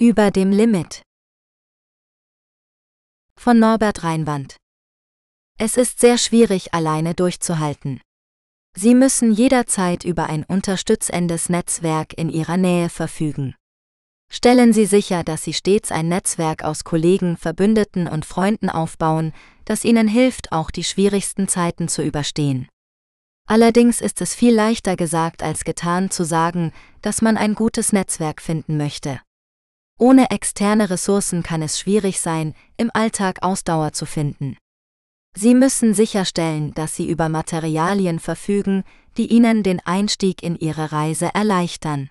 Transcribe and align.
Über 0.00 0.32
dem 0.32 0.50
Limit. 0.50 1.02
Von 3.36 3.60
Norbert 3.60 4.02
Reinwand. 4.02 4.56
Es 5.56 5.76
ist 5.76 6.00
sehr 6.00 6.18
schwierig, 6.18 6.74
alleine 6.74 7.14
durchzuhalten. 7.14 8.00
Sie 8.76 8.96
müssen 8.96 9.30
jederzeit 9.32 10.02
über 10.02 10.26
ein 10.26 10.42
unterstützendes 10.42 11.48
Netzwerk 11.48 12.12
in 12.18 12.28
Ihrer 12.28 12.56
Nähe 12.56 12.88
verfügen. 12.88 13.54
Stellen 14.28 14.72
Sie 14.72 14.86
sicher, 14.86 15.22
dass 15.22 15.44
Sie 15.44 15.52
stets 15.52 15.92
ein 15.92 16.08
Netzwerk 16.08 16.64
aus 16.64 16.82
Kollegen, 16.82 17.36
Verbündeten 17.36 18.08
und 18.08 18.24
Freunden 18.24 18.70
aufbauen, 18.70 19.32
das 19.64 19.84
Ihnen 19.84 20.08
hilft, 20.08 20.50
auch 20.50 20.72
die 20.72 20.82
schwierigsten 20.82 21.46
Zeiten 21.46 21.86
zu 21.86 22.02
überstehen. 22.02 22.68
Allerdings 23.46 24.00
ist 24.00 24.20
es 24.20 24.34
viel 24.34 24.56
leichter 24.56 24.96
gesagt 24.96 25.44
als 25.44 25.62
getan 25.62 26.10
zu 26.10 26.24
sagen, 26.24 26.72
dass 27.00 27.22
man 27.22 27.36
ein 27.36 27.54
gutes 27.54 27.92
Netzwerk 27.92 28.42
finden 28.42 28.76
möchte. 28.76 29.20
Ohne 30.04 30.30
externe 30.30 30.90
Ressourcen 30.90 31.42
kann 31.42 31.62
es 31.62 31.78
schwierig 31.78 32.20
sein, 32.20 32.52
im 32.76 32.90
Alltag 32.92 33.38
Ausdauer 33.40 33.94
zu 33.94 34.04
finden. 34.04 34.58
Sie 35.34 35.54
müssen 35.54 35.94
sicherstellen, 35.94 36.74
dass 36.74 36.94
Sie 36.94 37.08
über 37.08 37.30
Materialien 37.30 38.18
verfügen, 38.18 38.84
die 39.16 39.28
Ihnen 39.28 39.62
den 39.62 39.80
Einstieg 39.80 40.42
in 40.42 40.56
Ihre 40.56 40.92
Reise 40.92 41.30
erleichtern. 41.32 42.10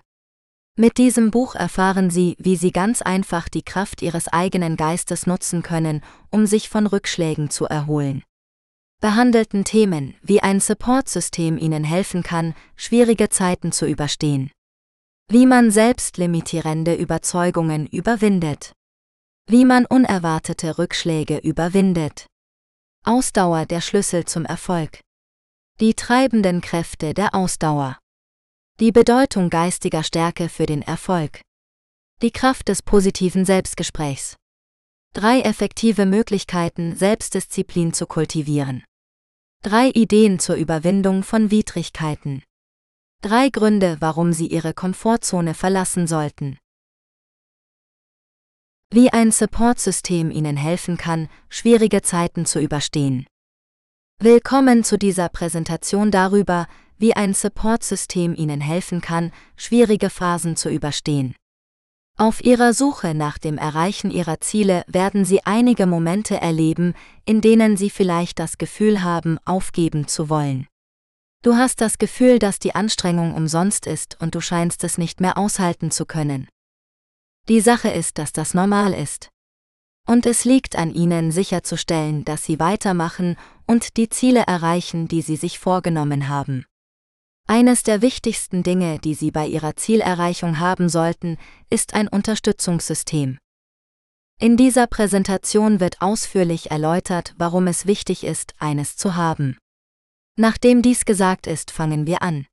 Mit 0.76 0.98
diesem 0.98 1.30
Buch 1.30 1.54
erfahren 1.54 2.10
Sie, 2.10 2.34
wie 2.40 2.56
Sie 2.56 2.72
ganz 2.72 3.00
einfach 3.00 3.48
die 3.48 3.62
Kraft 3.62 4.02
Ihres 4.02 4.26
eigenen 4.26 4.76
Geistes 4.76 5.28
nutzen 5.28 5.62
können, 5.62 6.00
um 6.30 6.46
sich 6.46 6.68
von 6.68 6.88
Rückschlägen 6.88 7.48
zu 7.48 7.66
erholen. 7.66 8.24
Behandelten 9.00 9.62
Themen, 9.64 10.16
wie 10.20 10.42
ein 10.42 10.58
Supportsystem 10.58 11.58
Ihnen 11.58 11.84
helfen 11.84 12.24
kann, 12.24 12.56
schwierige 12.74 13.28
Zeiten 13.28 13.70
zu 13.70 13.86
überstehen. 13.86 14.50
Wie 15.28 15.46
man 15.46 15.70
selbstlimitierende 15.70 16.94
Überzeugungen 16.94 17.86
überwindet. 17.86 18.72
Wie 19.46 19.64
man 19.64 19.86
unerwartete 19.86 20.78
Rückschläge 20.78 21.38
überwindet. 21.38 22.26
Ausdauer 23.04 23.64
der 23.64 23.80
Schlüssel 23.80 24.26
zum 24.26 24.44
Erfolg. 24.44 25.00
Die 25.80 25.94
treibenden 25.94 26.60
Kräfte 26.60 27.14
der 27.14 27.34
Ausdauer. 27.34 27.98
Die 28.80 28.92
Bedeutung 28.92 29.50
geistiger 29.50 30.02
Stärke 30.02 30.48
für 30.48 30.66
den 30.66 30.82
Erfolg. 30.82 31.40
Die 32.22 32.30
Kraft 32.30 32.68
des 32.68 32.82
positiven 32.82 33.44
Selbstgesprächs. 33.44 34.36
Drei 35.14 35.40
effektive 35.40 36.06
Möglichkeiten, 36.06 36.96
Selbstdisziplin 36.96 37.92
zu 37.92 38.06
kultivieren. 38.06 38.84
Drei 39.62 39.88
Ideen 39.88 40.38
zur 40.38 40.56
Überwindung 40.56 41.22
von 41.22 41.50
Widrigkeiten. 41.50 42.42
Drei 43.24 43.48
Gründe, 43.48 43.96
warum 44.00 44.34
Sie 44.34 44.48
Ihre 44.48 44.74
Komfortzone 44.74 45.54
verlassen 45.54 46.06
sollten. 46.06 46.58
Wie 48.90 49.10
ein 49.14 49.30
Supportsystem 49.30 50.30
Ihnen 50.30 50.58
helfen 50.58 50.98
kann, 50.98 51.30
schwierige 51.48 52.02
Zeiten 52.02 52.44
zu 52.44 52.60
überstehen. 52.60 53.26
Willkommen 54.20 54.84
zu 54.84 54.98
dieser 54.98 55.30
Präsentation 55.30 56.10
darüber, 56.10 56.66
wie 56.98 57.16
ein 57.16 57.32
Supportsystem 57.32 58.34
Ihnen 58.34 58.60
helfen 58.60 59.00
kann, 59.00 59.32
schwierige 59.56 60.10
Phasen 60.10 60.54
zu 60.54 60.68
überstehen. 60.68 61.34
Auf 62.18 62.44
Ihrer 62.44 62.74
Suche 62.74 63.14
nach 63.14 63.38
dem 63.38 63.56
Erreichen 63.56 64.10
Ihrer 64.10 64.42
Ziele 64.42 64.84
werden 64.86 65.24
Sie 65.24 65.46
einige 65.46 65.86
Momente 65.86 66.38
erleben, 66.42 66.92
in 67.24 67.40
denen 67.40 67.78
Sie 67.78 67.88
vielleicht 67.88 68.38
das 68.38 68.58
Gefühl 68.58 69.02
haben, 69.02 69.38
aufgeben 69.46 70.08
zu 70.08 70.28
wollen. 70.28 70.66
Du 71.44 71.56
hast 71.56 71.82
das 71.82 71.98
Gefühl, 71.98 72.38
dass 72.38 72.58
die 72.58 72.74
Anstrengung 72.74 73.34
umsonst 73.34 73.86
ist 73.86 74.16
und 74.18 74.34
du 74.34 74.40
scheinst 74.40 74.82
es 74.82 74.96
nicht 74.96 75.20
mehr 75.20 75.36
aushalten 75.36 75.90
zu 75.90 76.06
können. 76.06 76.48
Die 77.50 77.60
Sache 77.60 77.90
ist, 77.90 78.16
dass 78.16 78.32
das 78.32 78.54
normal 78.54 78.94
ist. 78.94 79.28
Und 80.08 80.24
es 80.24 80.46
liegt 80.46 80.74
an 80.74 80.94
ihnen 80.94 81.32
sicherzustellen, 81.32 82.24
dass 82.24 82.44
sie 82.44 82.58
weitermachen 82.60 83.36
und 83.66 83.98
die 83.98 84.08
Ziele 84.08 84.40
erreichen, 84.46 85.06
die 85.06 85.20
sie 85.20 85.36
sich 85.36 85.58
vorgenommen 85.58 86.28
haben. 86.28 86.64
Eines 87.46 87.82
der 87.82 88.00
wichtigsten 88.00 88.62
Dinge, 88.62 88.98
die 88.98 89.12
sie 89.12 89.30
bei 89.30 89.46
ihrer 89.46 89.76
Zielerreichung 89.76 90.60
haben 90.60 90.88
sollten, 90.88 91.36
ist 91.68 91.92
ein 91.92 92.08
Unterstützungssystem. 92.08 93.36
In 94.40 94.56
dieser 94.56 94.86
Präsentation 94.86 95.78
wird 95.78 96.00
ausführlich 96.00 96.70
erläutert, 96.70 97.34
warum 97.36 97.66
es 97.66 97.84
wichtig 97.84 98.24
ist, 98.24 98.54
eines 98.58 98.96
zu 98.96 99.14
haben. 99.14 99.58
Nachdem 100.36 100.82
dies 100.82 101.04
gesagt 101.04 101.46
ist, 101.46 101.70
fangen 101.70 102.06
wir 102.06 102.22
an. 102.22 102.46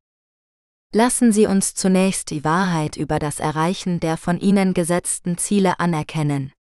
Lassen 0.94 1.32
Sie 1.32 1.46
uns 1.46 1.74
zunächst 1.74 2.30
die 2.30 2.44
Wahrheit 2.44 2.96
über 2.96 3.18
das 3.18 3.40
Erreichen 3.40 3.98
der 3.98 4.16
von 4.16 4.38
Ihnen 4.38 4.74
gesetzten 4.74 5.38
Ziele 5.38 5.80
anerkennen. 5.80 6.52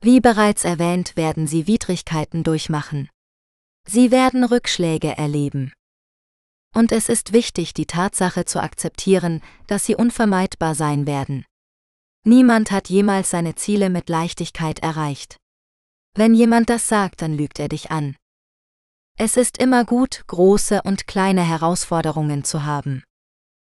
Wie 0.00 0.20
bereits 0.20 0.64
erwähnt, 0.64 1.16
werden 1.16 1.46
Sie 1.46 1.66
Widrigkeiten 1.66 2.44
durchmachen. 2.44 3.08
Sie 3.86 4.10
werden 4.10 4.44
Rückschläge 4.44 5.16
erleben. 5.16 5.72
Und 6.74 6.92
es 6.92 7.08
ist 7.08 7.32
wichtig, 7.32 7.72
die 7.72 7.86
Tatsache 7.86 8.44
zu 8.44 8.62
akzeptieren, 8.62 9.40
dass 9.66 9.86
sie 9.86 9.94
unvermeidbar 9.94 10.74
sein 10.74 11.06
werden. 11.06 11.44
Niemand 12.24 12.70
hat 12.70 12.88
jemals 12.90 13.30
seine 13.30 13.54
Ziele 13.54 13.90
mit 13.90 14.08
Leichtigkeit 14.08 14.80
erreicht. 14.80 15.36
Wenn 16.14 16.34
jemand 16.34 16.70
das 16.70 16.88
sagt, 16.88 17.22
dann 17.22 17.36
lügt 17.36 17.58
er 17.60 17.68
dich 17.68 17.90
an. 17.90 18.16
Es 19.16 19.36
ist 19.36 19.58
immer 19.58 19.84
gut, 19.84 20.24
große 20.26 20.82
und 20.82 21.06
kleine 21.06 21.42
Herausforderungen 21.42 22.42
zu 22.42 22.64
haben. 22.64 23.04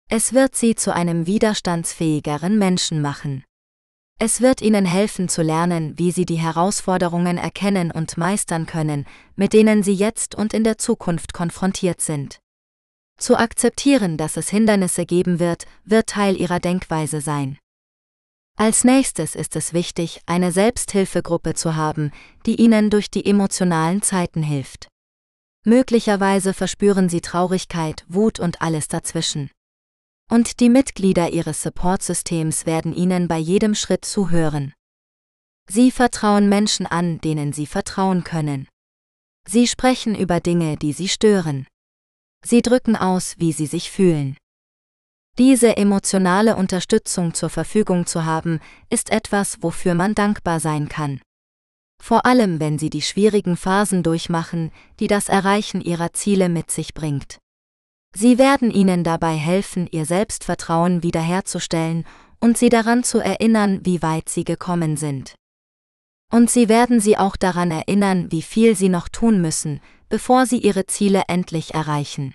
Es 0.07 0.33
wird 0.33 0.55
sie 0.55 0.75
zu 0.75 0.93
einem 0.93 1.25
widerstandsfähigeren 1.25 2.59
Menschen 2.59 3.01
machen. 3.01 3.43
Es 4.19 4.41
wird 4.41 4.61
ihnen 4.61 4.85
helfen 4.85 5.29
zu 5.29 5.41
lernen, 5.41 5.97
wie 5.97 6.11
sie 6.11 6.25
die 6.25 6.35
Herausforderungen 6.35 7.39
erkennen 7.39 7.89
und 7.89 8.17
meistern 8.17 8.67
können, 8.67 9.07
mit 9.35 9.53
denen 9.53 9.81
sie 9.81 9.95
jetzt 9.95 10.35
und 10.35 10.53
in 10.53 10.63
der 10.63 10.77
Zukunft 10.77 11.33
konfrontiert 11.33 12.01
sind. 12.01 12.39
Zu 13.17 13.35
akzeptieren, 13.35 14.17
dass 14.17 14.37
es 14.37 14.49
Hindernisse 14.49 15.07
geben 15.07 15.39
wird, 15.39 15.65
wird 15.85 16.05
Teil 16.05 16.39
ihrer 16.39 16.59
Denkweise 16.59 17.19
sein. 17.19 17.57
Als 18.57 18.83
nächstes 18.83 19.33
ist 19.33 19.55
es 19.55 19.73
wichtig, 19.73 20.21
eine 20.27 20.51
Selbsthilfegruppe 20.51 21.55
zu 21.55 21.75
haben, 21.75 22.11
die 22.45 22.61
ihnen 22.61 22.91
durch 22.91 23.09
die 23.09 23.25
emotionalen 23.25 24.03
Zeiten 24.03 24.43
hilft. 24.43 24.90
Möglicherweise 25.63 26.53
verspüren 26.53 27.07
sie 27.07 27.21
Traurigkeit, 27.21 28.03
Wut 28.07 28.39
und 28.39 28.61
alles 28.61 28.87
dazwischen. 28.87 29.51
Und 30.29 30.59
die 30.59 30.69
Mitglieder 30.69 31.29
ihres 31.29 31.61
Supportsystems 31.61 32.65
werden 32.65 32.93
ihnen 32.93 33.27
bei 33.27 33.37
jedem 33.37 33.75
Schritt 33.75 34.03
zuhören. 34.03 34.73
Sie 35.69 35.91
vertrauen 35.91 36.49
Menschen 36.49 36.87
an, 36.87 37.19
denen 37.21 37.53
sie 37.53 37.67
vertrauen 37.67 38.23
können. 38.23 38.67
Sie 39.47 39.67
sprechen 39.67 40.15
über 40.15 40.39
Dinge, 40.39 40.77
die 40.77 40.93
sie 40.93 41.07
stören. 41.07 41.67
Sie 42.43 42.61
drücken 42.61 42.95
aus, 42.95 43.35
wie 43.37 43.51
sie 43.51 43.67
sich 43.67 43.91
fühlen. 43.91 44.37
Diese 45.37 45.77
emotionale 45.77 46.55
Unterstützung 46.55 47.33
zur 47.35 47.49
Verfügung 47.49 48.07
zu 48.07 48.25
haben, 48.25 48.59
ist 48.89 49.11
etwas, 49.11 49.61
wofür 49.61 49.93
man 49.93 50.15
dankbar 50.15 50.59
sein 50.59 50.89
kann 50.89 51.21
vor 52.01 52.25
allem 52.25 52.59
wenn 52.59 52.79
sie 52.79 52.89
die 52.89 53.03
schwierigen 53.03 53.55
Phasen 53.55 54.01
durchmachen, 54.01 54.71
die 54.99 55.07
das 55.07 55.29
Erreichen 55.29 55.81
ihrer 55.81 56.13
Ziele 56.13 56.49
mit 56.49 56.71
sich 56.71 56.93
bringt. 56.95 57.37
Sie 58.13 58.37
werden 58.37 58.71
ihnen 58.71 59.03
dabei 59.03 59.35
helfen, 59.35 59.87
ihr 59.91 60.05
Selbstvertrauen 60.05 61.03
wiederherzustellen 61.03 62.05
und 62.39 62.57
sie 62.57 62.69
daran 62.69 63.03
zu 63.03 63.19
erinnern, 63.19 63.81
wie 63.83 64.01
weit 64.01 64.29
sie 64.29 64.43
gekommen 64.43 64.97
sind. 64.97 65.35
Und 66.33 66.49
sie 66.49 66.69
werden 66.69 66.99
sie 66.99 67.17
auch 67.17 67.35
daran 67.35 67.71
erinnern, 67.71 68.31
wie 68.31 68.41
viel 68.41 68.75
sie 68.75 68.89
noch 68.89 69.07
tun 69.07 69.39
müssen, 69.39 69.79
bevor 70.09 70.45
sie 70.45 70.57
ihre 70.57 70.87
Ziele 70.87 71.23
endlich 71.27 71.73
erreichen. 71.73 72.33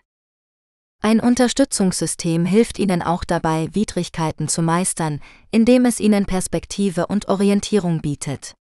Ein 1.03 1.19
Unterstützungssystem 1.21 2.47
hilft 2.47 2.79
ihnen 2.79 3.03
auch 3.03 3.25
dabei, 3.25 3.69
Widrigkeiten 3.73 4.49
zu 4.49 4.63
meistern, 4.63 5.21
indem 5.51 5.85
es 5.87 6.01
ihnen 6.01 6.25
Perspektive 6.25 7.09
und 7.09 7.29
Orientierung 7.29 8.01
bietet. 8.01 8.55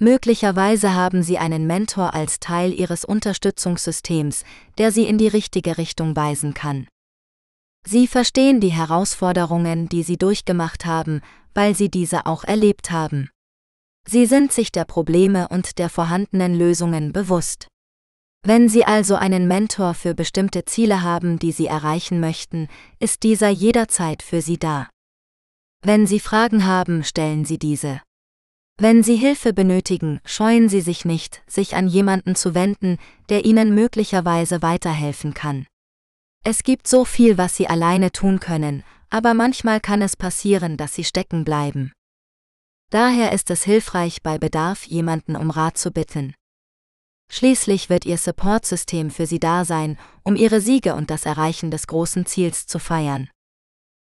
Möglicherweise 0.00 0.94
haben 0.94 1.22
Sie 1.22 1.38
einen 1.38 1.66
Mentor 1.66 2.14
als 2.14 2.40
Teil 2.40 2.72
Ihres 2.72 3.04
Unterstützungssystems, 3.04 4.44
der 4.78 4.90
Sie 4.90 5.04
in 5.04 5.18
die 5.18 5.28
richtige 5.28 5.78
Richtung 5.78 6.16
weisen 6.16 6.54
kann. 6.54 6.88
Sie 7.86 8.06
verstehen 8.06 8.60
die 8.60 8.72
Herausforderungen, 8.72 9.88
die 9.88 10.02
Sie 10.02 10.16
durchgemacht 10.16 10.86
haben, 10.86 11.20
weil 11.54 11.74
Sie 11.74 11.90
diese 11.90 12.26
auch 12.26 12.44
erlebt 12.44 12.90
haben. 12.90 13.30
Sie 14.08 14.26
sind 14.26 14.52
sich 14.52 14.72
der 14.72 14.84
Probleme 14.84 15.48
und 15.48 15.78
der 15.78 15.88
vorhandenen 15.88 16.56
Lösungen 16.56 17.12
bewusst. 17.12 17.68
Wenn 18.44 18.68
Sie 18.68 18.84
also 18.84 19.14
einen 19.14 19.46
Mentor 19.46 19.94
für 19.94 20.14
bestimmte 20.14 20.64
Ziele 20.64 21.02
haben, 21.02 21.38
die 21.38 21.52
Sie 21.52 21.66
erreichen 21.66 22.18
möchten, 22.18 22.68
ist 22.98 23.22
dieser 23.22 23.50
jederzeit 23.50 24.22
für 24.22 24.42
Sie 24.42 24.58
da. 24.58 24.88
Wenn 25.84 26.06
Sie 26.06 26.18
Fragen 26.18 26.66
haben, 26.66 27.04
stellen 27.04 27.44
Sie 27.44 27.58
diese. 27.58 28.00
Wenn 28.78 29.02
Sie 29.02 29.16
Hilfe 29.16 29.52
benötigen, 29.52 30.20
scheuen 30.24 30.68
Sie 30.68 30.80
sich 30.80 31.04
nicht, 31.04 31.42
sich 31.46 31.76
an 31.76 31.88
jemanden 31.88 32.34
zu 32.34 32.54
wenden, 32.54 32.98
der 33.28 33.44
Ihnen 33.44 33.74
möglicherweise 33.74 34.62
weiterhelfen 34.62 35.34
kann. 35.34 35.66
Es 36.44 36.64
gibt 36.64 36.88
so 36.88 37.04
viel, 37.04 37.38
was 37.38 37.56
Sie 37.56 37.68
alleine 37.68 38.10
tun 38.10 38.40
können, 38.40 38.82
aber 39.10 39.34
manchmal 39.34 39.80
kann 39.80 40.02
es 40.02 40.16
passieren, 40.16 40.76
dass 40.76 40.94
Sie 40.94 41.04
stecken 41.04 41.44
bleiben. 41.44 41.92
Daher 42.90 43.32
ist 43.32 43.50
es 43.50 43.62
hilfreich, 43.62 44.22
bei 44.22 44.38
Bedarf 44.38 44.84
jemanden 44.84 45.36
um 45.36 45.50
Rat 45.50 45.78
zu 45.78 45.92
bitten. 45.92 46.34
Schließlich 47.30 47.88
wird 47.88 48.04
Ihr 48.04 48.18
Supportsystem 48.18 49.10
für 49.10 49.26
Sie 49.26 49.38
da 49.38 49.64
sein, 49.64 49.98
um 50.22 50.36
Ihre 50.36 50.60
Siege 50.60 50.94
und 50.94 51.08
das 51.10 51.24
Erreichen 51.24 51.70
des 51.70 51.86
großen 51.86 52.26
Ziels 52.26 52.66
zu 52.66 52.78
feiern. 52.78 53.30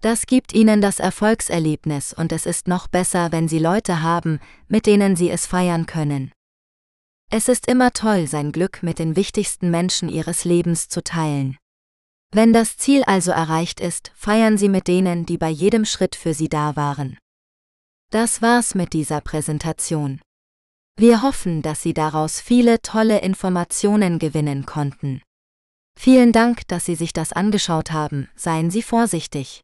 Das 0.01 0.27
gibt 0.27 0.53
Ihnen 0.53 0.79
das 0.79 0.99
Erfolgserlebnis 0.99 2.13
und 2.13 2.31
es 2.31 2.45
ist 2.45 2.67
noch 2.67 2.87
besser, 2.87 3.31
wenn 3.31 3.47
Sie 3.47 3.59
Leute 3.59 4.01
haben, 4.01 4.39
mit 4.67 4.85
denen 4.85 5.15
Sie 5.15 5.29
es 5.29 5.47
feiern 5.47 5.87
können. 5.87 6.31
Es 7.31 7.49
ist 7.49 7.67
immer 7.67 7.91
toll, 7.91 8.27
sein 8.27 8.51
Glück 8.51 8.83
mit 8.83 8.99
den 8.99 9.15
wichtigsten 9.15 9.71
Menschen 9.71 10.07
Ihres 10.07 10.45
Lebens 10.45 10.87
zu 10.87 11.03
teilen. 11.03 11.57
Wenn 12.31 12.53
das 12.53 12.77
Ziel 12.77 13.03
also 13.03 13.31
erreicht 13.31 13.79
ist, 13.79 14.11
feiern 14.15 14.57
Sie 14.57 14.69
mit 14.69 14.87
denen, 14.87 15.25
die 15.25 15.37
bei 15.37 15.49
jedem 15.49 15.83
Schritt 15.83 16.15
für 16.15 16.33
Sie 16.33 16.47
da 16.47 16.75
waren. 16.75 17.17
Das 18.11 18.41
war's 18.41 18.75
mit 18.75 18.93
dieser 18.93 19.19
Präsentation. 19.21 20.21
Wir 20.95 21.21
hoffen, 21.21 21.61
dass 21.61 21.81
Sie 21.81 21.93
daraus 21.93 22.39
viele 22.39 22.81
tolle 22.81 23.19
Informationen 23.19 24.19
gewinnen 24.19 24.65
konnten. 24.65 25.21
Vielen 25.99 26.31
Dank, 26.31 26.67
dass 26.67 26.85
Sie 26.85 26.95
sich 26.95 27.11
das 27.11 27.33
angeschaut 27.33 27.91
haben, 27.91 28.29
seien 28.35 28.71
Sie 28.71 28.81
vorsichtig. 28.83 29.61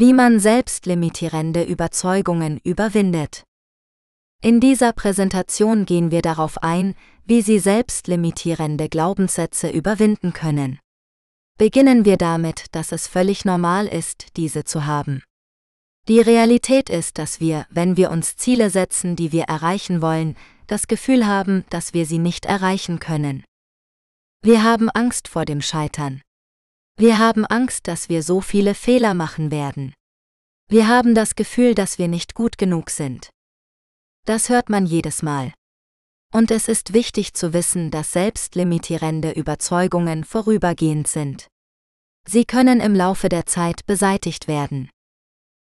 Wie 0.00 0.12
man 0.12 0.38
selbstlimitierende 0.38 1.64
Überzeugungen 1.64 2.60
überwindet. 2.62 3.42
In 4.40 4.60
dieser 4.60 4.92
Präsentation 4.92 5.86
gehen 5.86 6.12
wir 6.12 6.22
darauf 6.22 6.62
ein, 6.62 6.94
wie 7.24 7.42
Sie 7.42 7.58
selbstlimitierende 7.58 8.88
Glaubenssätze 8.88 9.68
überwinden 9.68 10.32
können. 10.32 10.78
Beginnen 11.58 12.04
wir 12.04 12.16
damit, 12.16 12.66
dass 12.76 12.92
es 12.92 13.08
völlig 13.08 13.44
normal 13.44 13.88
ist, 13.88 14.36
diese 14.36 14.62
zu 14.62 14.86
haben. 14.86 15.24
Die 16.06 16.20
Realität 16.20 16.90
ist, 16.90 17.18
dass 17.18 17.40
wir, 17.40 17.66
wenn 17.68 17.96
wir 17.96 18.12
uns 18.12 18.36
Ziele 18.36 18.70
setzen, 18.70 19.16
die 19.16 19.32
wir 19.32 19.46
erreichen 19.46 20.00
wollen, 20.00 20.36
das 20.68 20.86
Gefühl 20.86 21.26
haben, 21.26 21.64
dass 21.70 21.92
wir 21.92 22.06
sie 22.06 22.18
nicht 22.18 22.46
erreichen 22.46 23.00
können. 23.00 23.42
Wir 24.42 24.62
haben 24.62 24.90
Angst 24.90 25.26
vor 25.26 25.44
dem 25.44 25.60
Scheitern. 25.60 26.22
Wir 27.00 27.18
haben 27.18 27.46
Angst, 27.46 27.86
dass 27.86 28.08
wir 28.08 28.24
so 28.24 28.40
viele 28.40 28.74
Fehler 28.74 29.14
machen 29.14 29.52
werden. 29.52 29.94
Wir 30.68 30.88
haben 30.88 31.14
das 31.14 31.36
Gefühl, 31.36 31.76
dass 31.76 31.96
wir 32.00 32.08
nicht 32.08 32.34
gut 32.34 32.58
genug 32.58 32.90
sind. 32.90 33.30
Das 34.26 34.48
hört 34.48 34.68
man 34.68 34.84
jedes 34.84 35.22
Mal. 35.22 35.52
Und 36.34 36.50
es 36.50 36.66
ist 36.66 36.94
wichtig 36.94 37.34
zu 37.34 37.52
wissen, 37.52 37.92
dass 37.92 38.12
selbstlimitierende 38.12 39.30
Überzeugungen 39.30 40.24
vorübergehend 40.24 41.06
sind. 41.06 41.46
Sie 42.26 42.44
können 42.44 42.80
im 42.80 42.96
Laufe 42.96 43.28
der 43.28 43.46
Zeit 43.46 43.86
beseitigt 43.86 44.48
werden. 44.48 44.90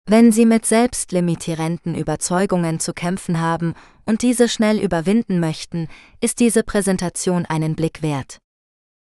Wenn 0.06 0.32
Sie 0.32 0.46
mit 0.46 0.64
selbstlimitierenden 0.64 1.96
Überzeugungen 1.96 2.80
zu 2.80 2.94
kämpfen 2.94 3.40
haben 3.40 3.74
und 4.06 4.22
diese 4.22 4.48
schnell 4.48 4.80
überwinden 4.80 5.38
möchten, 5.38 5.86
ist 6.22 6.40
diese 6.40 6.62
Präsentation 6.62 7.44
einen 7.44 7.76
Blick 7.76 8.00
wert. 8.00 8.38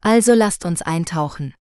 Also 0.02 0.34
lasst 0.34 0.66
uns 0.66 0.82
eintauchen. 0.82 1.54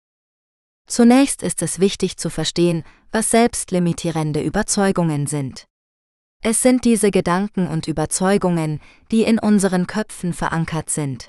Zunächst 0.86 1.42
ist 1.42 1.62
es 1.62 1.80
wichtig 1.80 2.16
zu 2.16 2.30
verstehen, 2.30 2.84
was 3.10 3.30
selbstlimitierende 3.30 4.42
Überzeugungen 4.42 5.26
sind. 5.26 5.66
Es 6.42 6.60
sind 6.60 6.84
diese 6.84 7.10
Gedanken 7.10 7.68
und 7.68 7.86
Überzeugungen, 7.86 8.80
die 9.10 9.22
in 9.22 9.38
unseren 9.38 9.86
Köpfen 9.86 10.32
verankert 10.32 10.90
sind. 10.90 11.28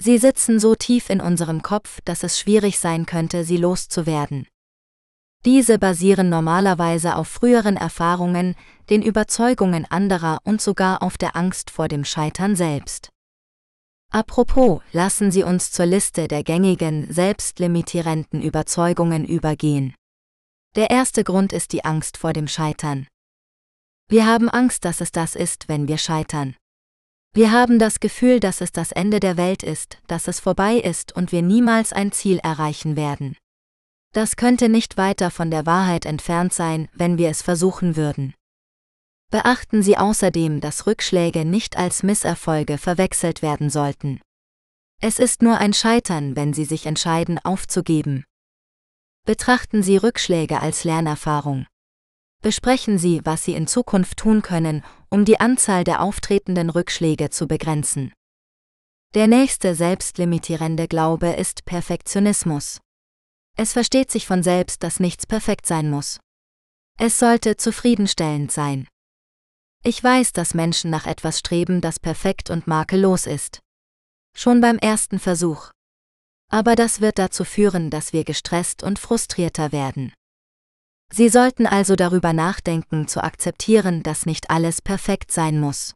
Sie 0.00 0.16
sitzen 0.18 0.60
so 0.60 0.76
tief 0.76 1.10
in 1.10 1.20
unserem 1.20 1.62
Kopf, 1.62 2.00
dass 2.04 2.22
es 2.22 2.38
schwierig 2.38 2.78
sein 2.78 3.04
könnte, 3.04 3.42
sie 3.42 3.56
loszuwerden. 3.56 4.46
Diese 5.44 5.78
basieren 5.78 6.28
normalerweise 6.28 7.16
auf 7.16 7.28
früheren 7.28 7.76
Erfahrungen, 7.76 8.54
den 8.90 9.02
Überzeugungen 9.02 9.84
anderer 9.84 10.38
und 10.44 10.60
sogar 10.60 11.02
auf 11.02 11.18
der 11.18 11.36
Angst 11.36 11.70
vor 11.70 11.88
dem 11.88 12.04
Scheitern 12.04 12.54
selbst. 12.54 13.10
Apropos, 14.10 14.80
lassen 14.92 15.30
Sie 15.30 15.42
uns 15.42 15.70
zur 15.70 15.86
Liste 15.86 16.28
der 16.28 16.42
gängigen, 16.42 17.12
selbstlimitierenden 17.12 18.40
Überzeugungen 18.42 19.26
übergehen. 19.26 19.94
Der 20.76 20.90
erste 20.90 21.24
Grund 21.24 21.52
ist 21.52 21.72
die 21.72 21.84
Angst 21.84 22.16
vor 22.16 22.32
dem 22.32 22.48
Scheitern. 22.48 23.06
Wir 24.08 24.24
haben 24.24 24.48
Angst, 24.48 24.86
dass 24.86 25.02
es 25.02 25.12
das 25.12 25.34
ist, 25.34 25.68
wenn 25.68 25.88
wir 25.88 25.98
scheitern. 25.98 26.56
Wir 27.34 27.52
haben 27.52 27.78
das 27.78 28.00
Gefühl, 28.00 28.40
dass 28.40 28.62
es 28.62 28.72
das 28.72 28.92
Ende 28.92 29.20
der 29.20 29.36
Welt 29.36 29.62
ist, 29.62 29.98
dass 30.06 30.26
es 30.28 30.40
vorbei 30.40 30.76
ist 30.76 31.14
und 31.14 31.30
wir 31.30 31.42
niemals 31.42 31.92
ein 31.92 32.10
Ziel 32.10 32.38
erreichen 32.38 32.96
werden. 32.96 33.36
Das 34.14 34.36
könnte 34.36 34.70
nicht 34.70 34.96
weiter 34.96 35.30
von 35.30 35.50
der 35.50 35.66
Wahrheit 35.66 36.06
entfernt 36.06 36.54
sein, 36.54 36.88
wenn 36.94 37.18
wir 37.18 37.28
es 37.28 37.42
versuchen 37.42 37.96
würden. 37.96 38.32
Beachten 39.30 39.82
Sie 39.82 39.98
außerdem, 39.98 40.60
dass 40.60 40.86
Rückschläge 40.86 41.44
nicht 41.44 41.76
als 41.76 42.02
Misserfolge 42.02 42.78
verwechselt 42.78 43.42
werden 43.42 43.68
sollten. 43.68 44.20
Es 45.00 45.18
ist 45.18 45.42
nur 45.42 45.58
ein 45.58 45.74
Scheitern, 45.74 46.34
wenn 46.34 46.54
Sie 46.54 46.64
sich 46.64 46.86
entscheiden, 46.86 47.38
aufzugeben. 47.38 48.24
Betrachten 49.26 49.82
Sie 49.82 49.98
Rückschläge 49.98 50.60
als 50.60 50.84
Lernerfahrung. 50.84 51.66
Besprechen 52.40 52.98
Sie, 52.98 53.20
was 53.24 53.44
Sie 53.44 53.52
in 53.52 53.66
Zukunft 53.66 54.16
tun 54.16 54.40
können, 54.40 54.82
um 55.10 55.26
die 55.26 55.40
Anzahl 55.40 55.84
der 55.84 56.00
auftretenden 56.02 56.70
Rückschläge 56.70 57.28
zu 57.28 57.46
begrenzen. 57.46 58.12
Der 59.14 59.26
nächste 59.26 59.74
selbstlimitierende 59.74 60.88
Glaube 60.88 61.28
ist 61.28 61.66
Perfektionismus. 61.66 62.80
Es 63.56 63.72
versteht 63.74 64.10
sich 64.10 64.26
von 64.26 64.42
selbst, 64.42 64.82
dass 64.82 65.00
nichts 65.00 65.26
perfekt 65.26 65.66
sein 65.66 65.90
muss. 65.90 66.20
Es 66.98 67.18
sollte 67.18 67.56
zufriedenstellend 67.56 68.50
sein. 68.50 68.88
Ich 69.84 70.02
weiß, 70.02 70.32
dass 70.32 70.54
Menschen 70.54 70.90
nach 70.90 71.06
etwas 71.06 71.38
streben, 71.38 71.80
das 71.80 72.00
perfekt 72.00 72.50
und 72.50 72.66
makellos 72.66 73.26
ist. 73.26 73.60
Schon 74.36 74.60
beim 74.60 74.78
ersten 74.78 75.18
Versuch. 75.18 75.70
Aber 76.50 76.74
das 76.74 77.00
wird 77.00 77.18
dazu 77.18 77.44
führen, 77.44 77.90
dass 77.90 78.12
wir 78.12 78.24
gestresst 78.24 78.82
und 78.82 78.98
frustrierter 78.98 79.72
werden. 79.72 80.12
Sie 81.12 81.28
sollten 81.28 81.66
also 81.66 81.96
darüber 81.96 82.32
nachdenken, 82.32 83.08
zu 83.08 83.22
akzeptieren, 83.22 84.02
dass 84.02 84.26
nicht 84.26 84.50
alles 84.50 84.82
perfekt 84.82 85.32
sein 85.32 85.58
muss. 85.58 85.94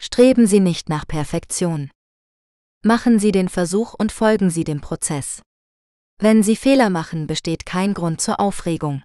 Streben 0.00 0.46
Sie 0.46 0.60
nicht 0.60 0.88
nach 0.88 1.06
Perfektion. 1.06 1.90
Machen 2.84 3.18
Sie 3.18 3.32
den 3.32 3.48
Versuch 3.48 3.94
und 3.94 4.12
folgen 4.12 4.50
Sie 4.50 4.62
dem 4.62 4.80
Prozess. 4.80 5.42
Wenn 6.20 6.42
Sie 6.42 6.56
Fehler 6.56 6.90
machen, 6.90 7.26
besteht 7.26 7.66
kein 7.66 7.94
Grund 7.94 8.20
zur 8.20 8.38
Aufregung. 8.38 9.02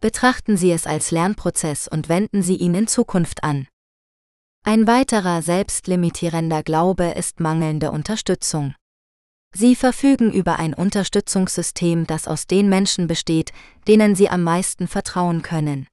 Betrachten 0.00 0.56
Sie 0.56 0.70
es 0.72 0.86
als 0.86 1.10
Lernprozess 1.10 1.86
und 1.86 2.08
wenden 2.08 2.42
Sie 2.42 2.56
ihn 2.56 2.74
in 2.74 2.86
Zukunft 2.86 3.44
an. 3.44 3.68
Ein 4.64 4.86
weiterer 4.86 5.42
selbstlimitierender 5.42 6.62
Glaube 6.62 7.04
ist 7.10 7.40
mangelnde 7.40 7.90
Unterstützung. 7.90 8.74
Sie 9.54 9.76
verfügen 9.76 10.32
über 10.32 10.58
ein 10.58 10.72
Unterstützungssystem, 10.72 12.06
das 12.06 12.28
aus 12.28 12.46
den 12.46 12.68
Menschen 12.70 13.08
besteht, 13.08 13.52
denen 13.88 14.14
Sie 14.14 14.30
am 14.30 14.42
meisten 14.42 14.88
vertrauen 14.88 15.42
können. 15.42 15.86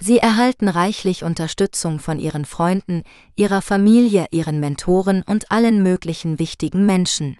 Sie 0.00 0.18
erhalten 0.18 0.68
reichlich 0.68 1.22
Unterstützung 1.22 1.98
von 1.98 2.18
Ihren 2.18 2.46
Freunden, 2.46 3.02
Ihrer 3.34 3.60
Familie, 3.60 4.26
Ihren 4.30 4.60
Mentoren 4.60 5.22
und 5.22 5.50
allen 5.50 5.82
möglichen 5.82 6.38
wichtigen 6.38 6.86
Menschen. 6.86 7.36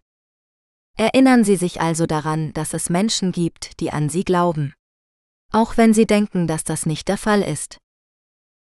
Erinnern 0.98 1.44
Sie 1.44 1.56
sich 1.56 1.80
also 1.80 2.06
daran, 2.06 2.52
dass 2.54 2.74
es 2.74 2.90
Menschen 2.90 3.32
gibt, 3.32 3.80
die 3.80 3.92
an 3.92 4.08
Sie 4.08 4.24
glauben. 4.24 4.74
Auch 5.52 5.76
wenn 5.76 5.94
Sie 5.94 6.06
denken, 6.06 6.46
dass 6.46 6.64
das 6.64 6.86
nicht 6.86 7.08
der 7.08 7.18
Fall 7.18 7.42
ist. 7.42 7.78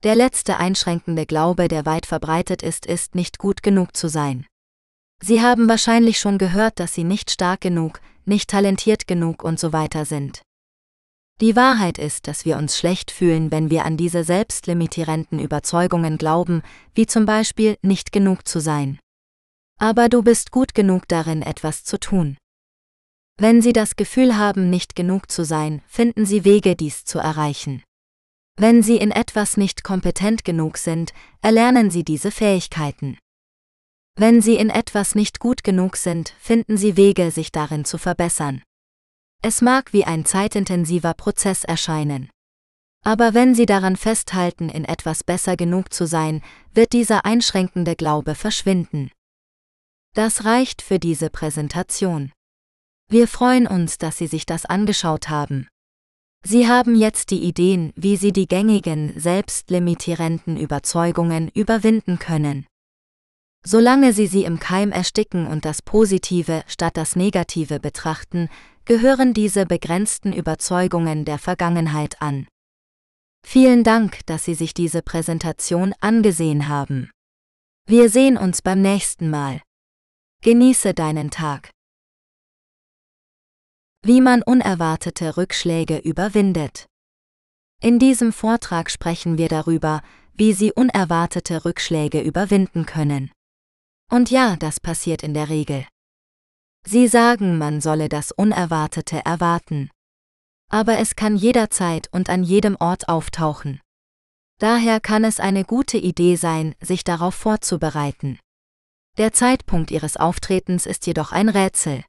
Der 0.02 0.14
letzte 0.14 0.58
einschränkende 0.58 1.24
Glaube, 1.24 1.68
der 1.68 1.86
weit 1.86 2.06
verbreitet 2.06 2.62
ist, 2.62 2.84
ist 2.84 3.14
nicht 3.14 3.38
gut 3.38 3.62
genug 3.62 3.96
zu 3.96 4.08
sein. 4.08 4.46
Sie 5.22 5.40
haben 5.40 5.68
wahrscheinlich 5.68 6.18
schon 6.18 6.36
gehört, 6.36 6.78
dass 6.78 6.92
Sie 6.92 7.04
nicht 7.04 7.30
stark 7.30 7.62
genug, 7.62 8.00
nicht 8.26 8.50
talentiert 8.50 9.06
genug 9.06 9.42
und 9.42 9.58
so 9.58 9.72
weiter 9.72 10.04
sind. 10.04 10.42
Die 11.40 11.56
Wahrheit 11.56 11.98
ist, 11.98 12.28
dass 12.28 12.44
wir 12.44 12.56
uns 12.58 12.78
schlecht 12.78 13.10
fühlen, 13.10 13.50
wenn 13.50 13.70
wir 13.70 13.84
an 13.84 13.96
diese 13.96 14.22
selbstlimitierenden 14.22 15.40
Überzeugungen 15.40 16.16
glauben, 16.16 16.62
wie 16.94 17.06
zum 17.06 17.26
Beispiel 17.26 17.76
nicht 17.82 18.12
genug 18.12 18.46
zu 18.46 18.60
sein. 18.60 19.00
Aber 19.80 20.08
du 20.08 20.22
bist 20.22 20.52
gut 20.52 20.74
genug 20.74 21.08
darin, 21.08 21.42
etwas 21.42 21.82
zu 21.82 21.98
tun. 21.98 22.36
Wenn 23.36 23.62
Sie 23.62 23.72
das 23.72 23.96
Gefühl 23.96 24.36
haben, 24.36 24.70
nicht 24.70 24.94
genug 24.94 25.30
zu 25.30 25.44
sein, 25.44 25.82
finden 25.86 26.24
Sie 26.24 26.44
Wege, 26.44 26.76
dies 26.76 27.04
zu 27.04 27.18
erreichen. 27.18 27.82
Wenn 28.56 28.82
Sie 28.82 28.96
in 28.96 29.10
etwas 29.10 29.56
nicht 29.56 29.82
kompetent 29.82 30.44
genug 30.44 30.78
sind, 30.78 31.12
erlernen 31.42 31.90
Sie 31.90 32.04
diese 32.04 32.30
Fähigkeiten. 32.30 33.18
Wenn 34.16 34.40
Sie 34.40 34.54
in 34.54 34.70
etwas 34.70 35.16
nicht 35.16 35.40
gut 35.40 35.64
genug 35.64 35.96
sind, 35.96 36.28
finden 36.38 36.76
Sie 36.76 36.96
Wege, 36.96 37.32
sich 37.32 37.50
darin 37.50 37.84
zu 37.84 37.98
verbessern. 37.98 38.62
Es 39.42 39.60
mag 39.60 39.92
wie 39.92 40.04
ein 40.04 40.24
zeitintensiver 40.24 41.14
Prozess 41.14 41.64
erscheinen. 41.64 42.30
Aber 43.04 43.34
wenn 43.34 43.56
Sie 43.56 43.66
daran 43.66 43.96
festhalten, 43.96 44.68
in 44.68 44.84
etwas 44.84 45.24
besser 45.24 45.56
genug 45.56 45.92
zu 45.92 46.06
sein, 46.06 46.40
wird 46.72 46.92
dieser 46.92 47.24
einschränkende 47.24 47.96
Glaube 47.96 48.36
verschwinden. 48.36 49.10
Das 50.14 50.44
reicht 50.44 50.80
für 50.80 51.00
diese 51.00 51.28
Präsentation. 51.28 52.30
Wir 53.08 53.28
freuen 53.28 53.66
uns, 53.66 53.98
dass 53.98 54.18
Sie 54.18 54.26
sich 54.26 54.46
das 54.46 54.66
angeschaut 54.66 55.28
haben. 55.28 55.68
Sie 56.46 56.68
haben 56.68 56.94
jetzt 56.94 57.30
die 57.30 57.42
Ideen, 57.42 57.92
wie 57.96 58.16
Sie 58.16 58.32
die 58.32 58.46
gängigen, 58.46 59.18
selbstlimitierenden 59.18 60.58
Überzeugungen 60.58 61.48
überwinden 61.48 62.18
können. 62.18 62.66
Solange 63.66 64.12
Sie 64.12 64.26
sie 64.26 64.44
im 64.44 64.58
Keim 64.58 64.92
ersticken 64.92 65.46
und 65.46 65.64
das 65.64 65.80
Positive 65.80 66.62
statt 66.66 66.98
das 66.98 67.16
Negative 67.16 67.80
betrachten, 67.80 68.50
gehören 68.84 69.32
diese 69.32 69.64
begrenzten 69.64 70.34
Überzeugungen 70.34 71.24
der 71.24 71.38
Vergangenheit 71.38 72.20
an. 72.20 72.46
Vielen 73.46 73.82
Dank, 73.82 74.20
dass 74.26 74.44
Sie 74.44 74.54
sich 74.54 74.74
diese 74.74 75.00
Präsentation 75.00 75.94
angesehen 76.00 76.68
haben. 76.68 77.10
Wir 77.86 78.10
sehen 78.10 78.36
uns 78.36 78.60
beim 78.60 78.82
nächsten 78.82 79.30
Mal. 79.30 79.62
Genieße 80.42 80.92
deinen 80.92 81.30
Tag. 81.30 81.73
Wie 84.06 84.20
man 84.20 84.42
unerwartete 84.42 85.38
Rückschläge 85.38 85.96
überwindet. 85.96 86.84
In 87.80 87.98
diesem 87.98 88.34
Vortrag 88.34 88.90
sprechen 88.90 89.38
wir 89.38 89.48
darüber, 89.48 90.02
wie 90.34 90.52
Sie 90.52 90.72
unerwartete 90.72 91.64
Rückschläge 91.64 92.20
überwinden 92.20 92.84
können. 92.84 93.32
Und 94.10 94.30
ja, 94.30 94.56
das 94.56 94.78
passiert 94.78 95.22
in 95.22 95.32
der 95.32 95.48
Regel. 95.48 95.86
Sie 96.86 97.08
sagen, 97.08 97.56
man 97.56 97.80
solle 97.80 98.10
das 98.10 98.30
Unerwartete 98.30 99.24
erwarten. 99.24 99.88
Aber 100.70 100.98
es 100.98 101.16
kann 101.16 101.34
jederzeit 101.34 102.08
und 102.12 102.28
an 102.28 102.44
jedem 102.44 102.76
Ort 102.80 103.08
auftauchen. 103.08 103.80
Daher 104.58 105.00
kann 105.00 105.24
es 105.24 105.40
eine 105.40 105.64
gute 105.64 105.96
Idee 105.96 106.36
sein, 106.36 106.74
sich 106.78 107.04
darauf 107.04 107.34
vorzubereiten. 107.34 108.38
Der 109.16 109.32
Zeitpunkt 109.32 109.90
ihres 109.90 110.18
Auftretens 110.18 110.84
ist 110.84 111.06
jedoch 111.06 111.32
ein 111.32 111.48
Rätsel. 111.48 112.04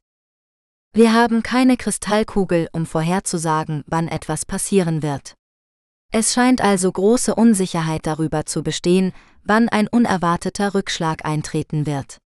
Wir 0.95 1.11
haben 1.11 1.43
keine 1.43 1.75
Kristallkugel, 1.75 2.69
um 2.71 2.85
vorherzusagen, 2.85 3.83
wann 3.85 4.07
etwas 4.07 4.45
passieren 4.45 5.03
wird. 5.03 5.33
Es 6.13 6.33
scheint 6.33 6.61
also 6.61 6.89
große 6.89 7.35
Unsicherheit 7.35 8.05
darüber 8.07 8.45
zu 8.45 8.63
bestehen, 8.63 9.11
wann 9.43 9.67
ein 9.67 9.89
unerwarteter 9.89 10.73
Rückschlag 10.73 11.25
eintreten 11.25 11.85
wird. 11.85 12.19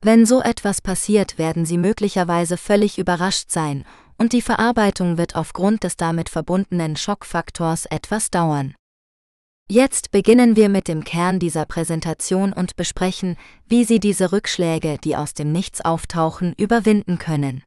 Wenn 0.00 0.26
so 0.26 0.42
etwas 0.42 0.80
passiert, 0.80 1.38
werden 1.38 1.64
Sie 1.64 1.78
möglicherweise 1.78 2.56
völlig 2.56 2.98
überrascht 2.98 3.52
sein, 3.52 3.84
und 4.18 4.32
die 4.32 4.42
Verarbeitung 4.42 5.16
wird 5.16 5.36
aufgrund 5.36 5.84
des 5.84 5.96
damit 5.96 6.28
verbundenen 6.28 6.96
Schockfaktors 6.96 7.86
etwas 7.86 8.32
dauern. 8.32 8.74
Jetzt 9.70 10.10
beginnen 10.10 10.56
wir 10.56 10.68
mit 10.68 10.88
dem 10.88 11.04
Kern 11.04 11.38
dieser 11.38 11.66
Präsentation 11.66 12.52
und 12.52 12.74
besprechen, 12.74 13.36
wie 13.68 13.84
Sie 13.84 14.00
diese 14.00 14.32
Rückschläge, 14.32 14.98
die 15.04 15.14
aus 15.14 15.34
dem 15.34 15.52
Nichts 15.52 15.80
auftauchen, 15.80 16.52
überwinden 16.58 17.18
können. 17.18 17.62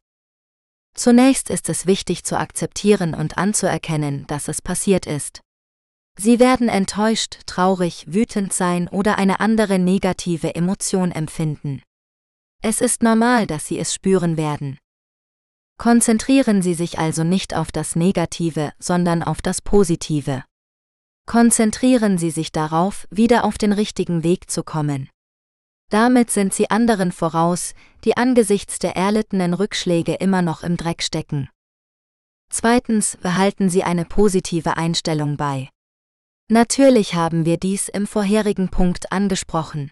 Zunächst 0.95 1.49
ist 1.49 1.69
es 1.69 1.85
wichtig 1.85 2.23
zu 2.23 2.39
akzeptieren 2.39 3.13
und 3.13 3.37
anzuerkennen, 3.37 4.25
dass 4.27 4.47
es 4.47 4.61
passiert 4.61 5.05
ist. 5.05 5.41
Sie 6.17 6.39
werden 6.39 6.69
enttäuscht, 6.69 7.39
traurig, 7.45 8.05
wütend 8.07 8.53
sein 8.53 8.87
oder 8.87 9.17
eine 9.17 9.41
andere 9.41 9.77
negative 9.77 10.55
Emotion 10.55 11.11
empfinden. 11.11 11.81
Es 12.63 12.79
ist 12.79 13.03
normal, 13.03 13.45
dass 13.45 13.67
Sie 13.67 13.77
es 13.77 13.93
spüren 13.93 14.37
werden. 14.37 14.77
Konzentrieren 15.77 16.61
Sie 16.61 16.73
sich 16.73 16.97
also 16.97 17.25
nicht 17.25 17.53
auf 17.53 17.73
das 17.73 17.97
Negative, 17.97 18.71
sondern 18.79 19.21
auf 19.21 19.41
das 19.41 19.61
Positive. 19.61 20.45
Konzentrieren 21.27 22.17
Sie 22.17 22.31
sich 22.31 22.53
darauf, 22.53 23.07
wieder 23.11 23.43
auf 23.43 23.57
den 23.57 23.73
richtigen 23.73 24.23
Weg 24.23 24.49
zu 24.49 24.63
kommen. 24.63 25.09
Damit 25.89 26.31
sind 26.31 26.53
sie 26.53 26.69
anderen 26.69 27.11
voraus, 27.11 27.73
die 28.03 28.17
angesichts 28.17 28.79
der 28.79 28.95
erlittenen 28.95 29.53
Rückschläge 29.53 30.15
immer 30.15 30.41
noch 30.41 30.63
im 30.63 30.77
Dreck 30.77 31.03
stecken. 31.03 31.49
Zweitens 32.49 33.17
behalten 33.17 33.69
sie 33.69 33.83
eine 33.83 34.05
positive 34.05 34.77
Einstellung 34.77 35.37
bei. 35.37 35.69
Natürlich 36.49 37.15
haben 37.15 37.45
wir 37.45 37.57
dies 37.57 37.89
im 37.89 38.07
vorherigen 38.07 38.69
Punkt 38.69 39.11
angesprochen. 39.11 39.91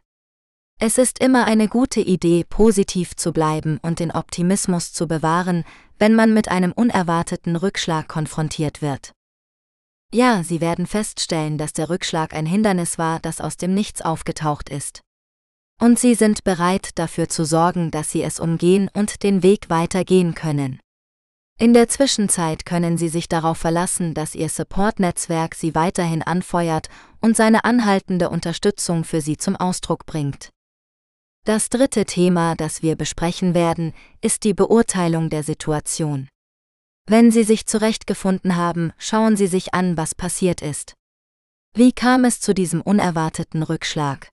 Es 0.80 0.98
ist 0.98 1.20
immer 1.20 1.46
eine 1.46 1.68
gute 1.68 2.02
Idee, 2.02 2.44
positiv 2.48 3.16
zu 3.16 3.32
bleiben 3.32 3.80
und 3.82 4.00
den 4.00 4.12
Optimismus 4.12 4.94
zu 4.94 5.08
bewahren, 5.08 5.64
wenn 5.98 6.16
man 6.16 6.34
mit 6.34 6.50
einem 6.50 6.72
unerwarteten 6.72 7.56
Rückschlag 7.56 8.08
konfrontiert 8.08 8.82
wird. 8.82 9.14
Ja, 10.14 10.44
Sie 10.44 10.62
werden 10.62 10.86
feststellen, 10.86 11.58
dass 11.58 11.74
der 11.74 11.90
Rückschlag 11.90 12.34
ein 12.34 12.46
Hindernis 12.46 12.98
war, 12.98 13.20
das 13.20 13.42
aus 13.42 13.58
dem 13.58 13.74
Nichts 13.74 14.02
aufgetaucht 14.02 14.70
ist. 14.70 15.02
Und 15.80 16.00
sie 16.00 16.16
sind 16.16 16.44
bereit 16.44 16.92
dafür 16.96 17.30
zu 17.30 17.46
sorgen, 17.46 17.92
dass 17.92 18.12
sie 18.12 18.24
es 18.24 18.40
umgehen 18.40 18.90
und 18.94 19.24
den 19.24 19.44
Weg 19.44 19.70
weitergehen 19.70 20.34
können. 20.34 20.80
In 21.60 21.74
der 21.74 21.88
Zwischenzeit 21.88 22.66
können 22.66 22.98
Sie 22.98 23.10
sich 23.10 23.30
darauf 23.30 23.60
verlassen, 23.60 24.14
dass 24.16 24.34
Ihr 24.34 24.50
Support-Netzwerk 24.50 25.54
Sie 25.54 25.76
weiterhin 25.76 26.24
anfeuert 26.24 26.90
und 27.22 27.38
seine 27.38 27.64
anhaltende 27.64 28.30
Unterstützung 28.30 29.04
für 29.04 29.22
Sie 29.22 29.38
zum 29.38 29.56
Ausdruck 29.56 30.06
bringt. 30.06 30.50
Das 31.46 31.70
dritte 31.70 32.06
Thema, 32.06 32.56
das 32.56 32.82
wir 32.82 32.96
besprechen 32.96 33.54
werden, 33.54 33.94
ist 34.22 34.46
die 34.46 34.54
Beurteilung 34.54 35.30
der 35.30 35.44
Situation. 35.44 36.28
Wenn 37.06 37.32
Sie 37.32 37.44
sich 37.44 37.68
zurechtgefunden 37.68 38.56
haben, 38.56 38.92
schauen 38.98 39.36
Sie 39.36 39.48
sich 39.48 39.74
an, 39.74 39.96
was 39.96 40.16
passiert 40.16 40.62
ist. 40.62 40.96
Wie 41.76 41.92
kam 41.92 42.26
es 42.26 42.40
zu 42.40 42.54
diesem 42.54 42.82
unerwarteten 42.82 43.62
Rückschlag? 43.62 44.33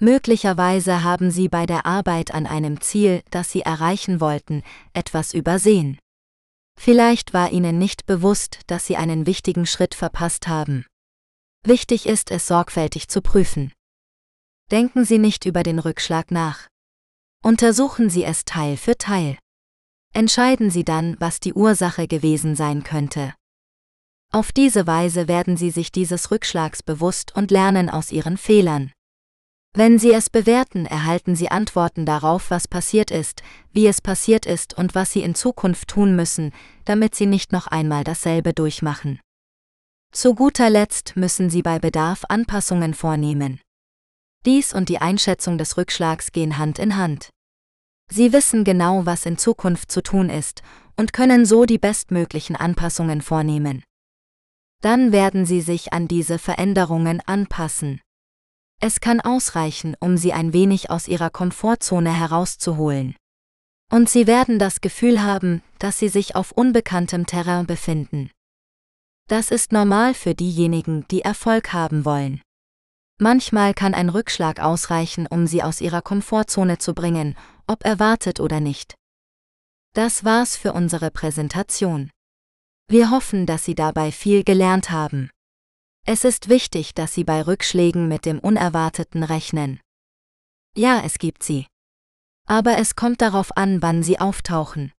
Möglicherweise 0.00 1.02
haben 1.02 1.30
Sie 1.32 1.48
bei 1.48 1.66
der 1.66 1.84
Arbeit 1.84 2.32
an 2.32 2.46
einem 2.46 2.80
Ziel, 2.80 3.22
das 3.30 3.50
Sie 3.50 3.62
erreichen 3.62 4.20
wollten, 4.20 4.62
etwas 4.92 5.34
übersehen. 5.34 5.98
Vielleicht 6.78 7.34
war 7.34 7.50
Ihnen 7.50 7.78
nicht 7.78 8.06
bewusst, 8.06 8.60
dass 8.68 8.86
Sie 8.86 8.96
einen 8.96 9.26
wichtigen 9.26 9.66
Schritt 9.66 9.96
verpasst 9.96 10.46
haben. 10.46 10.86
Wichtig 11.64 12.06
ist 12.06 12.30
es 12.30 12.46
sorgfältig 12.46 13.08
zu 13.08 13.20
prüfen. 13.20 13.72
Denken 14.70 15.04
Sie 15.04 15.18
nicht 15.18 15.44
über 15.44 15.64
den 15.64 15.80
Rückschlag 15.80 16.30
nach. 16.30 16.68
Untersuchen 17.42 18.08
Sie 18.08 18.22
es 18.22 18.44
Teil 18.44 18.76
für 18.76 18.96
Teil. 18.96 19.36
Entscheiden 20.14 20.70
Sie 20.70 20.84
dann, 20.84 21.16
was 21.18 21.40
die 21.40 21.54
Ursache 21.54 22.06
gewesen 22.06 22.54
sein 22.54 22.84
könnte. 22.84 23.34
Auf 24.30 24.52
diese 24.52 24.86
Weise 24.86 25.26
werden 25.26 25.56
Sie 25.56 25.70
sich 25.70 25.90
dieses 25.90 26.30
Rückschlags 26.30 26.84
bewusst 26.84 27.34
und 27.34 27.50
lernen 27.50 27.90
aus 27.90 28.12
Ihren 28.12 28.36
Fehlern. 28.36 28.92
Wenn 29.78 30.00
Sie 30.00 30.12
es 30.12 30.28
bewerten, 30.28 30.86
erhalten 30.86 31.36
Sie 31.36 31.52
Antworten 31.52 32.04
darauf, 32.04 32.50
was 32.50 32.66
passiert 32.66 33.12
ist, 33.12 33.44
wie 33.70 33.86
es 33.86 34.00
passiert 34.00 34.44
ist 34.44 34.76
und 34.76 34.96
was 34.96 35.12
Sie 35.12 35.22
in 35.22 35.36
Zukunft 35.36 35.86
tun 35.86 36.16
müssen, 36.16 36.50
damit 36.84 37.14
Sie 37.14 37.26
nicht 37.26 37.52
noch 37.52 37.68
einmal 37.68 38.02
dasselbe 38.02 38.52
durchmachen. 38.52 39.20
Zu 40.10 40.34
guter 40.34 40.68
Letzt 40.68 41.14
müssen 41.14 41.48
Sie 41.48 41.62
bei 41.62 41.78
Bedarf 41.78 42.24
Anpassungen 42.28 42.92
vornehmen. 42.92 43.60
Dies 44.44 44.74
und 44.74 44.88
die 44.88 44.98
Einschätzung 44.98 45.58
des 45.58 45.76
Rückschlags 45.76 46.32
gehen 46.32 46.58
Hand 46.58 46.80
in 46.80 46.96
Hand. 46.96 47.30
Sie 48.10 48.32
wissen 48.32 48.64
genau, 48.64 49.06
was 49.06 49.26
in 49.26 49.38
Zukunft 49.38 49.92
zu 49.92 50.02
tun 50.02 50.28
ist 50.28 50.64
und 50.96 51.12
können 51.12 51.46
so 51.46 51.66
die 51.66 51.78
bestmöglichen 51.78 52.56
Anpassungen 52.56 53.22
vornehmen. 53.22 53.84
Dann 54.82 55.12
werden 55.12 55.46
Sie 55.46 55.60
sich 55.60 55.92
an 55.92 56.08
diese 56.08 56.40
Veränderungen 56.40 57.22
anpassen. 57.26 58.00
Es 58.80 59.00
kann 59.00 59.20
ausreichen, 59.20 59.96
um 59.98 60.16
sie 60.16 60.32
ein 60.32 60.52
wenig 60.52 60.90
aus 60.90 61.08
ihrer 61.08 61.30
Komfortzone 61.30 62.12
herauszuholen. 62.12 63.16
Und 63.90 64.08
sie 64.08 64.26
werden 64.26 64.58
das 64.58 64.80
Gefühl 64.80 65.22
haben, 65.22 65.62
dass 65.78 65.98
sie 65.98 66.08
sich 66.08 66.36
auf 66.36 66.52
unbekanntem 66.52 67.26
Terrain 67.26 67.66
befinden. 67.66 68.30
Das 69.28 69.50
ist 69.50 69.72
normal 69.72 70.14
für 70.14 70.34
diejenigen, 70.34 71.06
die 71.08 71.22
Erfolg 71.22 71.72
haben 71.72 72.04
wollen. 72.04 72.40
Manchmal 73.20 73.74
kann 73.74 73.94
ein 73.94 74.10
Rückschlag 74.10 74.60
ausreichen, 74.60 75.26
um 75.26 75.46
sie 75.46 75.62
aus 75.62 75.80
ihrer 75.80 76.02
Komfortzone 76.02 76.78
zu 76.78 76.94
bringen, 76.94 77.36
ob 77.66 77.84
erwartet 77.84 78.38
oder 78.38 78.60
nicht. 78.60 78.94
Das 79.94 80.24
war's 80.24 80.56
für 80.56 80.72
unsere 80.72 81.10
Präsentation. 81.10 82.10
Wir 82.88 83.10
hoffen, 83.10 83.44
dass 83.44 83.64
Sie 83.64 83.74
dabei 83.74 84.12
viel 84.12 84.44
gelernt 84.44 84.90
haben. 84.90 85.30
Es 86.10 86.24
ist 86.24 86.48
wichtig, 86.48 86.94
dass 86.94 87.12
Sie 87.12 87.22
bei 87.22 87.42
Rückschlägen 87.42 88.08
mit 88.08 88.24
dem 88.24 88.38
Unerwarteten 88.38 89.22
rechnen. 89.22 89.78
Ja, 90.74 91.02
es 91.04 91.18
gibt 91.18 91.42
sie. 91.42 91.66
Aber 92.46 92.78
es 92.78 92.96
kommt 92.96 93.20
darauf 93.20 93.54
an, 93.58 93.82
wann 93.82 94.02
sie 94.02 94.18
auftauchen. 94.18 94.90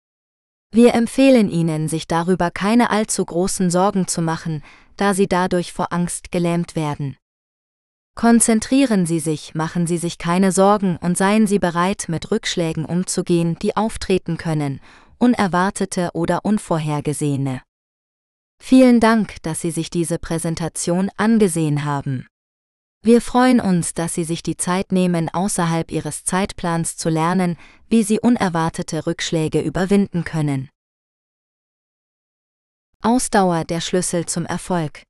Wir 0.71 0.93
empfehlen 0.93 1.49
Ihnen, 1.49 1.87
sich 1.87 2.05
darüber 2.05 2.51
keine 2.51 2.91
allzu 2.91 3.25
großen 3.25 3.71
Sorgen 3.71 4.07
zu 4.07 4.21
machen, 4.21 4.61
da 4.97 5.15
Sie 5.15 5.25
dadurch 5.27 5.73
vor 5.73 5.91
Angst 5.91 6.31
gelähmt 6.31 6.75
werden. 6.75 7.17
Konzentrieren 8.13 9.07
Sie 9.07 9.19
sich, 9.19 9.55
machen 9.55 9.87
Sie 9.87 9.97
sich 9.97 10.19
keine 10.19 10.51
Sorgen 10.51 10.97
und 10.97 11.17
seien 11.17 11.47
Sie 11.47 11.57
bereit, 11.57 12.05
mit 12.07 12.29
Rückschlägen 12.29 12.85
umzugehen, 12.85 13.57
die 13.63 13.75
auftreten 13.75 14.37
können, 14.37 14.79
unerwartete 15.17 16.11
oder 16.13 16.45
unvorhergesehene. 16.45 17.63
Vielen 18.61 18.99
Dank, 18.99 19.41
dass 19.41 19.61
Sie 19.61 19.71
sich 19.71 19.89
diese 19.89 20.19
Präsentation 20.19 21.09
angesehen 21.17 21.85
haben. 21.85 22.27
Wir 23.01 23.21
freuen 23.21 23.61
uns, 23.61 23.93
dass 23.93 24.13
Sie 24.13 24.25
sich 24.25 24.43
die 24.43 24.57
Zeit 24.57 24.91
nehmen, 24.91 25.29
außerhalb 25.29 25.89
Ihres 25.89 26.25
Zeitplans 26.25 26.97
zu 26.97 27.09
lernen, 27.09 27.57
wie 27.87 28.03
Sie 28.03 28.19
unerwartete 28.19 29.07
Rückschläge 29.07 29.61
überwinden 29.61 30.25
können. 30.25 30.69
Ausdauer 33.01 33.63
der 33.63 33.79
Schlüssel 33.79 34.25
zum 34.25 34.45
Erfolg. 34.45 35.03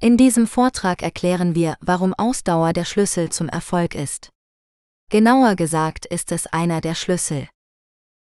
In 0.00 0.16
diesem 0.16 0.46
Vortrag 0.46 1.02
erklären 1.02 1.54
wir, 1.54 1.76
warum 1.80 2.14
Ausdauer 2.14 2.72
der 2.72 2.86
Schlüssel 2.86 3.30
zum 3.30 3.50
Erfolg 3.50 3.94
ist. 3.94 4.30
Genauer 5.10 5.54
gesagt 5.56 6.06
ist 6.06 6.32
es 6.32 6.46
einer 6.46 6.80
der 6.80 6.94
Schlüssel. 6.94 7.48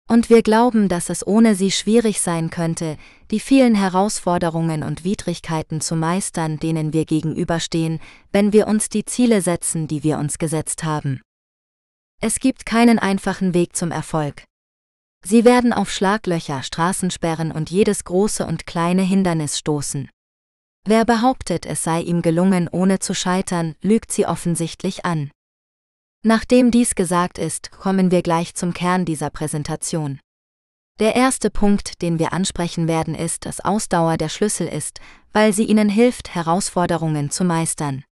Und 0.07 0.29
wir 0.29 0.43
glauben, 0.43 0.87
dass 0.87 1.09
es 1.09 1.25
ohne 1.25 1.55
sie 1.55 1.71
schwierig 1.71 2.21
sein 2.21 2.51
könnte, 2.51 2.97
die 3.31 3.39
vielen 3.39 3.73
Herausforderungen 3.73 4.83
und 4.83 5.03
Widrigkeiten 5.03 5.81
zu 5.81 5.95
meistern, 5.95 6.57
denen 6.57 6.93
wir 6.93 7.05
gegenüberstehen, 7.05 7.99
wenn 8.31 8.53
wir 8.53 8.67
uns 8.67 8.89
die 8.89 9.05
Ziele 9.05 9.41
setzen, 9.41 9.87
die 9.87 10.03
wir 10.03 10.19
uns 10.19 10.37
gesetzt 10.37 10.83
haben. 10.83 11.21
Es 12.21 12.39
gibt 12.39 12.65
keinen 12.67 12.99
einfachen 12.99 13.55
Weg 13.55 13.75
zum 13.75 13.91
Erfolg. 13.91 14.43
Sie 15.25 15.43
werden 15.43 15.73
auf 15.73 15.91
Schlaglöcher, 15.91 16.61
Straßensperren 16.61 17.51
und 17.51 17.71
jedes 17.71 18.03
große 18.03 18.45
und 18.45 18.67
kleine 18.67 19.01
Hindernis 19.01 19.57
stoßen. 19.57 20.07
Wer 20.87 21.03
behauptet, 21.03 21.65
es 21.65 21.83
sei 21.83 22.01
ihm 22.01 22.21
gelungen, 22.21 22.69
ohne 22.71 22.99
zu 22.99 23.15
scheitern, 23.15 23.73
lügt 23.81 24.11
sie 24.11 24.27
offensichtlich 24.27 25.03
an. 25.03 25.31
Nachdem 26.27 26.71
dies 26.71 26.95
gesagt 26.95 27.37
ist, 27.37 27.69
kommen 27.69 28.09
wir 28.09 28.23
gleich 28.23 28.55
zum 28.55 28.73
Kern 28.73 29.05
dieser 29.05 29.29
Präsentation. 29.29 30.19
Der 30.99 31.15
erste 31.15 31.51
Punkt, 31.51 32.01
den 32.01 32.17
wir 32.17 32.33
ansprechen 32.33 32.87
werden, 32.87 33.13
ist, 33.13 33.45
dass 33.45 33.59
Ausdauer 33.59 34.17
der 34.17 34.29
Schlüssel 34.29 34.67
ist, 34.67 35.01
weil 35.33 35.53
sie 35.53 35.65
ihnen 35.65 35.87
hilft, 35.87 36.33
Herausforderungen 36.33 37.29
zu 37.29 37.43
meistern. 37.43 38.03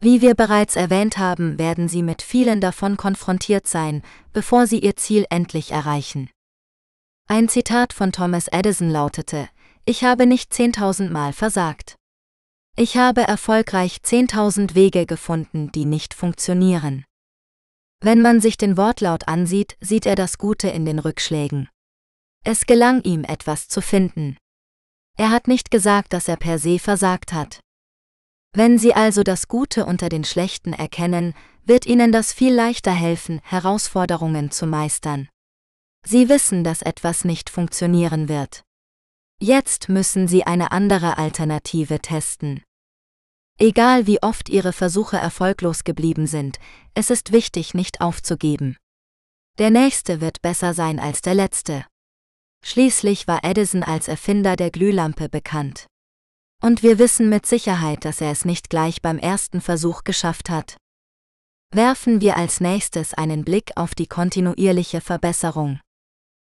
Wie 0.00 0.20
wir 0.20 0.34
bereits 0.34 0.76
erwähnt 0.76 1.16
haben, 1.16 1.58
werden 1.58 1.88
Sie 1.88 2.02
mit 2.02 2.20
vielen 2.20 2.60
davon 2.60 2.98
konfrontiert 2.98 3.66
sein, 3.66 4.02
bevor 4.34 4.66
Sie 4.66 4.80
Ihr 4.80 4.96
Ziel 4.96 5.24
endlich 5.30 5.72
erreichen. 5.72 6.28
Ein 7.26 7.48
Zitat 7.48 7.94
von 7.94 8.12
Thomas 8.12 8.48
Edison 8.48 8.90
lautete, 8.90 9.48
Ich 9.86 10.04
habe 10.04 10.26
nicht 10.26 10.52
10.000 10.52 11.08
Mal 11.08 11.32
versagt. 11.32 11.96
Ich 12.76 12.98
habe 12.98 13.22
erfolgreich 13.22 14.00
10.000 14.04 14.74
Wege 14.74 15.06
gefunden, 15.06 15.72
die 15.72 15.86
nicht 15.86 16.12
funktionieren. 16.12 17.06
Wenn 18.02 18.22
man 18.22 18.40
sich 18.40 18.56
den 18.56 18.76
Wortlaut 18.76 19.28
ansieht, 19.28 19.76
sieht 19.80 20.06
er 20.06 20.14
das 20.14 20.38
Gute 20.38 20.68
in 20.68 20.86
den 20.86 20.98
Rückschlägen. 20.98 21.68
Es 22.44 22.64
gelang 22.64 23.02
ihm 23.02 23.24
etwas 23.24 23.68
zu 23.68 23.82
finden. 23.82 24.38
Er 25.18 25.30
hat 25.30 25.48
nicht 25.48 25.70
gesagt, 25.70 26.14
dass 26.14 26.26
er 26.26 26.36
per 26.36 26.58
se 26.58 26.78
versagt 26.78 27.34
hat. 27.34 27.60
Wenn 28.54 28.78
Sie 28.78 28.94
also 28.94 29.22
das 29.22 29.48
Gute 29.48 29.84
unter 29.84 30.08
den 30.08 30.24
Schlechten 30.24 30.72
erkennen, 30.72 31.34
wird 31.64 31.84
Ihnen 31.84 32.10
das 32.10 32.32
viel 32.32 32.54
leichter 32.54 32.92
helfen, 32.92 33.40
Herausforderungen 33.44 34.50
zu 34.50 34.66
meistern. 34.66 35.28
Sie 36.06 36.30
wissen, 36.30 36.64
dass 36.64 36.80
etwas 36.80 37.24
nicht 37.24 37.50
funktionieren 37.50 38.28
wird. 38.28 38.62
Jetzt 39.40 39.90
müssen 39.90 40.26
Sie 40.26 40.44
eine 40.44 40.72
andere 40.72 41.18
Alternative 41.18 42.00
testen. 42.00 42.62
Egal 43.62 44.06
wie 44.06 44.22
oft 44.22 44.48
Ihre 44.48 44.72
Versuche 44.72 45.18
erfolglos 45.18 45.84
geblieben 45.84 46.26
sind, 46.26 46.58
es 46.94 47.10
ist 47.10 47.30
wichtig, 47.30 47.74
nicht 47.74 48.00
aufzugeben. 48.00 48.78
Der 49.58 49.68
nächste 49.68 50.22
wird 50.22 50.40
besser 50.40 50.72
sein 50.72 50.98
als 50.98 51.20
der 51.20 51.34
letzte. 51.34 51.84
Schließlich 52.64 53.28
war 53.28 53.44
Edison 53.44 53.82
als 53.82 54.08
Erfinder 54.08 54.56
der 54.56 54.70
Glühlampe 54.70 55.28
bekannt. 55.28 55.86
Und 56.62 56.82
wir 56.82 56.98
wissen 56.98 57.28
mit 57.28 57.44
Sicherheit, 57.44 58.06
dass 58.06 58.22
er 58.22 58.30
es 58.30 58.46
nicht 58.46 58.70
gleich 58.70 59.02
beim 59.02 59.18
ersten 59.18 59.60
Versuch 59.60 60.04
geschafft 60.04 60.48
hat. 60.48 60.78
Werfen 61.70 62.22
wir 62.22 62.38
als 62.38 62.60
nächstes 62.60 63.12
einen 63.12 63.44
Blick 63.44 63.72
auf 63.76 63.94
die 63.94 64.06
kontinuierliche 64.06 65.02
Verbesserung. 65.02 65.80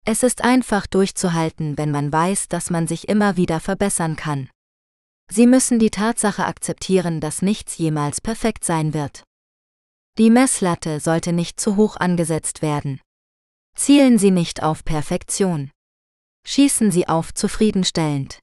Es 0.05 0.23
ist 0.23 0.43
einfach 0.43 0.87
durchzuhalten, 0.87 1.77
wenn 1.77 1.91
man 1.91 2.11
weiß, 2.11 2.49
dass 2.49 2.69
man 2.69 2.85
sich 2.85 3.07
immer 3.07 3.37
wieder 3.37 3.61
verbessern 3.61 4.17
kann. 4.17 4.49
Sie 5.29 5.45
müssen 5.45 5.79
die 5.79 5.89
Tatsache 5.89 6.45
akzeptieren, 6.45 7.19
dass 7.19 7.41
nichts 7.41 7.77
jemals 7.77 8.21
perfekt 8.21 8.63
sein 8.63 8.93
wird. 8.93 9.23
Die 10.17 10.29
Messlatte 10.29 10.99
sollte 10.99 11.33
nicht 11.33 11.59
zu 11.59 11.75
hoch 11.75 11.97
angesetzt 11.97 12.61
werden. 12.61 13.01
Zielen 13.75 14.17
Sie 14.17 14.31
nicht 14.31 14.63
auf 14.63 14.83
Perfektion. 14.83 15.69
Schießen 16.45 16.91
Sie 16.91 17.07
auf 17.07 17.33
zufriedenstellend. 17.33 18.39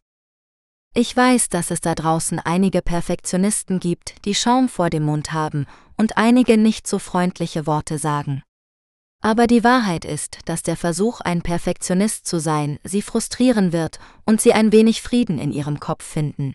Ich 0.95 1.17
weiß, 1.17 1.49
dass 1.49 1.73
es 1.73 1.81
da 1.81 1.97
draußen 1.97 2.39
einige 2.39 2.81
Perfektionisten 2.81 3.81
gibt, 3.81 4.25
die 4.25 4.35
Schaum 4.37 4.69
vor 4.69 4.91
dem 4.91 5.03
Mund 5.03 5.33
haben 5.33 5.67
und 5.97 6.17
einige 6.17 6.57
nicht 6.57 6.87
so 6.87 7.01
freundliche 7.01 7.67
Worte 7.67 7.99
sagen. 7.99 8.45
Aber 9.21 9.49
die 9.49 9.65
Wahrheit 9.65 10.05
ist, 10.05 10.39
dass 10.45 10.63
der 10.63 10.77
Versuch, 10.77 11.21
ein 11.21 11.43
Perfektionist 11.43 12.27
zu 12.27 12.39
sein, 12.39 12.79
sie 12.85 13.03
frustrieren 13.03 13.73
wird 13.73 13.99
und 14.25 14.41
sie 14.41 14.53
ein 14.53 14.71
wenig 14.71 15.03
Frieden 15.03 15.39
in 15.39 15.51
ihrem 15.51 15.81
Kopf 15.81 16.05
finden. 16.05 16.55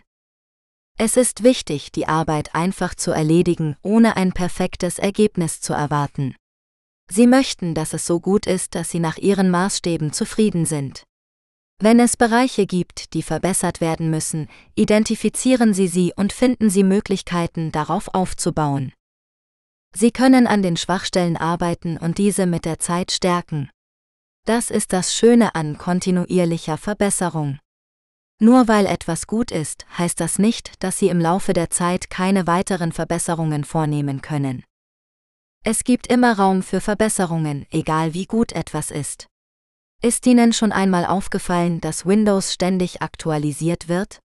Es 1.01 1.15
ist 1.15 1.43
wichtig, 1.43 1.93
die 1.93 2.09
Arbeit 2.09 2.53
einfach 2.53 2.93
zu 2.93 3.11
erledigen, 3.11 3.77
ohne 3.83 4.17
ein 4.17 4.33
perfektes 4.33 4.99
Ergebnis 4.99 5.61
zu 5.61 5.71
erwarten. 5.71 6.35
Sie 7.09 7.25
möchten, 7.25 7.73
dass 7.73 7.93
es 7.93 8.05
so 8.05 8.19
gut 8.19 8.45
ist, 8.45 8.75
dass 8.75 8.89
sie 8.89 8.99
nach 8.99 9.17
ihren 9.17 9.49
Maßstäben 9.49 10.11
zufrieden 10.11 10.65
sind. 10.65 11.03
Wenn 11.81 12.01
es 12.01 12.17
Bereiche 12.17 12.65
gibt, 12.65 13.13
die 13.13 13.23
verbessert 13.23 13.79
werden 13.79 14.09
müssen, 14.09 14.49
identifizieren 14.75 15.73
Sie 15.73 15.87
sie 15.87 16.11
und 16.17 16.33
finden 16.33 16.69
Sie 16.69 16.83
Möglichkeiten, 16.83 17.71
darauf 17.71 18.13
aufzubauen. 18.13 18.91
Sie 19.95 20.11
können 20.11 20.47
an 20.47 20.61
den 20.61 20.75
Schwachstellen 20.75 21.37
arbeiten 21.37 21.95
und 21.95 22.17
diese 22.17 22.45
mit 22.45 22.65
der 22.65 22.79
Zeit 22.79 23.13
stärken. 23.13 23.69
Das 24.45 24.69
ist 24.69 24.91
das 24.91 25.15
Schöne 25.15 25.55
an 25.55 25.77
kontinuierlicher 25.77 26.77
Verbesserung. 26.77 27.57
Nur 28.41 28.69
weil 28.69 28.85
etwas 28.85 29.27
gut 29.27 29.51
ist, 29.51 29.85
heißt 29.97 30.19
das 30.19 30.39
nicht, 30.39 30.81
dass 30.81 30.97
Sie 30.97 31.09
im 31.09 31.19
Laufe 31.19 31.51
der 31.51 31.69
Zeit 31.69 32.09
keine 32.09 32.47
weiteren 32.47 32.93
Verbesserungen 32.93 33.65
vornehmen 33.65 34.21
können. 34.21 34.63
Es 35.65 35.83
gibt 35.83 36.07
immer 36.07 36.37
Raum 36.39 36.63
für 36.63 36.79
Verbesserungen, 36.79 37.65
egal 37.69 38.13
wie 38.13 38.25
gut 38.25 38.53
etwas 38.53 38.91
ist. 38.91 39.27
Ist 40.01 40.25
Ihnen 40.25 40.53
schon 40.53 40.71
einmal 40.71 41.05
aufgefallen, 41.05 41.81
dass 41.81 42.05
Windows 42.05 42.53
ständig 42.53 43.01
aktualisiert 43.01 43.89
wird? 43.89 44.19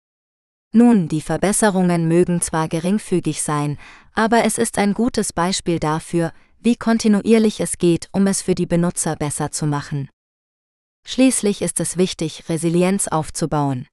Nun, 0.72 1.08
die 1.08 1.22
Verbesserungen 1.22 2.08
mögen 2.08 2.40
zwar 2.42 2.68
geringfügig 2.68 3.42
sein, 3.42 3.80
aber 4.14 4.46
es 4.46 4.60
ist 4.60 4.78
ein 4.78 4.94
gutes 4.94 5.34
Beispiel 5.34 5.80
dafür, 5.80 6.34
wie 6.60 6.76
kontinuierlich 6.76 7.60
es 7.60 7.80
geht, 7.80 8.10
um 8.12 8.28
es 8.28 8.44
für 8.44 8.54
die 8.54 8.68
Benutzer 8.68 9.16
besser 9.16 9.50
zu 9.50 9.66
machen. 9.66 10.10
Schließlich 11.06 11.64
ist 11.64 11.80
es 11.80 11.98
wichtig, 11.98 12.48
Resilienz 12.48 13.08
aufzubauen. 13.08 13.88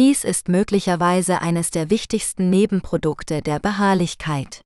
Dies 0.00 0.24
ist 0.24 0.48
möglicherweise 0.48 1.42
eines 1.42 1.70
der 1.70 1.90
wichtigsten 1.90 2.48
Nebenprodukte 2.48 3.42
der 3.42 3.58
Beharrlichkeit. 3.58 4.62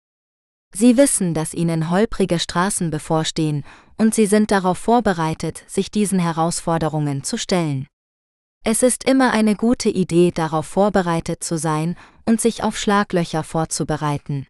Sie 0.73 0.97
wissen, 0.97 1.35
dass 1.35 1.55
ihnen 1.55 1.90
holprige 1.90 2.38
Straßen 2.38 2.92
bevorstehen, 2.92 3.64
und 3.99 4.14
sie 4.14 4.27
sind 4.27 4.53
darauf 4.53 4.79
vorbereitet, 4.79 5.64
sich 5.66 5.90
diesen 5.90 6.20
Herausforderungen 6.20 7.25
zu 7.25 7.37
stellen. 7.37 7.88
Es 8.64 8.85
ist 8.85 9.03
immer 9.03 9.33
eine 9.33 9.57
gute 9.57 9.88
Idee, 9.88 10.31
darauf 10.31 10.66
vorbereitet 10.66 11.42
zu 11.42 11.59
sein 11.59 11.97
und 12.27 12.40
sich 12.40 12.62
auf 12.62 12.79
Schlaglöcher 12.79 13.42
vorzubereiten. 13.42 14.47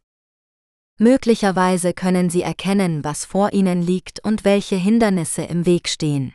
Möglicherweise 1.01 1.95
können 1.95 2.29
Sie 2.29 2.43
erkennen, 2.43 3.03
was 3.05 3.25
vor 3.25 3.55
Ihnen 3.55 3.81
liegt 3.81 4.23
und 4.23 4.45
welche 4.45 4.77
Hindernisse 4.77 5.45
im 5.45 5.65
Weg 5.65 5.89
stehen. 5.89 6.35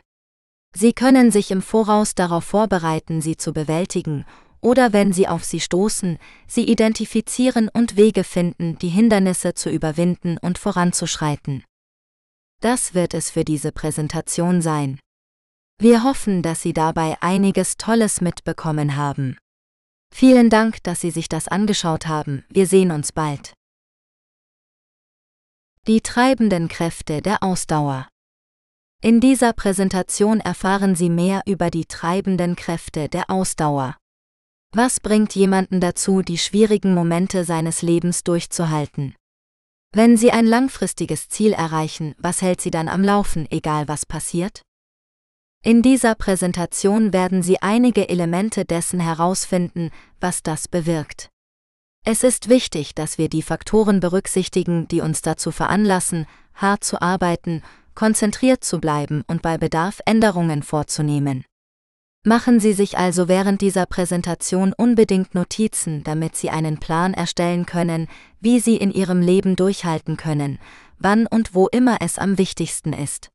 Sie 0.74 0.92
können 0.92 1.30
sich 1.30 1.50
im 1.50 1.62
Voraus 1.62 2.14
darauf 2.14 2.44
vorbereiten, 2.44 3.20
sie 3.20 3.36
zu 3.36 3.52
bewältigen 3.52 4.24
oder 4.60 4.92
wenn 4.92 5.12
sie 5.12 5.26
auf 5.26 5.44
sie 5.44 5.60
stoßen, 5.60 6.18
sie 6.46 6.64
identifizieren 6.64 7.68
und 7.68 7.96
Wege 7.96 8.24
finden, 8.24 8.78
die 8.78 8.88
Hindernisse 8.88 9.54
zu 9.54 9.70
überwinden 9.70 10.36
und 10.38 10.58
voranzuschreiten. 10.58 11.64
Das 12.60 12.94
wird 12.94 13.14
es 13.14 13.30
für 13.30 13.44
diese 13.44 13.72
Präsentation 13.72 14.60
sein. 14.60 15.00
Wir 15.78 16.04
hoffen, 16.04 16.42
dass 16.42 16.60
Sie 16.60 16.74
dabei 16.74 17.16
einiges 17.22 17.78
Tolles 17.78 18.20
mitbekommen 18.20 18.96
haben. 18.96 19.38
Vielen 20.14 20.50
Dank, 20.50 20.82
dass 20.82 21.00
Sie 21.00 21.10
sich 21.10 21.30
das 21.30 21.48
angeschaut 21.48 22.06
haben, 22.06 22.44
wir 22.50 22.66
sehen 22.66 22.90
uns 22.90 23.12
bald. 23.12 23.54
Die 25.86 26.02
treibenden 26.02 26.68
Kräfte 26.68 27.22
der 27.22 27.42
Ausdauer. 27.42 28.09
In 29.02 29.18
dieser 29.18 29.54
Präsentation 29.54 30.40
erfahren 30.40 30.94
Sie 30.94 31.08
mehr 31.08 31.40
über 31.46 31.70
die 31.70 31.86
treibenden 31.86 32.54
Kräfte 32.54 33.08
der 33.08 33.30
Ausdauer. 33.30 33.96
Was 34.72 35.00
bringt 35.00 35.34
jemanden 35.34 35.80
dazu, 35.80 36.20
die 36.20 36.36
schwierigen 36.36 36.92
Momente 36.92 37.46
seines 37.46 37.80
Lebens 37.80 38.24
durchzuhalten? 38.24 39.14
Wenn 39.94 40.18
Sie 40.18 40.32
ein 40.32 40.44
langfristiges 40.44 41.30
Ziel 41.30 41.54
erreichen, 41.54 42.14
was 42.18 42.42
hält 42.42 42.60
Sie 42.60 42.70
dann 42.70 42.88
am 42.88 43.02
Laufen, 43.02 43.50
egal 43.50 43.88
was 43.88 44.04
passiert? 44.04 44.60
In 45.64 45.80
dieser 45.80 46.14
Präsentation 46.14 47.14
werden 47.14 47.42
Sie 47.42 47.62
einige 47.62 48.10
Elemente 48.10 48.66
dessen 48.66 49.00
herausfinden, 49.00 49.90
was 50.20 50.42
das 50.42 50.68
bewirkt. 50.68 51.30
Es 52.04 52.22
ist 52.22 52.50
wichtig, 52.50 52.94
dass 52.94 53.16
wir 53.16 53.30
die 53.30 53.42
Faktoren 53.42 54.00
berücksichtigen, 54.00 54.88
die 54.88 55.00
uns 55.00 55.22
dazu 55.22 55.52
veranlassen, 55.52 56.26
hart 56.54 56.84
zu 56.84 57.00
arbeiten, 57.00 57.62
konzentriert 57.94 58.64
zu 58.64 58.80
bleiben 58.80 59.22
und 59.26 59.42
bei 59.42 59.58
Bedarf 59.58 60.00
Änderungen 60.04 60.62
vorzunehmen. 60.62 61.44
Machen 62.22 62.60
Sie 62.60 62.74
sich 62.74 62.98
also 62.98 63.28
während 63.28 63.62
dieser 63.62 63.86
Präsentation 63.86 64.74
unbedingt 64.76 65.34
Notizen, 65.34 66.04
damit 66.04 66.36
Sie 66.36 66.50
einen 66.50 66.78
Plan 66.78 67.14
erstellen 67.14 67.64
können, 67.64 68.08
wie 68.40 68.60
Sie 68.60 68.76
in 68.76 68.90
Ihrem 68.90 69.22
Leben 69.22 69.56
durchhalten 69.56 70.18
können, 70.18 70.58
wann 70.98 71.26
und 71.26 71.54
wo 71.54 71.66
immer 71.68 71.96
es 72.00 72.18
am 72.18 72.36
wichtigsten 72.36 72.92
ist. 72.92 73.30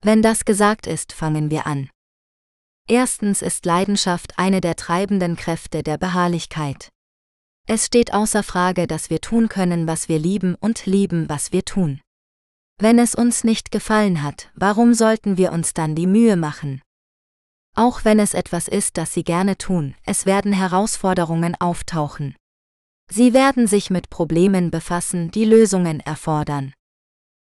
Wenn 0.00 0.22
das 0.22 0.44
gesagt 0.44 0.86
ist, 0.86 1.12
fangen 1.12 1.50
wir 1.50 1.66
an. 1.66 1.90
Erstens 2.86 3.42
ist 3.42 3.66
Leidenschaft 3.66 4.38
eine 4.38 4.60
der 4.60 4.76
treibenden 4.76 5.34
Kräfte 5.34 5.82
der 5.82 5.98
Beharrlichkeit. 5.98 6.90
Es 7.66 7.84
steht 7.84 8.14
außer 8.14 8.44
Frage, 8.44 8.86
dass 8.86 9.10
wir 9.10 9.20
tun 9.20 9.48
können, 9.48 9.88
was 9.88 10.08
wir 10.08 10.20
lieben 10.20 10.54
und 10.54 10.86
lieben, 10.86 11.28
was 11.28 11.52
wir 11.52 11.64
tun. 11.64 12.00
Wenn 12.80 13.00
es 13.00 13.16
uns 13.16 13.42
nicht 13.42 13.72
gefallen 13.72 14.22
hat, 14.22 14.50
warum 14.54 14.94
sollten 14.94 15.36
wir 15.36 15.50
uns 15.50 15.74
dann 15.74 15.96
die 15.96 16.06
Mühe 16.06 16.36
machen? 16.36 16.80
Auch 17.74 18.04
wenn 18.04 18.20
es 18.20 18.34
etwas 18.34 18.68
ist, 18.68 18.96
das 18.96 19.12
Sie 19.12 19.24
gerne 19.24 19.58
tun, 19.58 19.96
es 20.04 20.26
werden 20.26 20.52
Herausforderungen 20.52 21.56
auftauchen. 21.58 22.36
Sie 23.10 23.32
werden 23.32 23.66
sich 23.66 23.90
mit 23.90 24.10
Problemen 24.10 24.70
befassen, 24.70 25.30
die 25.32 25.44
Lösungen 25.44 25.98
erfordern. 26.00 26.72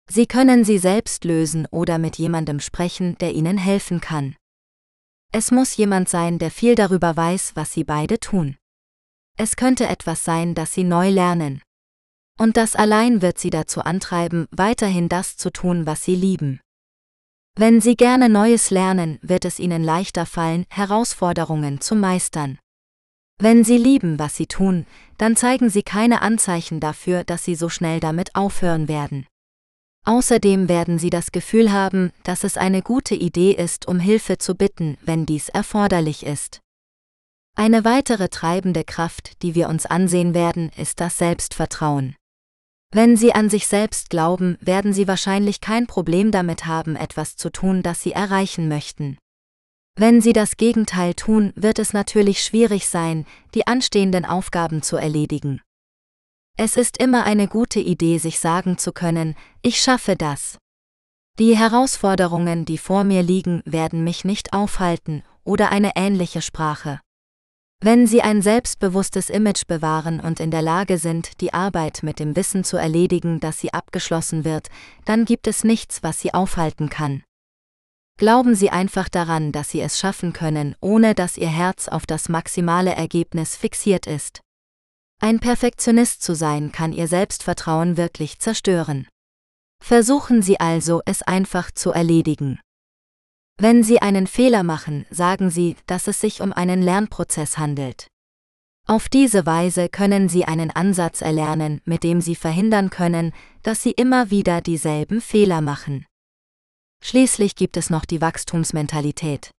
Sie 0.10 0.26
können 0.26 0.64
sie 0.64 0.78
selbst 0.78 1.26
lösen 1.26 1.68
oder 1.70 1.98
mit 1.98 2.18
jemandem 2.18 2.60
sprechen, 2.60 3.18
der 3.18 3.34
Ihnen 3.34 3.58
helfen 3.58 4.00
kann. 4.00 4.36
Es 5.34 5.52
muss 5.52 5.76
jemand 5.76 6.08
sein, 6.08 6.40
der 6.40 6.50
viel 6.50 6.76
darüber 6.76 7.18
weiß, 7.18 7.52
was 7.56 7.74
Sie 7.74 7.84
beide 7.84 8.20
tun. 8.20 8.56
Es 9.38 9.58
könnte 9.58 9.88
etwas 9.88 10.24
sein, 10.24 10.56
das 10.56 10.74
Sie 10.74 10.86
neu 10.86 11.10
lernen. 11.10 11.62
Und 12.38 12.56
das 12.56 12.76
allein 12.76 13.22
wird 13.22 13.40
Sie 13.40 13.50
dazu 13.50 13.82
antreiben, 13.82 14.48
weiterhin 14.52 15.10
das 15.10 15.38
zu 15.38 15.52
tun, 15.52 15.86
was 15.86 16.04
Sie 16.04 16.16
lieben. 16.16 16.60
Wenn 17.56 17.82
Sie 17.82 17.96
gerne 17.96 18.30
Neues 18.30 18.70
lernen, 18.70 19.18
wird 19.24 19.44
es 19.44 19.60
Ihnen 19.60 19.84
leichter 19.84 20.28
fallen, 20.28 20.66
Herausforderungen 20.70 21.82
zu 21.82 21.96
meistern. 21.96 22.60
Wenn 23.40 23.64
Sie 23.64 23.78
lieben, 23.78 24.20
was 24.20 24.36
Sie 24.36 24.46
tun, 24.46 24.86
dann 25.18 25.36
zeigen 25.36 25.70
Sie 25.70 25.82
keine 25.82 26.22
Anzeichen 26.22 26.80
dafür, 26.80 27.24
dass 27.24 27.44
Sie 27.44 27.56
so 27.56 27.70
schnell 27.70 28.00
damit 28.00 28.36
aufhören 28.36 28.88
werden. 28.88 29.26
Außerdem 30.06 30.70
werden 30.70 31.00
Sie 31.00 31.10
das 31.10 31.32
Gefühl 31.32 31.72
haben, 31.72 32.12
dass 32.24 32.44
es 32.44 32.58
eine 32.58 32.82
gute 32.82 33.16
Idee 33.16 33.52
ist, 33.52 33.88
um 33.88 34.00
Hilfe 34.00 34.38
zu 34.38 34.56
bitten, 34.56 34.98
wenn 35.02 35.26
dies 35.26 35.50
erforderlich 35.50 36.26
ist. 36.26 36.62
Eine 37.56 37.84
weitere 37.84 38.30
treibende 38.30 38.84
Kraft, 38.84 39.42
die 39.42 39.56
wir 39.56 39.68
uns 39.68 39.88
ansehen 39.88 40.36
werden, 40.36 40.72
ist 40.78 41.00
das 41.00 41.18
Selbstvertrauen. 41.18 42.16
Wenn 42.92 43.18
Sie 43.18 43.34
an 43.34 43.50
sich 43.50 43.68
selbst 43.68 44.10
glauben, 44.10 44.58
werden 44.62 44.94
Sie 44.94 45.08
wahrscheinlich 45.08 45.60
kein 45.60 45.88
Problem 45.88 46.32
damit 46.32 46.66
haben, 46.66 46.96
etwas 46.96 47.36
zu 47.36 47.50
tun, 47.50 47.84
das 47.84 48.02
Sie 48.02 48.14
erreichen 48.14 48.68
möchten. 48.68 49.18
Wenn 49.96 50.22
Sie 50.22 50.32
das 50.32 50.58
Gegenteil 50.58 51.14
tun, 51.14 51.52
wird 51.56 51.80
es 51.80 51.92
natürlich 51.92 52.44
schwierig 52.44 52.88
sein, 52.88 53.26
die 53.56 53.68
anstehenden 53.68 54.26
Aufgaben 54.26 54.82
zu 54.82 54.96
erledigen. 54.96 55.62
Es 56.56 56.78
ist 56.78 56.98
immer 56.98 57.24
eine 57.26 57.48
gute 57.48 57.80
Idee, 57.80 58.18
sich 58.20 58.40
sagen 58.40 58.78
zu 58.78 58.92
können, 58.92 59.36
ich 59.62 59.80
schaffe 59.82 60.16
das. 60.16 60.58
Die 61.40 61.56
Herausforderungen, 61.58 62.66
die 62.66 62.78
vor 62.78 63.04
mir 63.04 63.22
liegen, 63.22 63.62
werden 63.66 64.04
mich 64.04 64.24
nicht 64.24 64.54
aufhalten, 64.54 65.24
oder 65.44 65.72
eine 65.72 65.92
ähnliche 65.96 66.42
Sprache. 66.42 67.00
Wenn 67.80 68.08
Sie 68.08 68.24
ein 68.24 68.42
selbstbewusstes 68.42 69.30
Image 69.30 69.68
bewahren 69.68 70.20
und 70.20 70.40
in 70.40 70.50
der 70.50 70.64
Lage 70.64 70.98
sind, 70.98 71.40
die 71.42 71.54
Arbeit 71.54 72.02
mit 72.02 72.20
dem 72.20 72.36
Wissen 72.36 72.64
zu 72.64 72.76
erledigen, 72.76 73.40
dass 73.40 73.60
sie 73.60 73.72
abgeschlossen 73.72 74.44
wird, 74.46 74.70
dann 75.06 75.26
gibt 75.26 75.46
es 75.46 75.64
nichts, 75.64 76.02
was 76.02 76.20
Sie 76.20 76.34
aufhalten 76.34 76.90
kann. 76.90 77.24
Glauben 78.18 78.56
Sie 78.56 78.72
einfach 78.72 79.10
daran, 79.10 79.52
dass 79.52 79.70
Sie 79.70 79.80
es 79.80 80.00
schaffen 80.00 80.34
können, 80.34 80.76
ohne 80.82 81.14
dass 81.14 81.38
Ihr 81.38 81.50
Herz 81.50 81.88
auf 81.88 82.08
das 82.08 82.30
maximale 82.30 82.96
Ergebnis 82.96 83.56
fixiert 83.56 84.08
ist. 84.08 84.42
Ein 85.22 85.40
Perfektionist 85.40 86.24
zu 86.24 86.34
sein 86.34 86.72
kann 86.72 86.94
Ihr 86.94 87.08
Selbstvertrauen 87.08 87.96
wirklich 87.96 88.40
zerstören. 88.40 89.08
Versuchen 89.84 90.42
Sie 90.42 90.60
also, 90.60 91.02
es 91.06 91.22
einfach 91.22 91.70
zu 91.70 91.92
erledigen. 91.92 92.60
Wenn 93.60 93.82
Sie 93.82 94.00
einen 94.00 94.28
Fehler 94.28 94.62
machen, 94.62 95.08
sagen 95.10 95.50
Sie, 95.50 95.76
dass 95.88 96.08
es 96.08 96.22
sich 96.22 96.42
um 96.42 96.54
einen 96.54 96.84
Lernprozess 96.84 97.58
handelt. 97.58 98.08
Auf 98.86 99.10
diese 99.10 99.48
Weise 99.48 99.90
können 99.90 100.30
Sie 100.30 100.46
einen 100.46 100.70
Ansatz 100.70 101.22
erlernen, 101.22 101.82
mit 101.84 102.04
dem 102.04 102.22
Sie 102.22 102.36
verhindern 102.36 102.92
können, 102.92 103.34
dass 103.64 103.82
Sie 103.82 103.92
immer 103.92 104.30
wieder 104.30 104.62
dieselben 104.62 105.22
Fehler 105.22 105.62
machen. 105.62 106.06
Schließlich 107.04 107.56
gibt 107.56 107.78
es 107.78 107.90
noch 107.90 108.06
die 108.06 108.22
Wachstumsmentalität. 108.22 109.50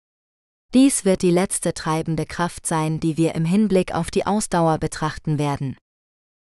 Dies 0.74 1.04
wird 1.04 1.22
die 1.22 1.30
letzte 1.32 1.74
treibende 1.74 2.24
Kraft 2.24 2.66
sein, 2.66 3.00
die 3.00 3.16
wir 3.16 3.34
im 3.34 3.44
Hinblick 3.44 3.94
auf 3.94 4.12
die 4.12 4.26
Ausdauer 4.26 4.78
betrachten 4.78 5.38
werden. 5.38 5.76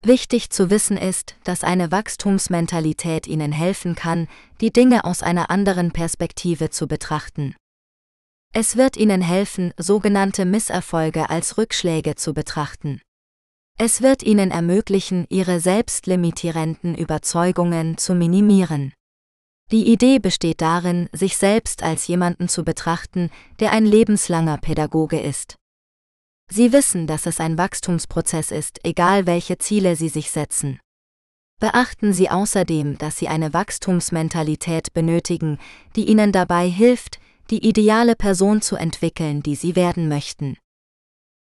Wichtig 0.02 0.48
zu 0.48 0.70
wissen 0.70 0.96
ist, 0.96 1.36
dass 1.44 1.62
eine 1.62 1.92
Wachstumsmentalität 1.92 3.26
Ihnen 3.26 3.52
helfen 3.52 3.94
kann, 3.94 4.28
die 4.62 4.72
Dinge 4.72 5.04
aus 5.04 5.22
einer 5.22 5.50
anderen 5.50 5.92
Perspektive 5.92 6.70
zu 6.70 6.86
betrachten. 6.86 7.54
Es 8.54 8.76
wird 8.78 8.96
Ihnen 8.96 9.20
helfen, 9.20 9.74
sogenannte 9.76 10.46
Misserfolge 10.46 11.28
als 11.28 11.58
Rückschläge 11.58 12.14
zu 12.14 12.32
betrachten. 12.32 13.02
Es 13.78 14.00
wird 14.00 14.22
Ihnen 14.22 14.50
ermöglichen, 14.50 15.26
Ihre 15.28 15.60
selbstlimitierenden 15.60 16.94
Überzeugungen 16.96 17.98
zu 17.98 18.14
minimieren. 18.14 18.94
Die 19.70 19.86
Idee 19.86 20.18
besteht 20.18 20.62
darin, 20.62 21.10
sich 21.12 21.36
selbst 21.36 21.82
als 21.82 22.06
jemanden 22.06 22.48
zu 22.48 22.64
betrachten, 22.64 23.30
der 23.60 23.72
ein 23.72 23.84
lebenslanger 23.84 24.56
Pädagoge 24.56 25.20
ist. 25.20 25.59
Sie 26.52 26.72
wissen, 26.72 27.06
dass 27.06 27.26
es 27.26 27.38
ein 27.38 27.56
Wachstumsprozess 27.56 28.50
ist, 28.50 28.80
egal 28.82 29.26
welche 29.26 29.58
Ziele 29.58 29.94
Sie 29.94 30.08
sich 30.08 30.30
setzen. 30.32 30.80
Beachten 31.60 32.12
Sie 32.12 32.28
außerdem, 32.28 32.98
dass 32.98 33.18
Sie 33.18 33.28
eine 33.28 33.52
Wachstumsmentalität 33.54 34.92
benötigen, 34.92 35.58
die 35.94 36.08
Ihnen 36.08 36.32
dabei 36.32 36.68
hilft, 36.68 37.20
die 37.50 37.66
ideale 37.68 38.16
Person 38.16 38.62
zu 38.62 38.76
entwickeln, 38.76 39.42
die 39.42 39.54
Sie 39.54 39.76
werden 39.76 40.08
möchten. 40.08 40.56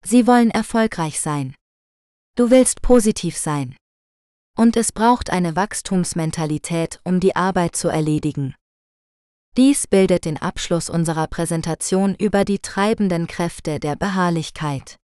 Sie 0.02 0.26
wollen 0.26 0.50
erfolgreich 0.50 1.20
sein. 1.20 1.54
Du 2.36 2.50
willst 2.50 2.80
positiv 2.82 3.36
sein. 3.36 3.76
Und 4.56 4.76
es 4.76 4.92
braucht 4.92 5.30
eine 5.30 5.56
Wachstumsmentalität, 5.56 7.00
um 7.04 7.20
die 7.20 7.36
Arbeit 7.36 7.76
zu 7.76 7.88
erledigen. 7.88 8.54
Dies 9.56 9.86
bildet 9.86 10.26
den 10.26 10.36
Abschluss 10.36 10.90
unserer 10.90 11.26
Präsentation 11.28 12.14
über 12.14 12.44
die 12.44 12.58
treibenden 12.58 13.26
Kräfte 13.26 13.80
der 13.80 13.96
Beharrlichkeit. 13.96 14.96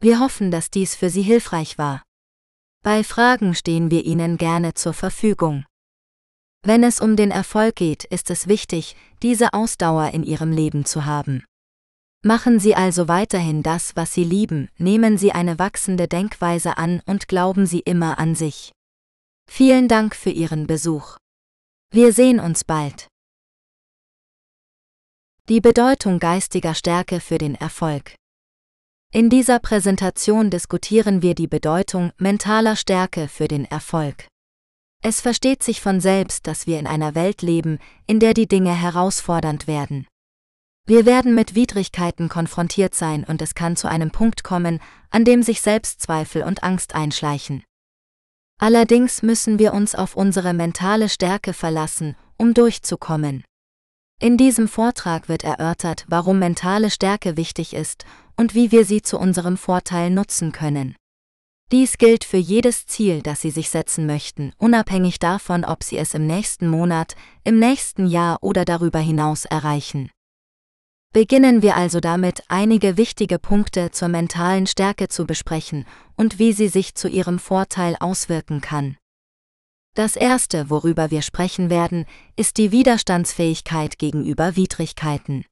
Wir 0.00 0.20
hoffen, 0.20 0.52
dass 0.52 0.70
dies 0.70 0.94
für 0.94 1.10
Sie 1.10 1.22
hilfreich 1.22 1.78
war. 1.78 2.04
Bei 2.84 3.02
Fragen 3.02 3.56
stehen 3.56 3.90
wir 3.90 4.04
Ihnen 4.04 4.36
gerne 4.36 4.74
zur 4.74 4.92
Verfügung. 4.92 5.64
Wenn 6.64 6.84
es 6.84 7.00
um 7.00 7.16
den 7.16 7.32
Erfolg 7.32 7.74
geht, 7.74 8.04
ist 8.04 8.30
es 8.30 8.46
wichtig, 8.46 8.94
diese 9.20 9.52
Ausdauer 9.52 10.10
in 10.10 10.22
Ihrem 10.22 10.52
Leben 10.52 10.84
zu 10.84 11.04
haben. 11.04 11.44
Machen 12.24 12.60
Sie 12.60 12.76
also 12.76 13.08
weiterhin 13.08 13.64
das, 13.64 13.96
was 13.96 14.14
Sie 14.14 14.22
lieben, 14.22 14.68
nehmen 14.78 15.18
Sie 15.18 15.32
eine 15.32 15.58
wachsende 15.58 16.06
Denkweise 16.06 16.78
an 16.78 17.02
und 17.04 17.26
glauben 17.26 17.66
Sie 17.66 17.80
immer 17.80 18.20
an 18.20 18.36
sich. 18.36 18.70
Vielen 19.50 19.88
Dank 19.88 20.14
für 20.14 20.30
Ihren 20.30 20.68
Besuch. 20.68 21.16
Wir 21.90 22.12
sehen 22.12 22.38
uns 22.38 22.62
bald. 22.62 23.08
Die 25.48 25.60
Bedeutung 25.60 26.20
geistiger 26.20 26.72
Stärke 26.72 27.18
für 27.18 27.36
den 27.36 27.56
Erfolg. 27.56 28.14
In 29.12 29.28
dieser 29.28 29.58
Präsentation 29.58 30.50
diskutieren 30.50 31.20
wir 31.20 31.34
die 31.34 31.48
Bedeutung 31.48 32.12
mentaler 32.16 32.76
Stärke 32.76 33.26
für 33.26 33.48
den 33.48 33.64
Erfolg. 33.64 34.28
Es 35.02 35.20
versteht 35.20 35.64
sich 35.64 35.80
von 35.80 36.00
selbst, 36.00 36.46
dass 36.46 36.68
wir 36.68 36.78
in 36.78 36.86
einer 36.86 37.16
Welt 37.16 37.42
leben, 37.42 37.80
in 38.06 38.20
der 38.20 38.34
die 38.34 38.46
Dinge 38.46 38.72
herausfordernd 38.72 39.66
werden. 39.66 40.06
Wir 40.86 41.06
werden 41.06 41.34
mit 41.34 41.56
Widrigkeiten 41.56 42.28
konfrontiert 42.28 42.94
sein 42.94 43.24
und 43.24 43.42
es 43.42 43.56
kann 43.56 43.74
zu 43.74 43.88
einem 43.88 44.12
Punkt 44.12 44.44
kommen, 44.44 44.78
an 45.10 45.24
dem 45.24 45.42
sich 45.42 45.60
Selbstzweifel 45.60 46.44
und 46.44 46.62
Angst 46.62 46.94
einschleichen. 46.94 47.64
Allerdings 48.60 49.22
müssen 49.22 49.58
wir 49.58 49.74
uns 49.74 49.96
auf 49.96 50.14
unsere 50.14 50.54
mentale 50.54 51.08
Stärke 51.08 51.52
verlassen, 51.52 52.14
um 52.36 52.54
durchzukommen. 52.54 53.42
In 54.22 54.36
diesem 54.36 54.68
Vortrag 54.68 55.28
wird 55.28 55.42
erörtert, 55.42 56.04
warum 56.06 56.38
mentale 56.38 56.92
Stärke 56.92 57.36
wichtig 57.36 57.74
ist 57.74 58.04
und 58.36 58.54
wie 58.54 58.70
wir 58.70 58.84
sie 58.84 59.02
zu 59.02 59.18
unserem 59.18 59.56
Vorteil 59.56 60.10
nutzen 60.10 60.52
können. 60.52 60.94
Dies 61.72 61.98
gilt 61.98 62.22
für 62.22 62.36
jedes 62.36 62.86
Ziel, 62.86 63.20
das 63.20 63.40
Sie 63.40 63.50
sich 63.50 63.68
setzen 63.68 64.06
möchten, 64.06 64.52
unabhängig 64.58 65.18
davon, 65.18 65.64
ob 65.64 65.82
Sie 65.82 65.98
es 65.98 66.14
im 66.14 66.28
nächsten 66.28 66.68
Monat, 66.68 67.16
im 67.42 67.58
nächsten 67.58 68.06
Jahr 68.06 68.38
oder 68.42 68.64
darüber 68.64 69.00
hinaus 69.00 69.44
erreichen. 69.44 70.08
Beginnen 71.12 71.60
wir 71.62 71.74
also 71.74 71.98
damit, 71.98 72.44
einige 72.46 72.96
wichtige 72.96 73.40
Punkte 73.40 73.90
zur 73.90 74.06
mentalen 74.06 74.68
Stärke 74.68 75.08
zu 75.08 75.26
besprechen 75.26 75.84
und 76.16 76.38
wie 76.38 76.52
sie 76.52 76.68
sich 76.68 76.94
zu 76.94 77.08
Ihrem 77.08 77.40
Vorteil 77.40 77.96
auswirken 77.98 78.60
kann. 78.60 78.96
Das 79.94 80.16
erste, 80.16 80.70
worüber 80.70 81.10
wir 81.10 81.20
sprechen 81.20 81.68
werden, 81.68 82.06
ist 82.34 82.56
die 82.56 82.72
Widerstandsfähigkeit 82.72 83.98
gegenüber 83.98 84.56
Widrigkeiten. 84.56 85.44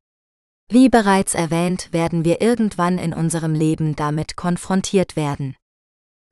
Wie 0.70 0.88
bereits 0.88 1.34
erwähnt, 1.34 1.92
werden 1.92 2.24
wir 2.24 2.40
irgendwann 2.40 2.96
in 2.96 3.12
unserem 3.12 3.54
Leben 3.54 3.96
damit 3.96 4.36
konfrontiert 4.36 5.14
werden. 5.14 5.56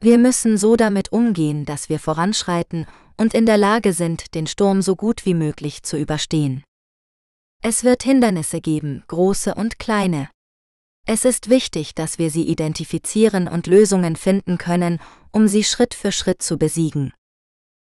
Wir 0.00 0.16
müssen 0.16 0.56
so 0.56 0.76
damit 0.76 1.12
umgehen, 1.12 1.66
dass 1.66 1.88
wir 1.88 1.98
voranschreiten 1.98 2.86
und 3.18 3.34
in 3.34 3.44
der 3.46 3.58
Lage 3.58 3.92
sind, 3.92 4.34
den 4.34 4.46
Sturm 4.46 4.80
so 4.80 4.96
gut 4.96 5.26
wie 5.26 5.34
möglich 5.34 5.82
zu 5.82 5.98
überstehen. 5.98 6.62
Es 7.62 7.82
wird 7.82 8.04
Hindernisse 8.04 8.60
geben, 8.60 9.02
große 9.08 9.54
und 9.54 9.78
kleine. 9.78 10.30
Es 11.04 11.24
ist 11.24 11.50
wichtig, 11.50 11.94
dass 11.94 12.18
wir 12.18 12.30
sie 12.30 12.44
identifizieren 12.44 13.48
und 13.48 13.66
Lösungen 13.66 14.14
finden 14.14 14.56
können, 14.56 15.00
um 15.32 15.48
sie 15.48 15.64
Schritt 15.64 15.94
für 15.94 16.12
Schritt 16.12 16.42
zu 16.42 16.58
besiegen. 16.58 17.12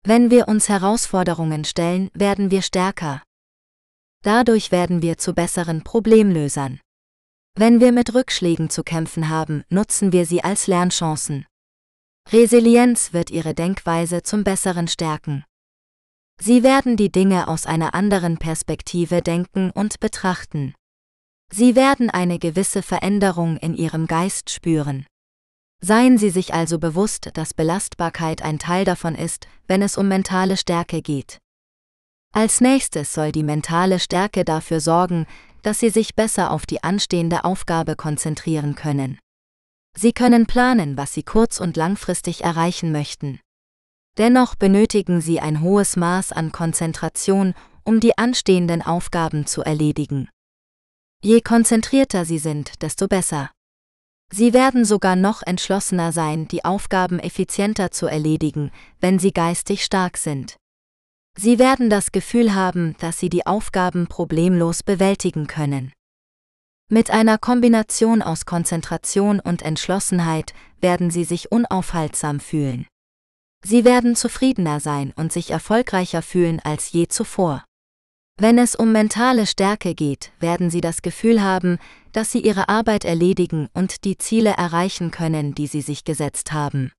Wenn 0.03 0.31
wir 0.31 0.47
uns 0.47 0.69
Herausforderungen 0.69 1.65
stellen, 1.65 2.09
werden 2.13 2.51
wir 2.51 2.61
stärker. 2.61 3.21
Dadurch 4.23 4.71
werden 4.71 5.01
wir 5.01 5.17
zu 5.17 5.33
besseren 5.33 5.83
Problemlösern. 5.83 6.79
Wenn 7.55 7.79
wir 7.79 7.91
mit 7.91 8.13
Rückschlägen 8.13 8.69
zu 8.69 8.83
kämpfen 8.83 9.29
haben, 9.29 9.63
nutzen 9.69 10.11
wir 10.13 10.25
sie 10.25 10.43
als 10.43 10.67
Lernchancen. 10.67 11.45
Resilienz 12.31 13.11
wird 13.11 13.31
ihre 13.31 13.53
Denkweise 13.53 14.23
zum 14.23 14.43
Besseren 14.43 14.87
stärken. 14.87 15.43
Sie 16.41 16.63
werden 16.63 16.95
die 16.95 17.11
Dinge 17.11 17.47
aus 17.47 17.65
einer 17.65 17.93
anderen 17.93 18.37
Perspektive 18.37 19.21
denken 19.21 19.71
und 19.71 19.99
betrachten. 19.99 20.73
Sie 21.51 21.75
werden 21.75 22.09
eine 22.09 22.39
gewisse 22.39 22.81
Veränderung 22.81 23.57
in 23.57 23.75
ihrem 23.75 24.07
Geist 24.07 24.49
spüren. 24.49 25.05
Seien 25.81 26.17
Sie 26.17 26.29
sich 26.29 26.53
also 26.53 26.77
bewusst, 26.77 27.29
dass 27.33 27.53
Belastbarkeit 27.53 28.41
ein 28.41 28.59
Teil 28.59 28.85
davon 28.85 29.15
ist, 29.15 29.47
wenn 29.67 29.81
es 29.81 29.97
um 29.97 30.07
mentale 30.07 30.57
Stärke 30.57 31.01
geht. 31.01 31.37
Als 32.33 32.61
nächstes 32.61 33.13
soll 33.13 33.31
die 33.31 33.43
mentale 33.43 33.99
Stärke 33.99 34.43
dafür 34.45 34.81
sorgen, 34.81 35.25
dass 35.63 35.79
Sie 35.79 35.89
sich 35.89 36.15
besser 36.15 36.51
auf 36.51 36.65
die 36.65 36.83
anstehende 36.83 37.43
Aufgabe 37.43 37.95
konzentrieren 37.95 38.75
können. 38.75 39.19
Sie 39.97 40.13
können 40.13 40.45
planen, 40.45 40.97
was 40.97 41.13
Sie 41.13 41.23
kurz- 41.23 41.59
und 41.59 41.77
langfristig 41.77 42.43
erreichen 42.43 42.91
möchten. 42.91 43.39
Dennoch 44.19 44.55
benötigen 44.55 45.21
sie 45.21 45.39
ein 45.39 45.61
hohes 45.61 45.95
Maß 45.95 46.33
an 46.33 46.51
Konzentration, 46.51 47.53
um 47.85 48.01
die 48.01 48.17
anstehenden 48.17 48.81
Aufgaben 48.81 49.45
zu 49.45 49.61
erledigen. 49.61 50.29
Je 51.23 51.39
konzentrierter 51.39 52.25
sie 52.25 52.37
sind, 52.37 52.81
desto 52.81 53.07
besser. 53.07 53.49
Sie 54.31 54.53
werden 54.53 54.85
sogar 54.85 55.15
noch 55.15 55.41
entschlossener 55.41 56.11
sein, 56.11 56.47
die 56.47 56.63
Aufgaben 56.63 57.19
effizienter 57.19 57.91
zu 57.91 58.05
erledigen, 58.05 58.71
wenn 58.99 59.17
sie 59.17 59.31
geistig 59.31 59.83
stark 59.83 60.17
sind. 60.17 60.57
Sie 61.37 61.57
werden 61.57 61.89
das 61.89 62.11
Gefühl 62.11 62.53
haben, 62.53 62.95
dass 62.99 63.19
sie 63.19 63.29
die 63.29 63.47
Aufgaben 63.47 64.07
problemlos 64.07 64.83
bewältigen 64.83 65.47
können. 65.47 65.91
Mit 66.91 67.11
einer 67.11 67.37
Kombination 67.37 68.21
aus 68.21 68.45
Konzentration 68.45 69.39
und 69.39 69.61
Entschlossenheit 69.61 70.53
werden 70.81 71.11
sie 71.11 71.23
sich 71.23 71.51
unaufhaltsam 71.51 72.39
fühlen. 72.39 72.87
Sie 73.63 73.83
werden 73.83 74.15
zufriedener 74.15 74.79
sein 74.79 75.13
und 75.15 75.31
sich 75.31 75.51
erfolgreicher 75.51 76.21
fühlen 76.21 76.59
als 76.63 76.91
je 76.91 77.07
zuvor. 77.07 77.63
Wenn 78.41 78.57
es 78.57 78.73
um 78.73 78.93
mentale 78.93 79.45
Stärke 79.45 79.93
geht, 79.93 80.31
werden 80.39 80.69
Sie 80.69 80.79
das 80.79 81.01
Gefühl 81.01 81.43
haben, 81.43 81.77
dass 82.11 82.31
Sie 82.31 82.39
Ihre 82.39 82.69
Arbeit 82.69 83.05
erledigen 83.05 83.69
und 83.73 84.03
die 84.05 84.17
Ziele 84.17 84.51
erreichen 84.51 85.11
können, 85.11 85.55
die 85.55 85.67
Sie 85.67 85.81
sich 85.81 86.03
gesetzt 86.03 86.51
haben. 86.51 86.91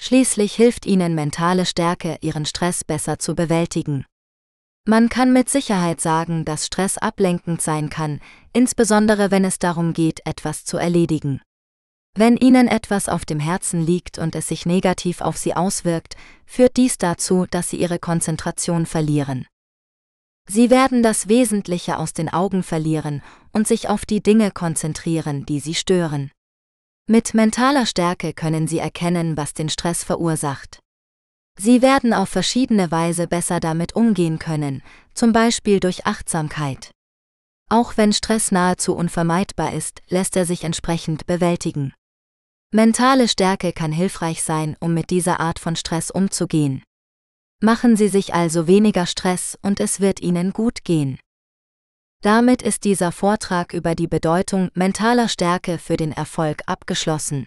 Schließlich 0.00 0.54
hilft 0.54 0.86
Ihnen 0.86 1.14
mentale 1.14 1.66
Stärke, 1.66 2.18
Ihren 2.20 2.46
Stress 2.46 2.84
besser 2.84 3.18
zu 3.18 3.34
bewältigen. 3.34 4.04
Man 4.86 5.08
kann 5.08 5.32
mit 5.32 5.48
Sicherheit 5.48 6.00
sagen, 6.00 6.44
dass 6.44 6.66
Stress 6.66 6.98
ablenkend 6.98 7.62
sein 7.62 7.88
kann, 7.88 8.20
insbesondere 8.52 9.30
wenn 9.30 9.44
es 9.44 9.58
darum 9.58 9.94
geht, 9.94 10.20
etwas 10.26 10.64
zu 10.64 10.76
erledigen. 10.76 11.40
Wenn 12.16 12.36
Ihnen 12.36 12.68
etwas 12.68 13.08
auf 13.08 13.24
dem 13.24 13.40
Herzen 13.40 13.80
liegt 13.84 14.18
und 14.18 14.36
es 14.36 14.48
sich 14.48 14.66
negativ 14.66 15.20
auf 15.20 15.36
Sie 15.36 15.54
auswirkt, 15.54 16.16
führt 16.44 16.76
dies 16.76 16.98
dazu, 16.98 17.46
dass 17.50 17.70
Sie 17.70 17.76
Ihre 17.76 17.98
Konzentration 17.98 18.86
verlieren. 18.86 19.46
Sie 20.48 20.70
werden 20.70 21.02
das 21.02 21.28
Wesentliche 21.28 21.98
aus 21.98 22.12
den 22.12 22.28
Augen 22.28 22.62
verlieren 22.62 23.22
und 23.52 23.66
sich 23.66 23.88
auf 23.88 24.04
die 24.04 24.22
Dinge 24.22 24.50
konzentrieren, 24.50 25.46
die 25.46 25.60
Sie 25.60 25.74
stören. 25.74 26.30
Mit 27.06 27.34
mentaler 27.34 27.86
Stärke 27.86 28.32
können 28.32 28.68
Sie 28.68 28.78
erkennen, 28.78 29.36
was 29.36 29.54
den 29.54 29.68
Stress 29.68 30.04
verursacht. 30.04 30.80
Sie 31.58 31.82
werden 31.82 32.12
auf 32.12 32.28
verschiedene 32.28 32.90
Weise 32.90 33.26
besser 33.26 33.60
damit 33.60 33.94
umgehen 33.94 34.38
können, 34.38 34.82
zum 35.14 35.32
Beispiel 35.32 35.80
durch 35.80 36.06
Achtsamkeit. 36.06 36.90
Auch 37.70 37.96
wenn 37.96 38.12
Stress 38.12 38.52
nahezu 38.52 38.94
unvermeidbar 38.94 39.72
ist, 39.72 40.02
lässt 40.08 40.36
er 40.36 40.46
sich 40.46 40.64
entsprechend 40.64 41.26
bewältigen. 41.26 41.94
Mentale 42.72 43.28
Stärke 43.28 43.72
kann 43.72 43.92
hilfreich 43.92 44.42
sein, 44.42 44.76
um 44.80 44.94
mit 44.94 45.10
dieser 45.10 45.40
Art 45.40 45.58
von 45.58 45.76
Stress 45.76 46.10
umzugehen. 46.10 46.82
Machen 47.60 47.96
Sie 47.96 48.08
sich 48.08 48.34
also 48.34 48.66
weniger 48.66 49.06
Stress 49.06 49.58
und 49.62 49.80
es 49.80 50.00
wird 50.00 50.20
Ihnen 50.20 50.52
gut 50.52 50.84
gehen. 50.84 51.18
Damit 52.22 52.62
ist 52.62 52.84
dieser 52.84 53.12
Vortrag 53.12 53.74
über 53.74 53.94
die 53.94 54.06
Bedeutung 54.06 54.70
mentaler 54.74 55.28
Stärke 55.28 55.78
für 55.78 55.96
den 55.96 56.12
Erfolg 56.12 56.62
abgeschlossen. 56.66 57.46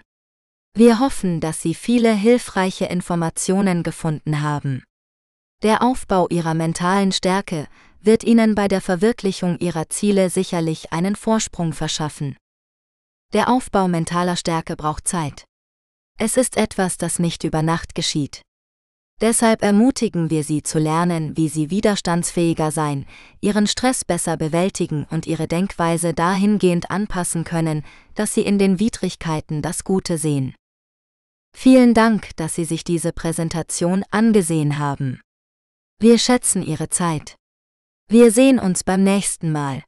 Wir 0.76 1.00
hoffen, 1.00 1.40
dass 1.40 1.62
Sie 1.62 1.74
viele 1.74 2.14
hilfreiche 2.14 2.86
Informationen 2.86 3.82
gefunden 3.82 4.42
haben. 4.42 4.84
Der 5.64 5.82
Aufbau 5.82 6.28
Ihrer 6.30 6.54
mentalen 6.54 7.12
Stärke 7.12 7.68
wird 8.00 8.24
Ihnen 8.24 8.54
bei 8.54 8.68
der 8.68 8.82
Verwirklichung 8.82 9.58
Ihrer 9.58 9.90
Ziele 9.90 10.30
sicherlich 10.30 10.94
einen 10.94 11.16
Vorsprung 11.16 11.74
verschaffen. 11.74 12.38
Der 13.34 13.50
Aufbau 13.50 13.88
mentaler 13.88 14.36
Stärke 14.36 14.76
braucht 14.76 15.08
Zeit. 15.08 15.46
Es 16.20 16.38
ist 16.38 16.56
etwas, 16.58 16.98
das 16.98 17.18
nicht 17.18 17.44
über 17.44 17.64
Nacht 17.64 17.96
geschieht. 17.96 18.44
Deshalb 19.20 19.64
ermutigen 19.64 20.30
wir 20.30 20.44
Sie 20.44 20.62
zu 20.62 20.78
lernen, 20.78 21.36
wie 21.36 21.50
Sie 21.50 21.72
widerstandsfähiger 21.72 22.70
sein, 22.70 23.08
Ihren 23.42 23.66
Stress 23.66 24.06
besser 24.06 24.38
bewältigen 24.38 25.08
und 25.10 25.26
Ihre 25.26 25.48
Denkweise 25.48 26.14
dahingehend 26.14 26.92
anpassen 26.92 27.44
können, 27.44 27.84
dass 28.14 28.36
Sie 28.36 28.42
in 28.42 28.60
den 28.60 28.80
Widrigkeiten 28.80 29.64
das 29.64 29.84
Gute 29.84 30.20
sehen. 30.20 30.54
Vielen 31.56 31.96
Dank, 31.96 32.36
dass 32.36 32.54
Sie 32.54 32.66
sich 32.66 32.84
diese 32.84 33.12
Präsentation 33.12 34.04
angesehen 34.12 34.78
haben. 34.78 35.20
Wir 36.00 36.20
schätzen 36.20 36.62
Ihre 36.62 36.90
Zeit. 36.90 37.36
Wir 38.08 38.32
sehen 38.32 38.60
uns 38.60 38.84
beim 38.84 39.04
nächsten 39.04 39.52
Mal. 39.52 39.84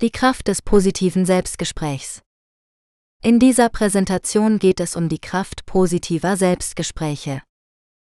Die 0.00 0.10
Kraft 0.10 0.48
des 0.48 0.62
positiven 0.62 1.26
Selbstgesprächs. 1.26 2.22
In 3.22 3.38
dieser 3.38 3.68
Präsentation 3.68 4.58
geht 4.58 4.78
es 4.80 4.94
um 4.94 5.08
die 5.08 5.18
Kraft 5.18 5.66
positiver 5.66 6.36
Selbstgespräche. 6.36 7.42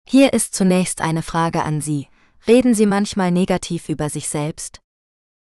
Hier 0.07 0.33
ist 0.33 0.55
zunächst 0.55 1.01
eine 1.01 1.23
Frage 1.23 1.63
an 1.63 1.81
Sie. 1.81 2.09
Reden 2.47 2.75
Sie 2.75 2.87
manchmal 2.87 3.31
negativ 3.31 3.89
über 3.89 4.11
sich 4.11 4.29
selbst? 4.29 4.81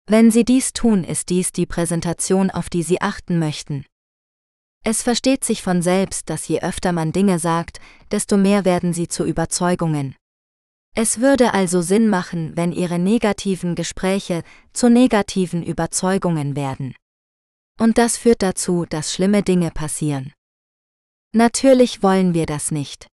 Wenn 0.06 0.30
Sie 0.30 0.44
dies 0.44 0.72
tun, 0.72 1.04
ist 1.04 1.28
dies 1.30 1.52
die 1.52 1.66
Präsentation, 1.66 2.50
auf 2.50 2.70
die 2.70 2.82
Sie 2.82 3.00
achten 3.00 3.38
möchten. 3.38 3.84
Es 4.84 5.02
versteht 5.02 5.44
sich 5.44 5.62
von 5.62 5.80
selbst, 5.80 6.28
dass 6.28 6.48
je 6.48 6.60
öfter 6.60 6.92
man 6.92 7.12
Dinge 7.12 7.38
sagt, 7.38 7.80
desto 8.10 8.36
mehr 8.36 8.64
werden 8.64 8.92
sie 8.92 9.06
zu 9.06 9.24
Überzeugungen. 9.24 10.16
Es 10.94 11.20
würde 11.20 11.54
also 11.54 11.80
Sinn 11.82 12.08
machen, 12.08 12.56
wenn 12.56 12.72
Ihre 12.72 12.98
negativen 12.98 13.76
Gespräche 13.76 14.42
zu 14.72 14.90
negativen 14.90 15.62
Überzeugungen 15.62 16.56
werden. 16.56 16.94
Und 17.82 17.98
das 17.98 18.16
führt 18.16 18.42
dazu, 18.42 18.86
dass 18.88 19.12
schlimme 19.12 19.42
Dinge 19.42 19.72
passieren. 19.72 20.32
Natürlich 21.34 22.00
wollen 22.00 22.32
wir 22.32 22.46
das 22.46 22.70
nicht. 22.70 23.08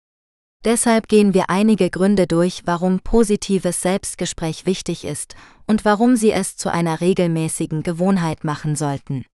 Deshalb 0.64 1.08
gehen 1.08 1.34
wir 1.34 1.50
einige 1.50 1.90
Gründe 1.90 2.26
durch, 2.26 2.62
warum 2.64 3.00
positives 3.00 3.82
Selbstgespräch 3.82 4.64
wichtig 4.64 5.04
ist 5.04 5.34
und 5.66 5.84
warum 5.84 6.16
Sie 6.16 6.32
es 6.32 6.56
zu 6.56 6.72
einer 6.72 7.02
regelmäßigen 7.02 7.82
Gewohnheit 7.82 8.42
machen 8.42 8.74
sollten. 8.74 9.26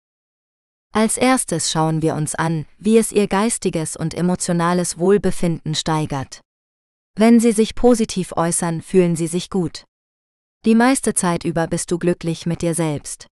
Als 0.96 1.16
erstes 1.16 1.70
schauen 1.70 2.02
wir 2.02 2.16
uns 2.16 2.34
an, 2.34 2.66
wie 2.80 2.98
es 2.98 3.12
Ihr 3.12 3.28
geistiges 3.28 3.96
und 3.96 4.16
emotionales 4.16 4.98
Wohlbefinden 4.98 5.76
steigert. 5.76 6.42
Wenn 7.16 7.40
Sie 7.40 7.52
sich 7.52 7.76
positiv 7.76 8.34
äußern, 8.36 8.82
fühlen 8.82 9.16
Sie 9.16 9.28
sich 9.28 9.52
gut. 9.52 9.86
Die 10.66 10.74
meiste 10.74 11.14
Zeit 11.14 11.46
über 11.46 11.68
bist 11.68 11.92
du 11.92 12.00
glücklich 12.00 12.48
mit 12.48 12.64
dir 12.64 12.74
selbst. 12.74 13.28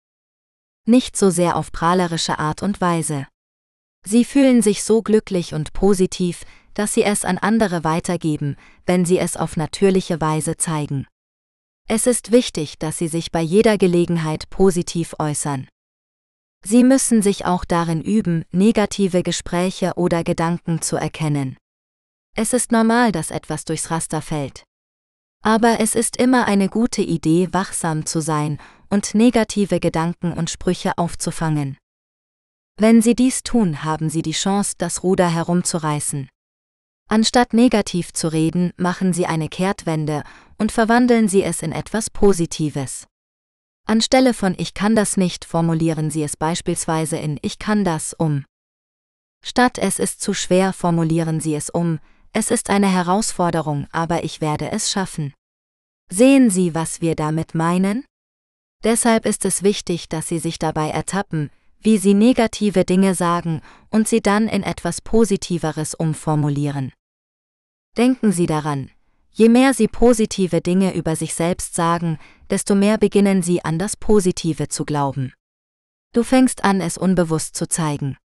Nicht 0.87 1.17
so 1.17 1.31
sehr 1.31 1.57
auf 1.57 1.73
prahlerische 1.73 2.39
Art 2.39 2.63
und 2.63 2.81
Weise. 2.81 3.27
Sie 4.07 4.25
fühlen 4.25 4.61
sich 4.61 4.85
so 4.85 5.01
glücklich 5.01 5.55
und 5.55 5.73
positiv, 5.73 6.45
dass 6.75 6.93
Sie 6.93 7.05
es 7.05 7.25
an 7.25 7.39
andere 7.39 7.85
weitergeben, 7.85 8.57
wenn 8.85 9.07
Sie 9.07 9.19
es 9.19 9.39
auf 9.39 9.57
natürliche 9.57 10.21
Weise 10.21 10.59
zeigen. 10.59 11.07
Es 11.89 12.07
ist 12.07 12.33
wichtig, 12.33 12.79
dass 12.79 12.99
Sie 12.99 13.09
sich 13.09 13.33
bei 13.33 13.41
jeder 13.41 13.79
Gelegenheit 13.79 14.51
positiv 14.51 15.15
äußern. 15.19 15.69
Sie 16.63 16.85
müssen 16.85 17.23
sich 17.23 17.47
auch 17.47 17.65
darin 17.65 18.03
üben, 18.03 18.45
negative 18.51 19.23
Gespräche 19.23 19.95
oder 19.97 20.23
Gedanken 20.23 20.83
zu 20.83 20.97
erkennen. 20.97 21.57
Es 22.37 22.53
ist 22.53 22.73
normal, 22.73 23.11
dass 23.11 23.31
etwas 23.31 23.65
durchs 23.65 23.91
Raster 23.91 24.21
fällt. 24.21 24.65
Aber 25.43 25.81
es 25.81 25.95
ist 25.95 26.17
immer 26.17 26.47
eine 26.47 26.69
gute 26.69 27.03
Idee, 27.03 27.49
wachsam 27.53 28.07
zu 28.07 28.21
sein 28.21 28.59
und 28.95 29.13
negative 29.13 29.81
Gedanken 29.81 30.33
und 30.33 30.51
Sprüche 30.51 30.97
aufzufangen. 30.99 31.77
Wenn 32.77 33.03
Sie 33.03 33.17
dies 33.17 33.43
tun, 33.43 33.83
haben 33.83 34.09
Sie 34.09 34.23
die 34.23 34.31
Chance, 34.31 34.75
das 34.79 35.03
Ruder 35.03 35.29
herumzureißen. 35.29 36.29
Anstatt 37.09 37.55
negativ 37.55 38.13
zu 38.13 38.29
reden, 38.29 38.73
machen 38.77 39.13
Sie 39.13 39.27
eine 39.27 39.49
Kehrtwende 39.49 40.23
und 40.59 40.71
verwandeln 40.71 41.27
Sie 41.27 41.43
es 41.43 41.61
in 41.61 41.73
etwas 41.73 42.09
Positives. 42.09 43.09
Anstelle 43.85 44.33
von 44.33 44.55
Ich 44.57 44.75
kann 44.75 44.95
das 44.95 45.17
nicht 45.17 45.45
formulieren 45.45 46.13
Sie 46.13 46.23
es 46.23 46.37
beispielsweise 46.37 47.17
in 47.17 47.41
Ich 47.43 47.59
kann 47.59 47.85
das 47.85 48.15
um. 48.15 48.45
Statt 49.45 49.77
Es 49.77 49.99
ist 49.99 50.21
zu 50.21 50.35
schwer 50.35 50.73
formulieren 50.73 51.41
Sie 51.41 51.57
es 51.57 51.69
um, 51.69 51.99
es 52.33 52.53
ist 52.53 52.71
eine 52.71 52.89
Herausforderung, 52.89 53.89
aber 53.91 54.23
ich 54.23 54.41
werde 54.41 54.71
es 54.71 54.93
schaffen. 54.93 55.35
Sehen 56.13 56.49
Sie, 56.49 56.77
was 56.77 57.01
wir 57.01 57.17
damit 57.17 57.57
meinen? 57.57 58.05
Deshalb 58.85 59.25
ist 59.25 59.47
es 59.47 59.63
wichtig, 59.63 60.11
dass 60.11 60.29
Sie 60.29 60.39
sich 60.39 60.59
dabei 60.59 60.91
ertappen, 60.91 61.51
wie 61.81 61.97
Sie 61.97 62.15
negative 62.15 62.85
Dinge 62.85 63.15
sagen 63.15 63.63
und 63.91 64.09
sie 64.09 64.21
dann 64.21 64.47
in 64.49 64.63
etwas 64.63 65.01
Positiveres 65.01 65.95
umformulieren. 65.95 66.93
Denken 67.97 68.33
Sie 68.33 68.47
daran, 68.47 68.91
je 69.31 69.49
mehr 69.49 69.73
Sie 69.73 69.89
positive 69.89 70.61
Dinge 70.61 70.95
über 70.95 71.17
sich 71.17 71.35
selbst 71.35 71.75
sagen, 71.75 72.19
desto 72.51 72.75
mehr 72.75 72.99
beginnen 72.99 73.43
Sie 73.43 73.65
an 73.65 73.79
das 73.79 73.97
Positive 73.97 74.69
zu 74.69 74.85
glauben. 74.85 75.33
Du 76.13 76.23
fängst 76.23 76.65
an, 76.65 76.81
es 76.81 76.99
unbewusst 76.99 77.57
zu 77.57 77.69
zeigen. 77.69 78.17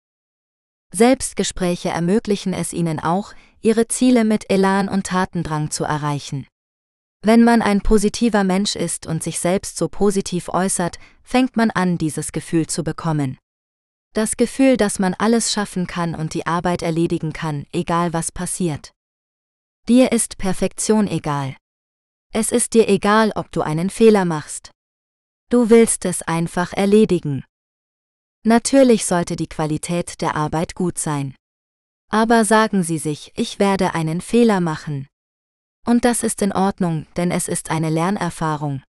Selbstgespräche 0.91 1.89
ermöglichen 1.89 2.53
es 2.53 2.73
Ihnen 2.73 2.99
auch, 2.99 3.33
Ihre 3.61 3.87
Ziele 3.87 4.25
mit 4.25 4.49
Elan 4.49 4.89
und 4.89 5.05
Tatendrang 5.05 5.71
zu 5.71 5.83
erreichen. 5.83 6.47
Wenn 7.21 7.43
man 7.43 7.61
ein 7.61 7.81
positiver 7.81 8.43
Mensch 8.43 8.75
ist 8.75 9.05
und 9.05 9.23
sich 9.23 9.39
selbst 9.39 9.77
so 9.77 9.89
positiv 9.89 10.47
äußert, 10.49 10.99
fängt 11.21 11.57
man 11.57 11.69
an, 11.69 11.97
dieses 11.97 12.31
Gefühl 12.31 12.67
zu 12.67 12.83
bekommen. 12.83 13.37
Das 14.13 14.37
Gefühl, 14.37 14.77
dass 14.77 14.99
man 14.99 15.13
alles 15.13 15.51
schaffen 15.51 15.85
kann 15.85 16.15
und 16.15 16.33
die 16.33 16.47
Arbeit 16.47 16.81
erledigen 16.81 17.33
kann, 17.33 17.65
egal 17.71 18.13
was 18.13 18.31
passiert. 18.31 18.91
Dir 19.87 20.11
ist 20.11 20.37
Perfektion 20.37 21.07
egal. 21.07 21.55
Es 22.31 22.51
ist 22.51 22.73
dir 22.73 22.87
egal, 22.87 23.31
ob 23.35 23.51
du 23.51 23.61
einen 23.61 23.89
Fehler 23.89 24.23
machst. 24.23 24.71
Du 25.49 25.69
willst 25.69 26.05
es 26.05 26.21
einfach 26.21 26.73
erledigen. 26.73 27.43
Natürlich 28.45 29.05
sollte 29.05 29.35
die 29.35 29.47
Qualität 29.47 30.21
der 30.21 30.35
Arbeit 30.35 30.73
gut 30.73 30.97
sein. 30.97 31.35
Aber 32.09 32.45
sagen 32.45 32.83
Sie 32.83 32.97
sich, 32.97 33.31
ich 33.35 33.59
werde 33.59 33.93
einen 33.93 34.21
Fehler 34.21 34.61
machen. 34.61 35.07
Und 35.85 36.05
das 36.05 36.23
ist 36.23 36.41
in 36.41 36.51
Ordnung, 36.51 37.07
denn 37.17 37.31
es 37.31 37.47
ist 37.47 37.71
eine 37.71 37.89
Lernerfahrung. 37.89 38.83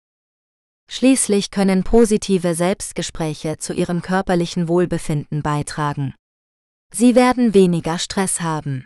Schließlich 0.90 1.52
können 1.52 1.84
positive 1.84 2.56
Selbstgespräche 2.56 3.58
zu 3.58 3.74
Ihrem 3.74 4.02
körperlichen 4.02 4.68
Wohlbefinden 4.68 5.44
beitragen. 5.44 6.16
Sie 6.94 7.16
werden 7.16 7.54
weniger 7.54 8.00
Stress 8.00 8.40
haben. 8.40 8.86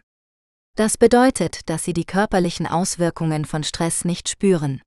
Das 0.75 0.97
bedeutet, 0.97 1.69
dass 1.69 1.83
Sie 1.83 1.93
die 1.93 2.05
körperlichen 2.05 2.65
Auswirkungen 2.65 3.45
von 3.45 3.63
Stress 3.63 4.03
nicht 4.03 4.29
spüren. 4.29 4.81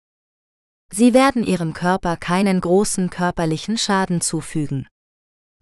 Sie 0.93 1.15
werden 1.15 1.45
Ihrem 1.45 1.73
Körper 1.73 2.17
keinen 2.17 2.61
großen 2.61 3.11
körperlichen 3.11 3.79
Schaden 3.79 4.21
zufügen. 4.21 4.89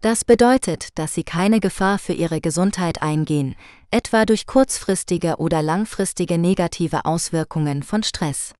Das 0.01 0.25
bedeutet, 0.25 0.97
dass 0.97 1.13
Sie 1.13 1.23
keine 1.23 1.59
Gefahr 1.59 1.99
für 1.99 2.13
Ihre 2.13 2.41
Gesundheit 2.41 3.01
eingehen, 3.01 3.55
etwa 3.93 4.25
durch 4.25 4.47
kurzfristige 4.47 5.37
oder 5.37 5.61
langfristige 5.61 6.39
negative 6.39 7.05
Auswirkungen 7.05 7.83
von 7.83 8.01
Stress. 8.01 8.53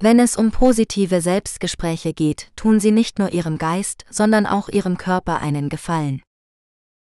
Wenn 0.00 0.18
es 0.18 0.36
um 0.36 0.50
positive 0.50 1.20
Selbstgespräche 1.20 2.14
geht, 2.14 2.50
tun 2.56 2.80
Sie 2.80 2.90
nicht 2.90 3.18
nur 3.18 3.30
Ihrem 3.32 3.58
Geist, 3.58 4.04
sondern 4.10 4.46
auch 4.46 4.68
Ihrem 4.68 4.96
Körper 4.96 5.40
einen 5.40 5.68
Gefallen. 5.68 6.22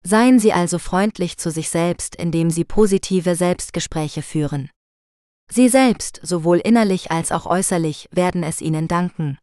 Seien 0.05 0.39
Sie 0.39 0.53
also 0.53 0.77
freundlich 0.79 1.37
zu 1.37 1.51
sich 1.51 1.69
selbst, 1.69 2.15
indem 2.15 2.51
Sie 2.51 2.63
positive 2.63 3.35
Selbstgespräche 3.35 4.21
führen. 4.21 4.69
Sie 5.51 5.67
selbst, 5.67 6.19
sowohl 6.23 6.59
innerlich 6.59 7.11
als 7.11 7.31
auch 7.31 7.47
äußerlich, 7.47 8.07
werden 8.11 8.43
es 8.43 8.61
Ihnen 8.61 8.87
danken. 8.87 9.39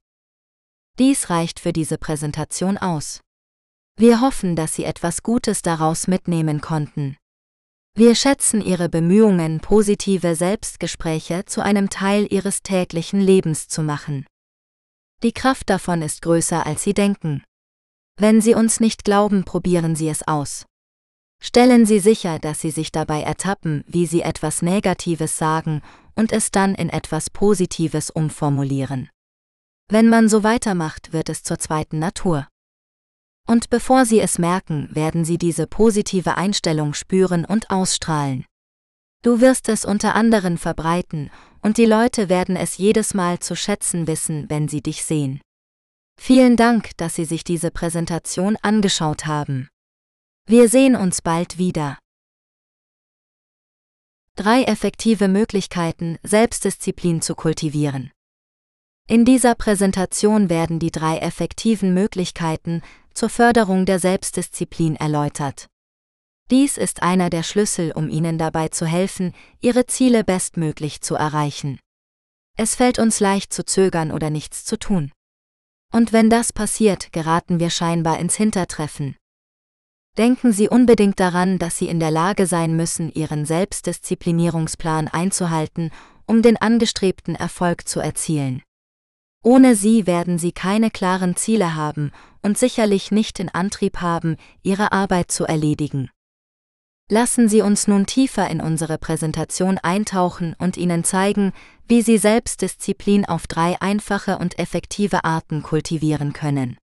Dies 0.98 1.28
reicht 1.28 1.60
für 1.60 1.72
diese 1.72 1.98
Präsentation 1.98 2.78
aus. 2.78 3.20
Wir 3.98 4.20
hoffen, 4.20 4.56
dass 4.56 4.74
Sie 4.74 4.84
etwas 4.84 5.22
Gutes 5.22 5.60
daraus 5.62 6.06
mitnehmen 6.06 6.60
konnten. 6.60 7.16
Wir 7.98 8.14
schätzen 8.14 8.60
Ihre 8.60 8.90
Bemühungen, 8.90 9.60
positive 9.60 10.34
Selbstgespräche 10.34 11.46
zu 11.46 11.62
einem 11.62 11.88
Teil 11.88 12.30
Ihres 12.30 12.62
täglichen 12.62 13.22
Lebens 13.22 13.68
zu 13.68 13.82
machen. 13.82 14.26
Die 15.22 15.32
Kraft 15.32 15.70
davon 15.70 16.02
ist 16.02 16.20
größer, 16.20 16.66
als 16.66 16.82
Sie 16.82 16.92
denken. 16.92 17.42
Wenn 18.18 18.42
Sie 18.42 18.54
uns 18.54 18.80
nicht 18.80 19.04
glauben, 19.04 19.44
probieren 19.44 19.96
Sie 19.96 20.10
es 20.10 20.28
aus. 20.28 20.66
Stellen 21.42 21.86
Sie 21.86 21.98
sicher, 21.98 22.38
dass 22.38 22.60
Sie 22.60 22.70
sich 22.70 22.92
dabei 22.92 23.22
ertappen, 23.22 23.82
wie 23.86 24.04
Sie 24.04 24.20
etwas 24.20 24.60
Negatives 24.60 25.38
sagen 25.38 25.80
und 26.16 26.32
es 26.32 26.50
dann 26.50 26.74
in 26.74 26.90
etwas 26.90 27.30
Positives 27.30 28.10
umformulieren. 28.10 29.08
Wenn 29.88 30.10
man 30.10 30.28
so 30.28 30.42
weitermacht, 30.42 31.14
wird 31.14 31.30
es 31.30 31.42
zur 31.42 31.58
zweiten 31.58 31.98
Natur. 31.98 32.46
Und 33.46 33.70
bevor 33.70 34.04
Sie 34.04 34.20
es 34.20 34.38
merken, 34.38 34.88
werden 34.92 35.24
Sie 35.24 35.38
diese 35.38 35.66
positive 35.66 36.36
Einstellung 36.36 36.94
spüren 36.94 37.44
und 37.44 37.70
ausstrahlen. 37.70 38.44
Du 39.22 39.40
wirst 39.40 39.68
es 39.68 39.84
unter 39.84 40.14
anderen 40.14 40.58
verbreiten, 40.58 41.30
und 41.62 41.78
die 41.78 41.84
Leute 41.84 42.28
werden 42.28 42.54
es 42.54 42.76
jedes 42.76 43.12
Mal 43.12 43.40
zu 43.40 43.56
schätzen 43.56 44.06
wissen, 44.06 44.48
wenn 44.48 44.68
sie 44.68 44.82
dich 44.82 45.04
sehen. 45.04 45.40
Vielen 46.16 46.56
Dank, 46.56 46.96
dass 46.96 47.16
Sie 47.16 47.24
sich 47.24 47.42
diese 47.42 47.70
Präsentation 47.70 48.56
angeschaut 48.62 49.26
haben. 49.26 49.68
Wir 50.46 50.68
sehen 50.68 50.94
uns 50.94 51.22
bald 51.22 51.58
wieder. 51.58 51.98
Drei 54.36 54.62
effektive 54.62 55.28
Möglichkeiten, 55.28 56.18
Selbstdisziplin 56.22 57.20
zu 57.20 57.34
kultivieren. 57.34 58.12
In 59.08 59.24
dieser 59.24 59.54
Präsentation 59.54 60.48
werden 60.48 60.78
die 60.78 60.90
drei 60.90 61.18
effektiven 61.18 61.94
Möglichkeiten, 61.94 62.82
zur 63.16 63.30
Förderung 63.30 63.86
der 63.86 63.98
Selbstdisziplin 63.98 64.94
erläutert. 64.94 65.66
Dies 66.50 66.76
ist 66.76 67.02
einer 67.02 67.30
der 67.30 67.42
Schlüssel, 67.42 67.90
um 67.92 68.08
Ihnen 68.08 68.38
dabei 68.38 68.68
zu 68.68 68.86
helfen, 68.86 69.32
Ihre 69.60 69.86
Ziele 69.86 70.22
bestmöglich 70.22 71.00
zu 71.00 71.14
erreichen. 71.16 71.80
Es 72.56 72.74
fällt 72.74 72.98
uns 72.98 73.18
leicht 73.18 73.52
zu 73.52 73.64
zögern 73.64 74.12
oder 74.12 74.30
nichts 74.30 74.64
zu 74.64 74.78
tun. 74.78 75.12
Und 75.92 76.12
wenn 76.12 76.30
das 76.30 76.52
passiert, 76.52 77.12
geraten 77.12 77.58
wir 77.58 77.70
scheinbar 77.70 78.18
ins 78.18 78.36
Hintertreffen. 78.36 79.16
Denken 80.18 80.52
Sie 80.52 80.68
unbedingt 80.68 81.18
daran, 81.18 81.58
dass 81.58 81.78
Sie 81.78 81.88
in 81.88 82.00
der 82.00 82.10
Lage 82.10 82.46
sein 82.46 82.76
müssen, 82.76 83.10
Ihren 83.12 83.44
Selbstdisziplinierungsplan 83.44 85.08
einzuhalten, 85.08 85.90
um 86.26 86.42
den 86.42 86.56
angestrebten 86.56 87.34
Erfolg 87.34 87.88
zu 87.88 88.00
erzielen. 88.00 88.62
Ohne 89.46 89.76
sie 89.76 90.08
werden 90.08 90.38
sie 90.38 90.50
keine 90.50 90.90
klaren 90.90 91.36
Ziele 91.36 91.76
haben 91.76 92.10
und 92.42 92.58
sicherlich 92.58 93.12
nicht 93.12 93.38
den 93.38 93.48
Antrieb 93.48 93.98
haben, 93.98 94.38
ihre 94.64 94.90
Arbeit 94.90 95.30
zu 95.30 95.44
erledigen. 95.44 96.10
Lassen 97.08 97.48
Sie 97.48 97.60
uns 97.60 97.86
nun 97.86 98.06
tiefer 98.06 98.50
in 98.50 98.60
unsere 98.60 98.98
Präsentation 98.98 99.78
eintauchen 99.78 100.56
und 100.58 100.76
Ihnen 100.76 101.04
zeigen, 101.04 101.52
wie 101.86 102.02
Sie 102.02 102.18
Selbstdisziplin 102.18 103.24
auf 103.24 103.46
drei 103.46 103.80
einfache 103.80 104.38
und 104.38 104.58
effektive 104.58 105.22
Arten 105.24 105.62
kultivieren 105.62 106.32
können. 106.32 106.76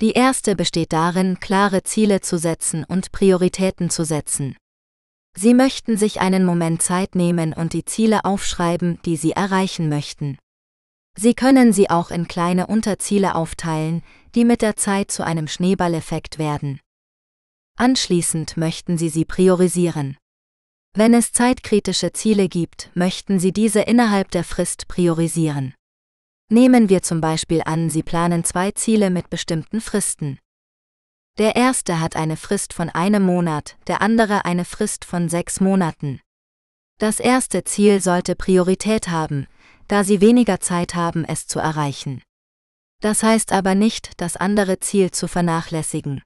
Die 0.00 0.10
erste 0.10 0.56
besteht 0.56 0.92
darin, 0.92 1.38
klare 1.38 1.84
Ziele 1.84 2.20
zu 2.20 2.36
setzen 2.36 2.82
und 2.82 3.12
Prioritäten 3.12 3.90
zu 3.90 4.04
setzen. 4.04 4.56
Sie 5.36 5.54
möchten 5.54 5.96
sich 5.96 6.20
einen 6.20 6.44
Moment 6.44 6.82
Zeit 6.82 7.14
nehmen 7.14 7.52
und 7.52 7.74
die 7.74 7.84
Ziele 7.84 8.24
aufschreiben, 8.24 8.98
die 9.04 9.16
Sie 9.16 9.30
erreichen 9.30 9.88
möchten. 9.88 10.36
Sie 11.16 11.34
können 11.34 11.72
sie 11.72 11.90
auch 11.90 12.10
in 12.10 12.28
kleine 12.28 12.66
Unterziele 12.66 13.34
aufteilen, 13.34 14.02
die 14.34 14.44
mit 14.44 14.62
der 14.62 14.76
Zeit 14.76 15.10
zu 15.10 15.24
einem 15.24 15.48
Schneeballeffekt 15.48 16.38
werden. 16.38 16.80
Anschließend 17.76 18.56
möchten 18.56 18.98
Sie 18.98 19.08
sie 19.08 19.24
priorisieren. 19.24 20.16
Wenn 20.92 21.14
es 21.14 21.32
zeitkritische 21.32 22.12
Ziele 22.12 22.48
gibt, 22.48 22.90
möchten 22.94 23.38
Sie 23.38 23.52
diese 23.52 23.80
innerhalb 23.80 24.30
der 24.30 24.44
Frist 24.44 24.88
priorisieren. 24.88 25.74
Nehmen 26.50 26.88
wir 26.88 27.02
zum 27.02 27.20
Beispiel 27.20 27.62
an, 27.64 27.90
Sie 27.90 28.02
planen 28.02 28.44
zwei 28.44 28.72
Ziele 28.72 29.08
mit 29.08 29.30
bestimmten 29.30 29.80
Fristen. 29.80 30.38
Der 31.38 31.56
erste 31.56 32.00
hat 32.00 32.16
eine 32.16 32.36
Frist 32.36 32.72
von 32.72 32.90
einem 32.90 33.22
Monat, 33.22 33.76
der 33.86 34.02
andere 34.02 34.44
eine 34.44 34.64
Frist 34.64 35.04
von 35.04 35.28
sechs 35.28 35.60
Monaten. 35.60 36.20
Das 36.98 37.18
erste 37.18 37.64
Ziel 37.64 38.02
sollte 38.02 38.34
Priorität 38.34 39.08
haben, 39.08 39.46
da 39.90 40.04
sie 40.04 40.20
weniger 40.20 40.60
Zeit 40.60 40.94
haben, 40.94 41.24
es 41.24 41.48
zu 41.48 41.58
erreichen. 41.58 42.22
Das 43.00 43.24
heißt 43.24 43.52
aber 43.52 43.74
nicht, 43.74 44.12
das 44.18 44.36
andere 44.36 44.78
Ziel 44.78 45.10
zu 45.10 45.26
vernachlässigen. 45.26 46.22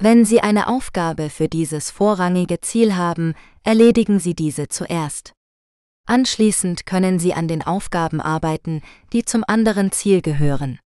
Wenn 0.00 0.24
Sie 0.24 0.40
eine 0.40 0.68
Aufgabe 0.68 1.30
für 1.30 1.48
dieses 1.48 1.90
vorrangige 1.90 2.60
Ziel 2.60 2.94
haben, 2.94 3.34
erledigen 3.64 4.20
Sie 4.20 4.34
diese 4.34 4.68
zuerst. 4.68 5.32
Anschließend 6.06 6.84
können 6.84 7.18
Sie 7.18 7.32
an 7.32 7.48
den 7.48 7.62
Aufgaben 7.62 8.20
arbeiten, 8.20 8.82
die 9.12 9.24
zum 9.24 9.44
anderen 9.46 9.90
Ziel 9.90 10.20
gehören. 10.20 10.78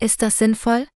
Ist 0.00 0.22
das 0.22 0.38
sinnvoll? 0.38 0.88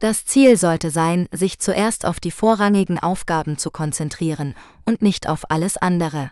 Das 0.00 0.26
Ziel 0.26 0.56
sollte 0.58 0.90
sein, 0.90 1.28
sich 1.32 1.58
zuerst 1.58 2.04
auf 2.04 2.20
die 2.20 2.30
vorrangigen 2.30 2.98
Aufgaben 2.98 3.56
zu 3.56 3.70
konzentrieren 3.70 4.54
und 4.84 5.02
nicht 5.02 5.28
auf 5.28 5.50
alles 5.50 5.76
andere. 5.78 6.30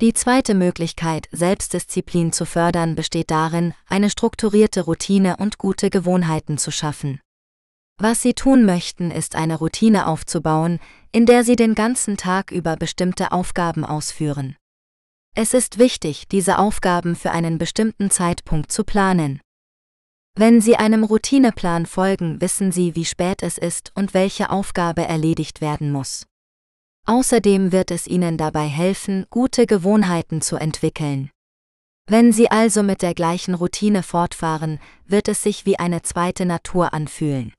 Die 0.00 0.14
zweite 0.14 0.54
Möglichkeit, 0.54 1.28
Selbstdisziplin 1.30 2.32
zu 2.32 2.46
fördern, 2.46 2.94
besteht 2.94 3.30
darin, 3.30 3.74
eine 3.86 4.08
strukturierte 4.08 4.80
Routine 4.80 5.36
und 5.36 5.58
gute 5.58 5.90
Gewohnheiten 5.90 6.56
zu 6.56 6.70
schaffen. 6.70 7.20
Was 7.98 8.22
Sie 8.22 8.32
tun 8.32 8.64
möchten, 8.64 9.10
ist 9.10 9.34
eine 9.34 9.58
Routine 9.58 10.06
aufzubauen, 10.06 10.78
in 11.12 11.26
der 11.26 11.44
Sie 11.44 11.54
den 11.54 11.74
ganzen 11.74 12.16
Tag 12.16 12.50
über 12.50 12.76
bestimmte 12.76 13.30
Aufgaben 13.30 13.84
ausführen. 13.84 14.56
Es 15.34 15.52
ist 15.52 15.78
wichtig, 15.78 16.26
diese 16.28 16.58
Aufgaben 16.58 17.14
für 17.14 17.32
einen 17.32 17.58
bestimmten 17.58 18.10
Zeitpunkt 18.10 18.72
zu 18.72 18.84
planen. 18.84 19.42
Wenn 20.34 20.62
Sie 20.62 20.76
einem 20.76 21.04
Routineplan 21.04 21.84
folgen, 21.84 22.40
wissen 22.40 22.72
Sie, 22.72 22.96
wie 22.96 23.04
spät 23.04 23.42
es 23.42 23.58
ist 23.58 23.92
und 23.94 24.14
welche 24.14 24.48
Aufgabe 24.48 25.04
erledigt 25.04 25.60
werden 25.60 25.92
muss. 25.92 26.24
Außerdem 27.06 27.72
wird 27.72 27.90
es 27.90 28.06
Ihnen 28.06 28.36
dabei 28.36 28.66
helfen, 28.66 29.26
gute 29.30 29.66
Gewohnheiten 29.66 30.42
zu 30.42 30.56
entwickeln. 30.56 31.30
Wenn 32.06 32.32
Sie 32.32 32.50
also 32.50 32.82
mit 32.82 33.02
der 33.02 33.14
gleichen 33.14 33.54
Routine 33.54 34.02
fortfahren, 34.02 34.80
wird 35.06 35.28
es 35.28 35.42
sich 35.42 35.66
wie 35.66 35.78
eine 35.78 36.02
zweite 36.02 36.44
Natur 36.44 36.92
anfühlen. 36.92 37.52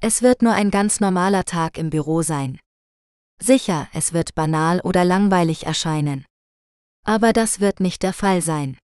Es 0.00 0.22
wird 0.22 0.42
nur 0.42 0.52
ein 0.52 0.70
ganz 0.70 1.00
normaler 1.00 1.44
Tag 1.44 1.76
im 1.76 1.90
Büro 1.90 2.22
sein. 2.22 2.60
Sicher, 3.40 3.88
es 3.92 4.12
wird 4.12 4.34
banal 4.34 4.80
oder 4.80 5.04
langweilig 5.04 5.66
erscheinen. 5.66 6.24
Aber 7.04 7.32
das 7.32 7.58
wird 7.60 7.80
nicht 7.80 8.02
der 8.02 8.12
Fall 8.12 8.42
sein. 8.42 8.78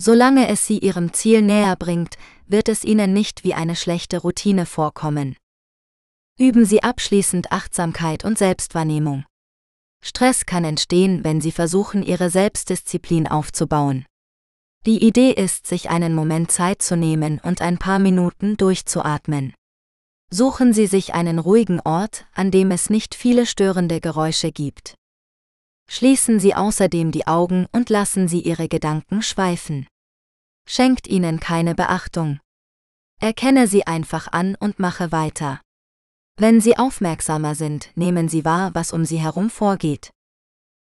Solange 0.00 0.48
es 0.48 0.66
Sie 0.66 0.78
Ihrem 0.78 1.12
Ziel 1.12 1.42
näher 1.42 1.76
bringt, 1.76 2.16
wird 2.46 2.68
es 2.68 2.84
Ihnen 2.84 3.12
nicht 3.12 3.44
wie 3.44 3.54
eine 3.54 3.76
schlechte 3.76 4.18
Routine 4.18 4.64
vorkommen. 4.64 5.36
Üben 6.38 6.64
Sie 6.64 6.82
abschließend 6.82 7.50
Achtsamkeit 7.50 8.24
und 8.24 8.38
Selbstwahrnehmung. 8.38 9.24
Stress 10.04 10.46
kann 10.46 10.64
entstehen, 10.64 11.24
wenn 11.24 11.40
Sie 11.40 11.50
versuchen, 11.50 12.04
Ihre 12.04 12.30
Selbstdisziplin 12.30 13.26
aufzubauen. 13.26 14.06
Die 14.86 15.04
Idee 15.04 15.32
ist, 15.32 15.66
sich 15.66 15.90
einen 15.90 16.14
Moment 16.14 16.52
Zeit 16.52 16.80
zu 16.80 16.96
nehmen 16.96 17.40
und 17.42 17.60
ein 17.60 17.78
paar 17.78 17.98
Minuten 17.98 18.56
durchzuatmen. 18.56 19.52
Suchen 20.30 20.72
Sie 20.72 20.86
sich 20.86 21.14
einen 21.14 21.40
ruhigen 21.40 21.80
Ort, 21.80 22.26
an 22.32 22.52
dem 22.52 22.70
es 22.70 22.88
nicht 22.88 23.16
viele 23.16 23.44
störende 23.44 24.00
Geräusche 24.00 24.52
gibt. 24.52 24.94
Schließen 25.90 26.38
Sie 26.38 26.54
außerdem 26.54 27.10
die 27.10 27.26
Augen 27.26 27.66
und 27.72 27.90
lassen 27.90 28.28
Sie 28.28 28.40
Ihre 28.40 28.68
Gedanken 28.68 29.22
schweifen. 29.22 29.88
Schenkt 30.70 31.08
ihnen 31.08 31.40
keine 31.40 31.74
Beachtung. 31.74 32.40
Erkenne 33.20 33.66
sie 33.66 33.86
einfach 33.86 34.30
an 34.30 34.54
und 34.54 34.78
mache 34.78 35.10
weiter. 35.12 35.62
Wenn 36.40 36.60
Sie 36.60 36.78
aufmerksamer 36.78 37.56
sind, 37.56 37.90
nehmen 37.96 38.28
Sie 38.28 38.44
wahr, 38.44 38.72
was 38.72 38.92
um 38.92 39.04
Sie 39.04 39.18
herum 39.18 39.50
vorgeht. 39.50 40.12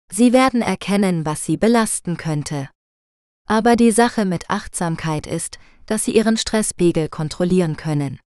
Sie 0.09 0.31
werden 0.31 0.61
erkennen, 0.61 1.25
was 1.25 1.43
Sie 1.43 1.57
belasten 1.57 2.15
könnte. 2.15 2.69
Aber 3.45 3.75
die 3.75 3.91
Sache 3.91 4.23
mit 4.23 4.49
Achtsamkeit 4.49 5.27
ist, 5.27 5.59
dass 5.85 6.05
Sie 6.05 6.15
Ihren 6.15 6.37
Stresspegel 6.37 7.09
kontrollieren 7.09 7.75
können. 7.75 8.21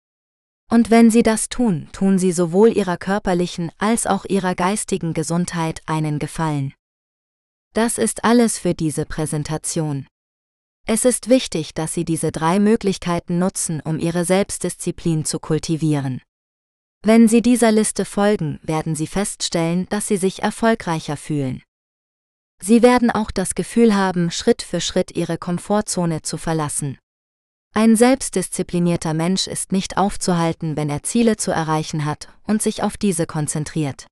Und 0.68 0.90
wenn 0.90 1.08
Sie 1.08 1.22
das 1.22 1.48
tun, 1.48 1.88
tun 1.92 2.18
Sie 2.18 2.32
sowohl 2.32 2.76
Ihrer 2.76 2.96
körperlichen 2.96 3.70
als 3.78 4.08
auch 4.08 4.24
Ihrer 4.24 4.56
geistigen 4.56 5.14
Gesundheit 5.14 5.82
einen 5.86 6.18
Gefallen. 6.18 6.74
Das 7.74 7.98
ist 7.98 8.24
alles 8.24 8.58
für 8.58 8.74
diese 8.74 9.06
Präsentation. 9.06 10.08
Es 10.84 11.04
ist 11.04 11.28
wichtig, 11.28 11.74
dass 11.74 11.94
Sie 11.94 12.04
diese 12.04 12.32
drei 12.32 12.58
Möglichkeiten 12.58 13.38
nutzen, 13.38 13.80
um 13.80 14.00
Ihre 14.00 14.24
Selbstdisziplin 14.24 15.24
zu 15.24 15.38
kultivieren. 15.38 16.20
Wenn 17.06 17.28
Sie 17.28 17.42
dieser 17.42 17.70
Liste 17.70 18.06
folgen, 18.06 18.58
werden 18.62 18.94
Sie 18.94 19.06
feststellen, 19.06 19.86
dass 19.90 20.08
Sie 20.08 20.16
sich 20.16 20.42
erfolgreicher 20.42 21.18
fühlen. 21.18 21.62
Sie 22.62 22.80
werden 22.80 23.10
auch 23.10 23.30
das 23.30 23.54
Gefühl 23.54 23.94
haben, 23.94 24.30
Schritt 24.30 24.62
für 24.62 24.80
Schritt 24.80 25.14
Ihre 25.14 25.36
Komfortzone 25.36 26.22
zu 26.22 26.38
verlassen. 26.38 26.98
Ein 27.74 27.94
selbstdisziplinierter 27.94 29.12
Mensch 29.12 29.48
ist 29.48 29.70
nicht 29.70 29.98
aufzuhalten, 29.98 30.78
wenn 30.78 30.88
er 30.88 31.02
Ziele 31.02 31.36
zu 31.36 31.50
erreichen 31.50 32.06
hat 32.06 32.30
und 32.44 32.62
sich 32.62 32.82
auf 32.82 32.96
diese 32.96 33.26
konzentriert. 33.26 34.06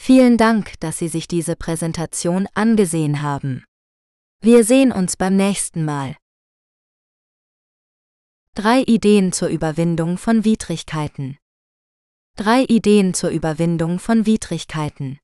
Vielen 0.00 0.38
Dank, 0.38 0.80
dass 0.80 0.96
Sie 0.96 1.08
sich 1.08 1.28
diese 1.28 1.54
Präsentation 1.54 2.48
angesehen 2.54 3.20
haben. 3.20 3.62
Wir 4.40 4.64
sehen 4.64 4.90
uns 4.90 5.18
beim 5.18 5.36
nächsten 5.36 5.84
Mal. 5.84 6.16
Drei 8.54 8.80
Ideen 8.84 9.32
zur 9.32 9.48
Überwindung 9.48 10.16
von 10.16 10.46
Widrigkeiten. 10.46 11.36
Drei 12.38 12.64
Ideen 12.64 13.14
zur 13.14 13.30
Überwindung 13.30 13.98
von 13.98 14.26
Widrigkeiten. 14.26 15.18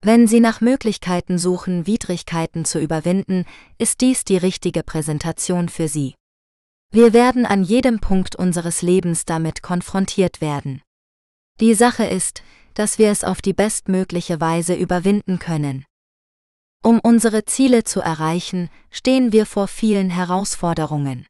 Wenn 0.00 0.26
Sie 0.26 0.40
nach 0.40 0.62
Möglichkeiten 0.62 1.36
suchen, 1.36 1.86
Widrigkeiten 1.86 2.64
zu 2.64 2.80
überwinden, 2.80 3.44
ist 3.76 4.00
dies 4.00 4.24
die 4.24 4.38
richtige 4.38 4.82
Präsentation 4.82 5.68
für 5.68 5.86
Sie. 5.86 6.14
Wir 6.90 7.12
werden 7.12 7.44
an 7.44 7.62
jedem 7.62 8.00
Punkt 8.00 8.36
unseres 8.36 8.80
Lebens 8.80 9.26
damit 9.26 9.60
konfrontiert 9.62 10.40
werden. 10.40 10.80
Die 11.60 11.74
Sache 11.74 12.06
ist, 12.06 12.42
dass 12.72 12.98
wir 12.98 13.10
es 13.10 13.22
auf 13.22 13.42
die 13.42 13.52
bestmögliche 13.52 14.40
Weise 14.40 14.74
überwinden 14.74 15.38
können. 15.38 15.84
Um 16.82 17.00
unsere 17.00 17.44
Ziele 17.44 17.84
zu 17.84 18.00
erreichen, 18.00 18.70
stehen 18.90 19.30
wir 19.32 19.44
vor 19.44 19.68
vielen 19.68 20.08
Herausforderungen. 20.08 21.26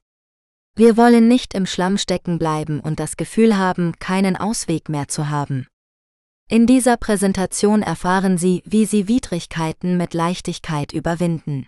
Wir 0.77 0.97
wollen 0.97 1.29
nicht 1.29 1.55
im 1.55 1.67
Schlamm 1.67 1.99
stecken 1.99 2.39
bleiben 2.39 2.81
und 2.81 2.99
das 2.99 3.17
Gefühl 3.17 3.57
haben, 3.57 3.93
keinen 4.01 4.37
Ausweg 4.37 4.89
mehr 4.89 5.07
zu 5.07 5.31
haben. 5.31 5.69
In 6.51 6.67
dieser 6.67 6.97
Präsentation 6.97 7.83
erfahren 7.83 8.39
Sie, 8.39 8.63
wie 8.67 8.85
Sie 8.85 9.07
Widrigkeiten 9.07 9.97
mit 9.97 10.15
Leichtigkeit 10.15 10.93
überwinden. 10.93 11.67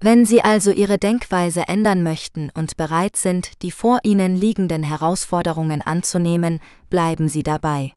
Wenn 0.00 0.24
Sie 0.24 0.42
also 0.42 0.70
Ihre 0.70 0.96
Denkweise 0.96 1.68
ändern 1.68 2.02
möchten 2.02 2.50
und 2.54 2.76
bereit 2.76 3.16
sind, 3.16 3.62
die 3.62 3.70
vor 3.70 3.98
Ihnen 4.04 4.36
liegenden 4.36 4.84
Herausforderungen 4.84 5.82
anzunehmen, 5.82 6.60
bleiben 6.88 7.28
Sie 7.28 7.42
dabei. 7.42 7.92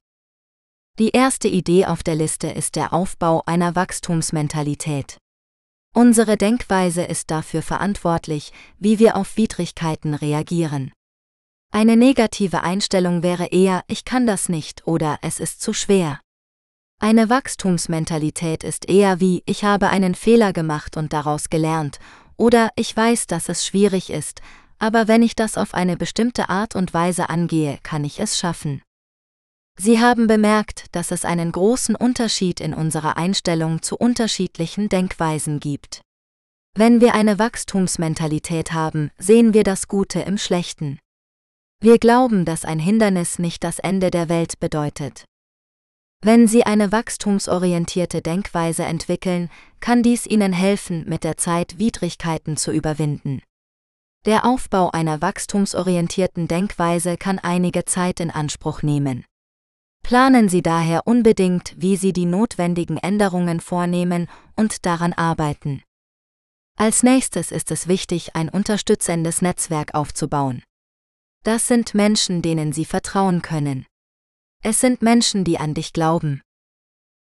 Die 0.99 1.11
erste 1.11 1.47
Idee 1.47 1.85
auf 1.85 2.03
der 2.03 2.15
Liste 2.15 2.47
ist 2.47 2.75
der 2.75 2.91
Aufbau 2.91 3.43
einer 3.45 3.75
Wachstumsmentalität. 3.75 5.20
Unsere 5.93 6.37
Denkweise 6.37 7.03
ist 7.03 7.31
dafür 7.31 7.61
verantwortlich, 7.61 8.53
wie 8.79 8.97
wir 8.97 9.17
auf 9.17 9.35
Widrigkeiten 9.35 10.13
reagieren. 10.13 10.93
Eine 11.73 11.97
negative 11.97 12.63
Einstellung 12.63 13.23
wäre 13.23 13.47
eher 13.47 13.83
Ich 13.87 14.05
kann 14.05 14.25
das 14.25 14.47
nicht 14.47 14.87
oder 14.87 15.19
es 15.21 15.39
ist 15.39 15.61
zu 15.61 15.73
schwer. 15.73 16.19
Eine 16.99 17.29
Wachstumsmentalität 17.29 18.63
ist 18.63 18.87
eher 18.87 19.19
wie 19.19 19.43
Ich 19.45 19.63
habe 19.63 19.89
einen 19.89 20.15
Fehler 20.15 20.53
gemacht 20.53 20.95
und 20.95 21.11
daraus 21.13 21.49
gelernt 21.49 21.99
oder 22.37 22.69
Ich 22.75 22.95
weiß, 22.95 23.27
dass 23.27 23.49
es 23.49 23.65
schwierig 23.65 24.09
ist, 24.09 24.41
aber 24.79 25.07
wenn 25.07 25.23
ich 25.23 25.35
das 25.35 25.57
auf 25.57 25.73
eine 25.73 25.97
bestimmte 25.97 26.49
Art 26.49 26.75
und 26.75 26.93
Weise 26.93 27.29
angehe, 27.29 27.79
kann 27.83 28.03
ich 28.03 28.19
es 28.19 28.37
schaffen. 28.37 28.81
Sie 29.83 29.99
haben 29.99 30.27
bemerkt, 30.27 30.85
dass 30.91 31.09
es 31.09 31.25
einen 31.25 31.51
großen 31.51 31.95
Unterschied 31.95 32.59
in 32.59 32.75
unserer 32.75 33.17
Einstellung 33.17 33.81
zu 33.81 33.97
unterschiedlichen 33.97 34.89
Denkweisen 34.89 35.59
gibt. 35.59 36.01
Wenn 36.75 37.01
wir 37.01 37.15
eine 37.15 37.39
Wachstumsmentalität 37.39 38.73
haben, 38.73 39.09
sehen 39.17 39.55
wir 39.55 39.63
das 39.63 39.87
Gute 39.87 40.19
im 40.19 40.37
Schlechten. 40.37 40.99
Wir 41.79 41.97
glauben, 41.97 42.45
dass 42.45 42.63
ein 42.63 42.77
Hindernis 42.77 43.39
nicht 43.39 43.63
das 43.63 43.79
Ende 43.79 44.11
der 44.11 44.29
Welt 44.29 44.59
bedeutet. 44.59 45.25
Wenn 46.23 46.47
Sie 46.47 46.63
eine 46.63 46.91
wachstumsorientierte 46.91 48.21
Denkweise 48.21 48.83
entwickeln, 48.83 49.49
kann 49.79 50.03
dies 50.03 50.27
Ihnen 50.27 50.53
helfen, 50.53 51.09
mit 51.09 51.23
der 51.23 51.37
Zeit 51.37 51.79
Widrigkeiten 51.79 52.55
zu 52.55 52.71
überwinden. 52.71 53.41
Der 54.27 54.45
Aufbau 54.45 54.91
einer 54.91 55.23
wachstumsorientierten 55.23 56.47
Denkweise 56.47 57.17
kann 57.17 57.39
einige 57.39 57.85
Zeit 57.85 58.19
in 58.19 58.29
Anspruch 58.29 58.83
nehmen. 58.83 59.25
Planen 60.03 60.49
Sie 60.49 60.61
daher 60.61 61.07
unbedingt, 61.07 61.73
wie 61.77 61.95
Sie 61.95 62.13
die 62.13 62.25
notwendigen 62.25 62.97
Änderungen 62.97 63.59
vornehmen 63.59 64.27
und 64.55 64.85
daran 64.85 65.13
arbeiten. 65.13 65.83
Als 66.77 67.03
nächstes 67.03 67.51
ist 67.51 67.71
es 67.71 67.87
wichtig, 67.87 68.35
ein 68.35 68.49
unterstützendes 68.49 69.41
Netzwerk 69.41 69.93
aufzubauen. 69.93 70.63
Das 71.43 71.67
sind 71.67 71.93
Menschen, 71.93 72.41
denen 72.41 72.73
Sie 72.73 72.85
vertrauen 72.85 73.41
können. 73.41 73.85
Es 74.63 74.79
sind 74.79 75.01
Menschen, 75.01 75.43
die 75.43 75.59
an 75.59 75.73
dich 75.73 75.93
glauben. 75.93 76.41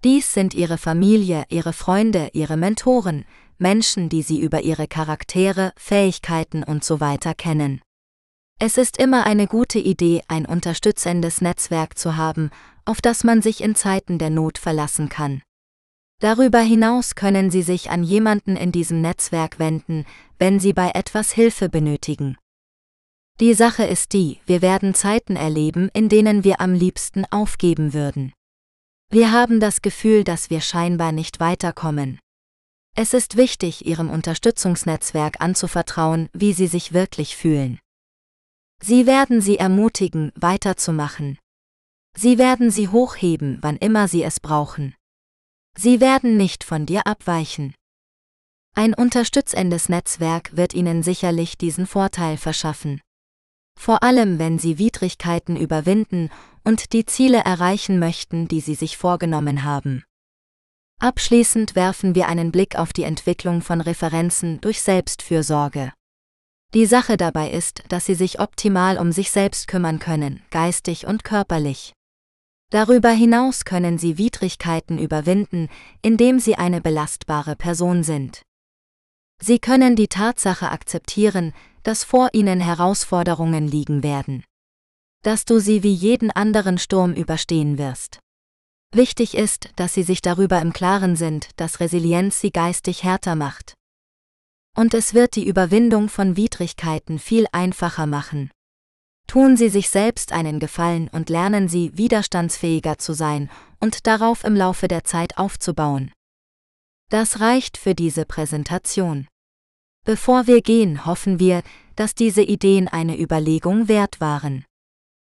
Dies 0.05 0.33
sind 0.33 0.55
Ihre 0.55 0.79
Familie, 0.79 1.45
Ihre 1.49 1.73
Freunde, 1.73 2.31
Ihre 2.33 2.57
Mentoren, 2.57 3.25
Menschen, 3.59 4.09
die 4.09 4.23
Sie 4.23 4.39
über 4.41 4.61
Ihre 4.61 4.87
Charaktere, 4.87 5.73
Fähigkeiten 5.77 6.63
und 6.63 6.85
so 6.85 7.01
weiter 7.01 7.35
kennen. 7.35 7.81
Es 8.59 8.79
ist 8.79 8.97
immer 8.97 9.27
eine 9.27 9.47
gute 9.47 9.79
Idee, 9.79 10.23
ein 10.29 10.47
unterstützendes 10.47 11.43
Netzwerk 11.43 11.99
zu 11.99 12.17
haben, 12.17 12.51
auf 12.87 13.03
das 13.03 13.23
man 13.23 13.43
sich 13.43 13.61
in 13.61 13.75
Zeiten 13.75 14.19
der 14.19 14.31
Not 14.31 14.57
verlassen 14.57 15.11
kann. 15.11 15.43
Darüber 16.21 16.61
hinaus 16.61 17.15
können 17.15 17.51
Sie 17.51 17.61
sich 17.61 17.91
an 17.91 18.03
jemanden 18.03 18.57
in 18.57 18.73
diesem 18.73 19.03
Netzwerk 19.03 19.59
wenden, 19.59 20.07
wenn 20.39 20.59
Sie 20.59 20.73
bei 20.73 20.93
etwas 20.95 21.33
Hilfe 21.33 21.69
benötigen. 21.69 22.39
Die 23.41 23.53
Sache 23.53 23.85
ist 23.85 24.15
die, 24.15 24.41
wir 24.47 24.63
werden 24.63 24.95
Zeiten 24.95 25.37
erleben, 25.37 25.91
in 25.93 26.09
denen 26.09 26.43
wir 26.43 26.63
am 26.63 26.73
liebsten 26.73 27.27
aufgeben 27.31 27.93
würden. 27.93 28.33
Wir 29.11 29.33
haben 29.33 29.61
das 29.61 29.83
Gefühl, 29.83 30.25
dass 30.25 30.49
wir 30.49 30.63
scheinbar 30.63 31.13
nicht 31.13 31.41
weiterkommen. 31.41 32.19
Es 32.97 33.13
ist 33.13 33.37
wichtig, 33.37 33.85
Ihrem 33.85 34.09
Unterstützungsnetzwerk 34.09 35.43
anzuvertrauen, 35.43 36.31
wie 36.33 36.55
Sie 36.55 36.67
sich 36.67 36.95
wirklich 36.95 37.37
fühlen. 37.37 37.79
Sie 38.83 39.07
werden 39.07 39.41
Sie 39.41 39.59
ermutigen, 39.59 40.33
weiterzumachen. 40.37 41.39
Sie 42.17 42.39
werden 42.39 42.71
Sie 42.71 42.89
hochheben, 42.89 43.59
wann 43.61 43.77
immer 43.77 44.09
Sie 44.09 44.23
es 44.23 44.41
brauchen. 44.41 44.95
Sie 45.77 46.01
werden 46.01 46.37
nicht 46.37 46.65
von 46.65 46.87
dir 46.87 47.07
abweichen. 47.07 47.75
Ein 48.75 48.95
unterstützendes 48.95 49.89
Netzwerk 49.89 50.57
wird 50.57 50.75
Ihnen 50.75 51.03
sicherlich 51.03 51.59
diesen 51.59 51.87
Vorteil 51.87 52.37
verschaffen. 52.37 53.01
Vor 53.79 54.03
allem, 54.03 54.39
wenn 54.39 54.59
Sie 54.59 54.79
Widrigkeiten 54.79 55.57
überwinden 55.57 56.31
und 56.65 56.93
die 56.93 57.05
Ziele 57.05 57.39
erreichen 57.39 57.99
möchten, 57.99 58.49
die 58.49 58.61
Sie 58.61 58.75
sich 58.75 58.97
vorgenommen 58.97 59.65
haben. 59.65 60.05
Abschließend 60.99 61.75
werfen 61.75 62.15
wir 62.15 62.27
einen 62.27 62.53
Blick 62.53 62.77
auf 62.77 62.95
die 62.95 63.03
Entwicklung 63.03 63.61
von 63.61 63.83
Referenzen 63.83 64.61
durch 64.63 64.81
Selbstfürsorge. 64.81 65.93
Die 66.77 66.85
Sache 66.85 67.17
dabei 67.17 67.53
ist, 67.53 67.85
dass 67.89 68.05
Sie 68.05 68.15
sich 68.15 68.39
optimal 68.39 68.99
um 68.99 69.11
sich 69.11 69.31
selbst 69.31 69.67
kümmern 69.67 69.99
können, 69.99 70.43
geistig 70.51 71.07
und 71.07 71.25
körperlich. 71.25 71.95
Darüber 72.71 73.09
hinaus 73.09 73.65
können 73.65 73.97
Sie 73.97 74.19
Widrigkeiten 74.19 74.99
überwinden, 74.99 75.71
indem 76.03 76.39
Sie 76.39 76.57
eine 76.57 76.83
belastbare 76.83 77.57
Person 77.57 78.03
sind. 78.03 78.43
Sie 79.41 79.59
können 79.59 79.97
die 79.97 80.09
Tatsache 80.09 80.71
akzeptieren, 80.71 81.55
dass 81.83 82.05
vor 82.05 82.29
Ihnen 82.35 82.61
Herausforderungen 82.61 83.67
liegen 83.67 84.03
werden. 84.03 84.45
Dass 85.23 85.47
du 85.47 85.61
sie 85.61 85.83
wie 85.83 85.95
jeden 85.95 86.31
anderen 86.31 86.77
Sturm 86.77 87.15
überstehen 87.15 87.79
wirst. 87.79 88.19
Wichtig 88.95 89.35
ist, 89.35 89.71
dass 89.77 89.95
Sie 89.95 90.03
sich 90.03 90.21
darüber 90.21 90.61
im 90.61 90.75
Klaren 90.75 91.17
sind, 91.17 91.49
dass 91.57 91.81
Resilienz 91.81 92.39
Sie 92.43 92.51
geistig 92.51 93.03
härter 93.03 93.35
macht. 93.35 93.73
Und 94.77 94.93
es 94.93 95.15
wird 95.15 95.37
die 95.37 95.49
Überwindung 95.49 96.11
von 96.11 96.37
Widrigkeiten 96.37 97.19
viel 97.19 97.47
einfacher 97.51 98.07
machen. 98.07 98.51
Tun 99.27 99.57
Sie 99.57 99.71
sich 99.71 99.89
selbst 99.89 100.33
einen 100.33 100.61
Gefallen 100.61 101.09
und 101.09 101.31
lernen 101.31 101.67
Sie, 101.69 101.97
widerstandsfähiger 101.97 102.99
zu 102.99 103.15
sein 103.15 103.51
und 103.81 104.07
darauf 104.07 104.45
im 104.45 104.55
Laufe 104.55 104.87
der 104.87 105.03
Zeit 105.03 105.39
aufzubauen. 105.39 106.13
Das 107.11 107.41
reicht 107.41 107.79
für 107.79 107.95
diese 107.95 108.27
Präsentation. 108.27 109.27
Bevor 110.05 110.47
wir 110.47 110.61
gehen, 110.61 111.07
hoffen 111.07 111.41
wir, 111.41 111.63
dass 111.97 112.15
diese 112.15 112.43
Ideen 112.43 112.87
eine 112.87 113.19
Überlegung 113.19 113.89
wert 113.89 114.21
waren. 114.21 114.65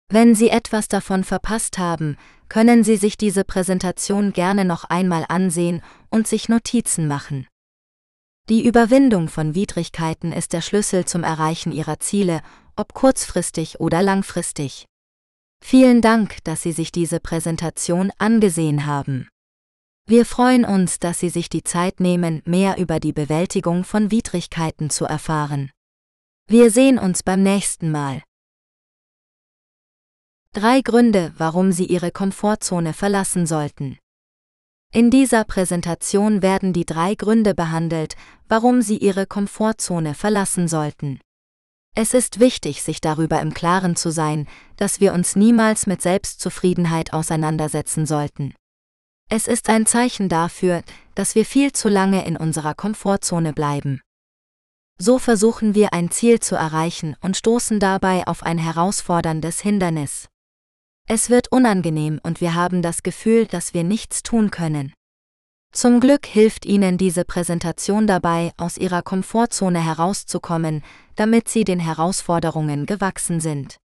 Wenn 0.10 0.36
Sie 0.36 0.50
etwas 0.50 0.88
davon 0.88 1.24
verpasst 1.24 1.78
haben, 1.78 2.18
können 2.50 2.84
Sie 2.84 2.98
sich 2.98 3.16
diese 3.16 3.44
Präsentation 3.44 4.34
gerne 4.34 4.66
noch 4.66 4.86
einmal 4.86 5.26
ansehen 5.30 5.82
und 6.10 6.28
sich 6.28 6.50
Notizen 6.50 7.08
machen. 7.08 7.48
Die 8.48 8.66
Überwindung 8.66 9.28
von 9.28 9.56
Widrigkeiten 9.56 10.32
ist 10.32 10.54
der 10.54 10.62
Schlüssel 10.62 11.06
zum 11.06 11.24
Erreichen 11.24 11.72
Ihrer 11.72 12.00
Ziele 12.00 12.42
ob 12.76 12.94
kurzfristig 12.94 13.80
oder 13.80 14.02
langfristig. 14.02 14.86
Vielen 15.64 16.02
Dank, 16.02 16.44
dass 16.44 16.62
Sie 16.62 16.72
sich 16.72 16.92
diese 16.92 17.20
Präsentation 17.20 18.12
angesehen 18.18 18.86
haben. 18.86 19.30
Wir 20.08 20.26
freuen 20.26 20.66
uns, 20.66 21.00
dass 21.00 21.20
Sie 21.20 21.30
sich 21.30 21.50
die 21.50 21.64
Zeit 21.64 22.00
nehmen, 22.00 22.42
mehr 22.46 22.78
über 22.78 23.00
die 23.00 23.14
Bewältigung 23.14 23.84
von 23.84 24.12
Widrigkeiten 24.12 24.90
zu 24.90 25.06
erfahren. 25.06 25.72
Wir 26.48 26.70
sehen 26.70 27.00
uns 27.00 27.24
beim 27.24 27.42
nächsten 27.42 27.90
Mal. 27.90 28.22
Drei 30.54 30.82
Gründe, 30.82 31.34
warum 31.38 31.72
Sie 31.72 31.86
Ihre 31.86 32.12
Komfortzone 32.12 32.94
verlassen 32.94 33.48
sollten. 33.48 33.98
In 34.94 35.12
dieser 35.12 35.44
Präsentation 35.44 36.42
werden 36.42 36.72
die 36.72 36.86
drei 36.86 37.16
Gründe 37.16 37.54
behandelt, 37.54 38.16
warum 38.48 38.82
Sie 38.82 38.98
Ihre 38.98 39.26
Komfortzone 39.26 40.14
verlassen 40.14 40.68
sollten. 40.68 41.20
Es 41.96 42.14
ist 42.14 42.40
wichtig, 42.42 42.84
sich 42.84 43.00
darüber 43.00 43.42
im 43.42 43.54
Klaren 43.54 43.96
zu 43.96 44.12
sein, 44.12 44.48
dass 44.76 45.00
wir 45.00 45.14
uns 45.14 45.36
niemals 45.36 45.88
mit 45.88 46.02
Selbstzufriedenheit 46.02 47.14
auseinandersetzen 47.14 48.06
sollten. 48.06 48.54
Es 49.30 49.48
ist 49.48 49.70
ein 49.70 49.86
Zeichen 49.86 50.30
dafür, 50.30 50.84
dass 51.16 51.36
wir 51.36 51.46
viel 51.46 51.72
zu 51.72 51.90
lange 51.90 52.26
in 52.26 52.38
unserer 52.38 52.74
Komfortzone 52.74 53.54
bleiben. 53.54 54.02
So 54.98 55.20
versuchen 55.20 55.74
wir 55.74 55.94
ein 55.94 56.12
Ziel 56.12 56.40
zu 56.40 56.56
erreichen 56.56 57.16
und 57.22 57.36
stoßen 57.36 57.80
dabei 57.80 58.28
auf 58.28 58.44
ein 58.44 58.58
herausforderndes 58.58 59.62
Hindernis. 59.62 60.28
Es 61.08 61.30
wird 61.30 61.52
unangenehm 61.52 62.20
und 62.24 62.42
wir 62.42 62.56
haben 62.56 62.82
das 62.82 63.04
Gefühl, 63.04 63.46
dass 63.46 63.76
wir 63.76 63.84
nichts 63.84 64.24
tun 64.24 64.50
können. 64.50 64.92
Zum 65.72 66.00
Glück 66.00 66.26
hilft 66.26 66.66
Ihnen 66.66 66.98
diese 66.98 67.26
Präsentation 67.26 68.08
dabei, 68.08 68.54
aus 68.58 68.78
Ihrer 68.78 69.02
Komfortzone 69.02 69.84
herauszukommen, 69.84 70.84
damit 71.16 71.48
Sie 71.48 71.64
den 71.64 71.80
Herausforderungen 71.80 72.86
gewachsen 72.86 73.40
sind. 73.40 73.78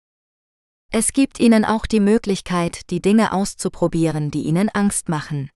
Es 0.91 1.11
gibt 1.11 1.39
Ihnen 1.39 1.65
auch 1.65 1.85
die 1.85 1.99
Möglichkeit, 1.99 2.89
die 2.89 3.01
Dinge 3.01 3.33
auszuprobieren, 3.33 4.31
die 4.31 4.43
Ihnen 4.43 4.69
Angst 4.69 5.09
machen. 5.09 5.49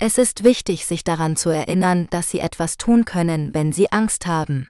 Es 0.00 0.16
ist 0.16 0.42
wichtig, 0.42 0.86
sich 0.86 1.04
daran 1.04 1.36
zu 1.36 1.50
erinnern, 1.50 2.06
dass 2.10 2.30
Sie 2.30 2.38
etwas 2.38 2.76
tun 2.76 3.04
können, 3.04 3.52
wenn 3.52 3.72
Sie 3.72 3.90
Angst 3.90 4.26
haben. 4.26 4.68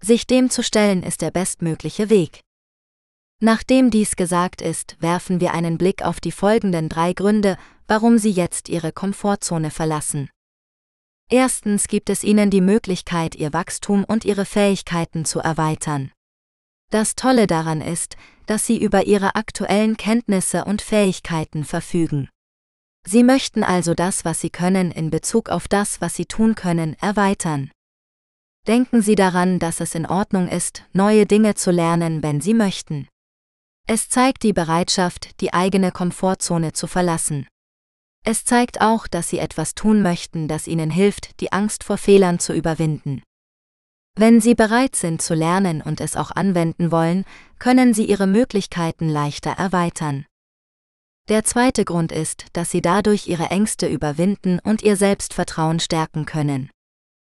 Sich 0.00 0.26
dem 0.26 0.48
zu 0.48 0.62
stellen 0.62 1.02
ist 1.02 1.22
der 1.22 1.32
bestmögliche 1.32 2.08
Weg. 2.08 2.40
Nachdem 3.44 3.90
dies 3.90 4.16
gesagt 4.16 4.62
ist, 4.62 4.96
werfen 5.00 5.38
wir 5.38 5.52
einen 5.52 5.76
Blick 5.76 6.02
auf 6.02 6.18
die 6.18 6.32
folgenden 6.32 6.88
drei 6.88 7.12
Gründe, 7.12 7.58
warum 7.86 8.16
Sie 8.16 8.30
jetzt 8.30 8.70
Ihre 8.70 8.90
Komfortzone 8.90 9.70
verlassen. 9.70 10.30
Erstens 11.28 11.86
gibt 11.86 12.08
es 12.08 12.24
Ihnen 12.24 12.48
die 12.48 12.62
Möglichkeit, 12.62 13.34
Ihr 13.34 13.52
Wachstum 13.52 14.04
und 14.04 14.24
Ihre 14.24 14.46
Fähigkeiten 14.46 15.26
zu 15.26 15.40
erweitern. 15.40 16.10
Das 16.90 17.16
Tolle 17.16 17.46
daran 17.46 17.82
ist, 17.82 18.16
dass 18.46 18.64
Sie 18.64 18.82
über 18.82 19.04
Ihre 19.04 19.34
aktuellen 19.34 19.98
Kenntnisse 19.98 20.64
und 20.64 20.80
Fähigkeiten 20.80 21.64
verfügen. 21.64 22.30
Sie 23.06 23.22
möchten 23.22 23.62
also 23.62 23.92
das, 23.92 24.24
was 24.24 24.40
Sie 24.40 24.48
können, 24.48 24.90
in 24.90 25.10
Bezug 25.10 25.50
auf 25.50 25.68
das, 25.68 26.00
was 26.00 26.14
Sie 26.14 26.24
tun 26.24 26.54
können, 26.54 26.96
erweitern. 26.98 27.70
Denken 28.66 29.02
Sie 29.02 29.16
daran, 29.16 29.58
dass 29.58 29.80
es 29.80 29.94
in 29.94 30.06
Ordnung 30.06 30.48
ist, 30.48 30.84
neue 30.94 31.26
Dinge 31.26 31.56
zu 31.56 31.70
lernen, 31.70 32.22
wenn 32.22 32.40
Sie 32.40 32.54
möchten. 32.54 33.06
Es 33.86 34.08
zeigt 34.08 34.42
die 34.44 34.54
Bereitschaft, 34.54 35.40
die 35.42 35.52
eigene 35.52 35.92
Komfortzone 35.92 36.72
zu 36.72 36.86
verlassen. 36.86 37.46
Es 38.24 38.46
zeigt 38.46 38.80
auch, 38.80 39.06
dass 39.06 39.28
Sie 39.28 39.38
etwas 39.38 39.74
tun 39.74 40.00
möchten, 40.00 40.48
das 40.48 40.66
Ihnen 40.66 40.90
hilft, 40.90 41.40
die 41.40 41.52
Angst 41.52 41.84
vor 41.84 41.98
Fehlern 41.98 42.38
zu 42.38 42.54
überwinden. 42.54 43.22
Wenn 44.16 44.40
Sie 44.40 44.54
bereit 44.54 44.96
sind 44.96 45.20
zu 45.20 45.34
lernen 45.34 45.82
und 45.82 46.00
es 46.00 46.16
auch 46.16 46.30
anwenden 46.30 46.90
wollen, 46.90 47.26
können 47.58 47.92
Sie 47.92 48.06
Ihre 48.06 48.26
Möglichkeiten 48.26 49.08
leichter 49.08 49.50
erweitern. 49.50 50.24
Der 51.28 51.44
zweite 51.44 51.84
Grund 51.84 52.12
ist, 52.12 52.46
dass 52.54 52.70
Sie 52.70 52.80
dadurch 52.80 53.26
Ihre 53.26 53.50
Ängste 53.50 53.86
überwinden 53.86 54.60
und 54.60 54.82
Ihr 54.82 54.96
Selbstvertrauen 54.96 55.80
stärken 55.80 56.24
können. 56.24 56.70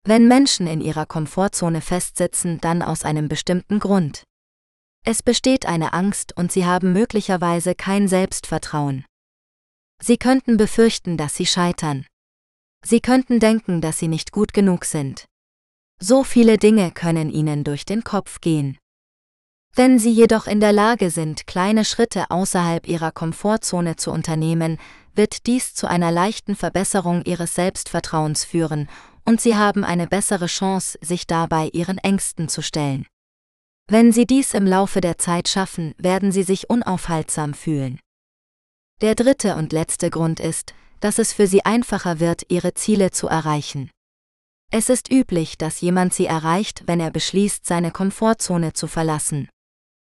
Wenn 0.06 0.28
Menschen 0.28 0.66
in 0.66 0.82
ihrer 0.82 1.06
Komfortzone 1.06 1.80
festsitzen, 1.80 2.60
dann 2.60 2.82
aus 2.82 3.04
einem 3.04 3.28
bestimmten 3.28 3.78
Grund. 3.78 4.24
Es 5.06 5.22
besteht 5.22 5.66
eine 5.66 5.92
Angst 5.92 6.34
und 6.34 6.50
sie 6.50 6.64
haben 6.64 6.94
möglicherweise 6.94 7.74
kein 7.74 8.08
Selbstvertrauen. 8.08 9.04
Sie 10.02 10.16
könnten 10.16 10.56
befürchten, 10.56 11.18
dass 11.18 11.34
sie 11.34 11.44
scheitern. 11.44 12.06
Sie 12.82 13.00
könnten 13.00 13.38
denken, 13.38 13.82
dass 13.82 13.98
sie 13.98 14.08
nicht 14.08 14.32
gut 14.32 14.54
genug 14.54 14.86
sind. 14.86 15.26
So 16.00 16.24
viele 16.24 16.56
Dinge 16.56 16.90
können 16.90 17.30
ihnen 17.30 17.64
durch 17.64 17.84
den 17.84 18.02
Kopf 18.02 18.40
gehen. 18.40 18.78
Wenn 19.74 19.98
sie 19.98 20.10
jedoch 20.10 20.46
in 20.46 20.60
der 20.60 20.72
Lage 20.72 21.10
sind, 21.10 21.46
kleine 21.46 21.84
Schritte 21.84 22.30
außerhalb 22.30 22.88
ihrer 22.88 23.12
Komfortzone 23.12 23.96
zu 23.96 24.10
unternehmen, 24.10 24.78
wird 25.14 25.46
dies 25.46 25.74
zu 25.74 25.86
einer 25.86 26.12
leichten 26.12 26.56
Verbesserung 26.56 27.24
ihres 27.24 27.54
Selbstvertrauens 27.54 28.44
führen 28.44 28.88
und 29.26 29.40
sie 29.40 29.56
haben 29.56 29.84
eine 29.84 30.06
bessere 30.06 30.46
Chance, 30.46 30.98
sich 31.02 31.26
dabei 31.26 31.68
ihren 31.72 31.98
Ängsten 31.98 32.48
zu 32.48 32.62
stellen. 32.62 33.06
Wenn 33.86 34.12
Sie 34.12 34.26
dies 34.26 34.54
im 34.54 34.66
Laufe 34.66 35.00
der 35.00 35.18
Zeit 35.18 35.48
schaffen, 35.48 35.94
werden 35.98 36.32
Sie 36.32 36.42
sich 36.42 36.70
unaufhaltsam 36.70 37.54
fühlen. 37.54 38.00
Der 39.00 39.14
dritte 39.14 39.56
und 39.56 39.72
letzte 39.72 40.10
Grund 40.10 40.40
ist, 40.40 40.74
dass 41.00 41.18
es 41.18 41.32
für 41.32 41.46
Sie 41.46 41.64
einfacher 41.64 42.18
wird, 42.18 42.44
Ihre 42.48 42.74
Ziele 42.74 43.10
zu 43.10 43.28
erreichen. 43.28 43.90
Es 44.76 44.88
ist 44.88 45.08
üblich, 45.08 45.56
dass 45.56 45.80
jemand 45.80 46.14
sie 46.14 46.26
erreicht, 46.26 46.82
wenn 46.86 46.98
er 46.98 47.12
beschließt, 47.12 47.64
seine 47.64 47.92
Komfortzone 47.92 48.72
zu 48.72 48.88
verlassen. 48.88 49.48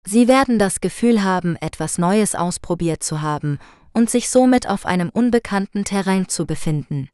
Sie 0.06 0.28
werden 0.28 0.58
das 0.58 0.80
Gefühl 0.80 1.22
haben, 1.22 1.56
etwas 1.56 1.98
Neues 1.98 2.34
ausprobiert 2.34 3.02
zu 3.02 3.20
haben 3.20 3.58
und 3.92 4.08
sich 4.08 4.30
somit 4.30 4.66
auf 4.66 4.86
einem 4.86 5.10
unbekannten 5.10 5.84
Terrain 5.84 6.28
zu 6.28 6.46
befinden. 6.46 7.10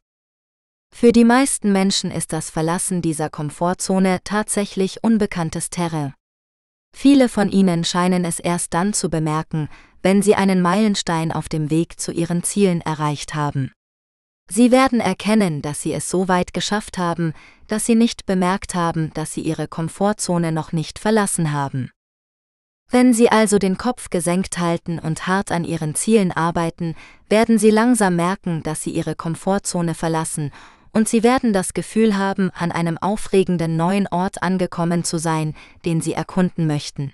Für 0.95 1.11
die 1.11 1.25
meisten 1.25 1.73
Menschen 1.73 2.11
ist 2.11 2.31
das 2.31 2.49
Verlassen 2.49 3.01
dieser 3.01 3.29
Komfortzone 3.29 4.19
tatsächlich 4.23 5.03
unbekanntes 5.03 5.69
Terrain. 5.69 6.13
Viele 6.95 7.27
von 7.27 7.49
ihnen 7.49 7.83
scheinen 7.83 8.23
es 8.23 8.39
erst 8.39 8.73
dann 8.73 8.93
zu 8.93 9.09
bemerken, 9.09 9.67
wenn 10.01 10.21
sie 10.21 10.35
einen 10.35 10.61
Meilenstein 10.61 11.31
auf 11.31 11.49
dem 11.49 11.69
Weg 11.69 11.99
zu 11.99 12.11
ihren 12.11 12.43
Zielen 12.43 12.81
erreicht 12.81 13.33
haben. 13.35 13.71
Sie 14.49 14.71
werden 14.71 14.99
erkennen, 14.99 15.61
dass 15.61 15.81
sie 15.81 15.93
es 15.93 16.09
so 16.09 16.27
weit 16.27 16.53
geschafft 16.53 16.97
haben, 16.97 17.33
dass 17.67 17.85
sie 17.85 17.95
nicht 17.95 18.25
bemerkt 18.25 18.75
haben, 18.75 19.11
dass 19.13 19.33
sie 19.33 19.41
ihre 19.41 19.67
Komfortzone 19.67 20.51
noch 20.51 20.73
nicht 20.73 20.99
verlassen 20.99 21.51
haben. 21.51 21.89
Wenn 22.93 23.11
Sie 23.11 23.29
also 23.29 23.57
den 23.57 23.77
Kopf 23.79 24.11
gesenkt 24.11 24.59
halten 24.59 24.99
und 24.99 25.25
hart 25.25 25.51
an 25.51 25.63
Ihren 25.63 25.95
Zielen 25.95 26.31
arbeiten, 26.31 26.95
werden 27.27 27.57
Sie 27.57 27.71
langsam 27.71 28.15
merken, 28.15 28.61
dass 28.61 28.83
Sie 28.83 28.91
Ihre 28.91 29.15
Komfortzone 29.15 29.95
verlassen 29.95 30.51
und 30.93 31.09
Sie 31.09 31.23
werden 31.23 31.53
das 31.53 31.73
Gefühl 31.73 32.15
haben, 32.15 32.51
an 32.51 32.71
einem 32.71 32.97
aufregenden 32.97 33.75
neuen 33.75 34.07
Ort 34.07 34.41
angekommen 34.41 35.03
zu 35.03 35.17
sein, 35.17 35.55
den 35.85 36.01
Sie 36.01 36.13
erkunden 36.13 36.67
möchten. 36.67 37.13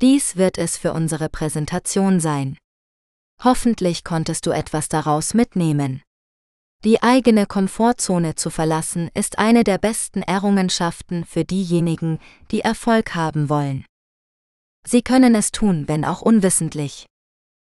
Dies 0.00 0.36
wird 0.36 0.58
es 0.58 0.76
für 0.76 0.92
unsere 0.92 1.28
Präsentation 1.28 2.18
sein. 2.18 2.58
Hoffentlich 3.42 4.04
konntest 4.04 4.46
du 4.46 4.50
etwas 4.50 4.88
daraus 4.88 5.32
mitnehmen. 5.32 6.02
Die 6.84 7.00
eigene 7.00 7.46
Komfortzone 7.46 8.34
zu 8.34 8.50
verlassen 8.50 9.08
ist 9.14 9.38
eine 9.38 9.62
der 9.62 9.78
besten 9.78 10.22
Errungenschaften 10.22 11.24
für 11.24 11.44
diejenigen, 11.44 12.18
die 12.50 12.60
Erfolg 12.60 13.14
haben 13.14 13.48
wollen. 13.48 13.84
Sie 14.84 15.02
können 15.02 15.36
es 15.36 15.52
tun, 15.52 15.86
wenn 15.86 16.04
auch 16.04 16.22
unwissentlich. 16.22 17.06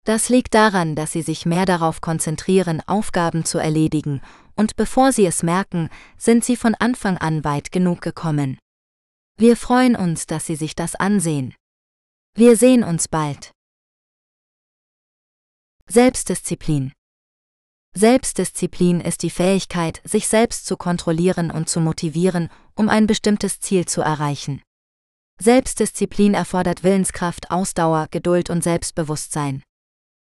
Das 0.03 0.27
liegt 0.27 0.53
daran, 0.53 0.95
dass 0.95 1.13
sie 1.13 1.21
sich 1.21 1.45
mehr 1.45 1.65
darauf 1.65 2.01
konzentrieren, 2.01 2.81
Aufgaben 2.85 3.45
zu 3.45 3.57
erledigen, 3.57 4.21
und 4.57 4.75
bevor 4.75 5.11
sie 5.11 5.25
es 5.25 5.43
merken, 5.43 5.89
sind 6.17 6.43
sie 6.43 6.57
von 6.57 6.75
Anfang 6.75 7.17
an 7.17 7.43
weit 7.43 7.71
genug 7.71 8.01
gekommen. 8.01 8.57
Wir 9.37 9.55
freuen 9.55 9.95
uns, 9.95 10.25
dass 10.25 10.47
Sie 10.47 10.55
sich 10.55 10.75
das 10.75 10.95
ansehen. 10.95 11.53
Wir 12.33 12.57
sehen 12.57 12.83
uns 12.83 13.07
bald. 13.07 13.51
Selbstdisziplin 15.87 16.91
Selbstdisziplin 17.95 18.99
ist 18.99 19.23
die 19.23 19.29
Fähigkeit, 19.29 20.01
sich 20.03 20.27
selbst 20.27 20.65
zu 20.65 20.75
kontrollieren 20.75 21.51
und 21.51 21.69
zu 21.69 21.79
motivieren, 21.79 22.49
um 22.75 22.89
ein 22.89 23.07
bestimmtes 23.07 23.59
Ziel 23.59 23.85
zu 23.85 24.01
erreichen. 24.01 24.61
Selbstdisziplin 25.39 26.33
erfordert 26.33 26.83
Willenskraft, 26.83 27.51
Ausdauer, 27.51 28.07
Geduld 28.09 28.49
und 28.49 28.63
Selbstbewusstsein. 28.63 29.61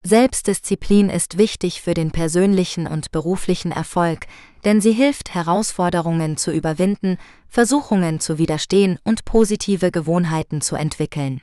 Selbstdisziplin 0.03 1.09
ist 1.09 1.37
wichtig 1.37 1.81
für 1.81 1.93
den 1.93 2.11
persönlichen 2.11 2.87
und 2.87 3.11
beruflichen 3.11 3.71
Erfolg, 3.71 4.25
denn 4.65 4.81
sie 4.81 4.93
hilft, 4.93 5.35
Herausforderungen 5.35 6.37
zu 6.37 6.51
überwinden, 6.51 7.17
Versuchungen 7.47 8.19
zu 8.19 8.39
widerstehen 8.39 8.97
und 9.03 9.25
positive 9.25 9.91
Gewohnheiten 9.91 10.61
zu 10.61 10.75
entwickeln. 10.75 11.41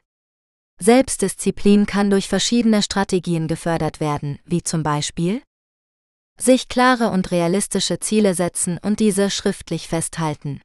Selbstdisziplin 0.81 1.87
kann 1.87 2.11
durch 2.11 2.29
verschiedene 2.29 2.83
Strategien 2.83 3.47
gefördert 3.47 4.01
werden, 4.01 4.39
wie 4.45 4.63
zum 4.63 4.83
Beispiel 4.83 5.41
sich 6.41 6.69
klare 6.69 7.11
und 7.11 7.31
realistische 7.31 7.99
Ziele 8.01 8.35
setzen 8.35 8.79
und 8.83 9.01
diese 9.01 9.31
schriftlich 9.31 9.89
festhalten 9.89 10.61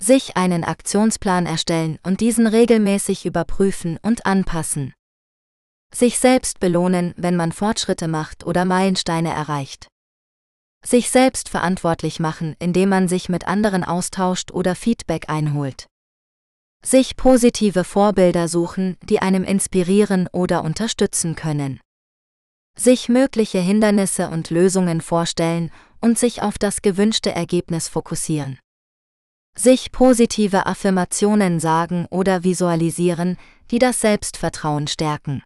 sich 0.00 0.36
einen 0.36 0.64
Aktionsplan 0.64 1.46
erstellen 1.46 1.98
und 2.04 2.20
diesen 2.20 2.46
regelmäßig 2.46 3.26
überprüfen 3.26 3.98
und 4.02 4.26
anpassen. 4.26 4.94
Sich 5.94 6.18
selbst 6.18 6.60
belohnen, 6.60 7.14
wenn 7.16 7.34
man 7.36 7.52
Fortschritte 7.52 8.08
macht 8.08 8.44
oder 8.44 8.64
Meilensteine 8.64 9.32
erreicht. 9.32 9.88
Sich 10.84 11.10
selbst 11.10 11.48
verantwortlich 11.48 12.20
machen, 12.20 12.54
indem 12.58 12.90
man 12.90 13.08
sich 13.08 13.28
mit 13.28 13.48
anderen 13.48 13.82
austauscht 13.82 14.52
oder 14.52 14.74
Feedback 14.74 15.28
einholt. 15.28 15.86
Sich 16.84 17.16
positive 17.16 17.82
Vorbilder 17.82 18.46
suchen, 18.46 18.96
die 19.02 19.20
einem 19.20 19.42
inspirieren 19.42 20.28
oder 20.32 20.62
unterstützen 20.62 21.34
können. 21.34 21.80
Sich 22.76 23.08
mögliche 23.08 23.58
Hindernisse 23.58 24.28
und 24.28 24.50
Lösungen 24.50 25.00
vorstellen 25.00 25.72
und 26.00 26.16
sich 26.16 26.42
auf 26.42 26.58
das 26.58 26.80
gewünschte 26.80 27.32
Ergebnis 27.32 27.88
fokussieren. 27.88 28.60
Sich 29.56 29.90
positive 29.90 30.66
Affirmationen 30.66 31.58
sagen 31.58 32.06
oder 32.10 32.44
visualisieren, 32.44 33.36
die 33.72 33.80
das 33.80 34.00
Selbstvertrauen 34.00 34.86
stärken. 34.86 35.42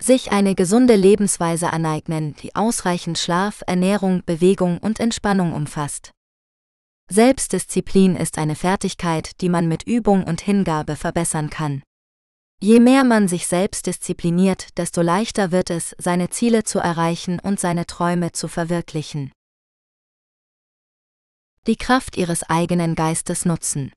Sich 0.00 0.30
eine 0.30 0.54
gesunde 0.54 0.94
Lebensweise 0.94 1.72
aneignen, 1.72 2.34
die 2.36 2.54
ausreichend 2.54 3.18
Schlaf, 3.18 3.62
Ernährung, 3.66 4.22
Bewegung 4.24 4.78
und 4.78 5.00
Entspannung 5.00 5.52
umfasst. 5.52 6.12
Selbstdisziplin 7.10 8.16
ist 8.16 8.38
eine 8.38 8.54
Fertigkeit, 8.54 9.40
die 9.40 9.48
man 9.48 9.66
mit 9.66 9.82
Übung 9.82 10.24
und 10.24 10.40
Hingabe 10.40 10.94
verbessern 10.94 11.50
kann. 11.50 11.82
Je 12.60 12.80
mehr 12.80 13.04
man 13.04 13.28
sich 13.28 13.46
selbst 13.46 13.86
diszipliniert, 13.86 14.76
desto 14.78 15.02
leichter 15.02 15.52
wird 15.52 15.70
es, 15.70 15.94
seine 15.98 16.28
Ziele 16.30 16.64
zu 16.64 16.78
erreichen 16.78 17.40
und 17.40 17.58
seine 17.58 17.86
Träume 17.86 18.32
zu 18.32 18.48
verwirklichen 18.48 19.32
die 21.68 21.76
Kraft 21.76 22.16
ihres 22.16 22.44
eigenen 22.44 22.94
Geistes 22.94 23.44
nutzen. 23.44 23.92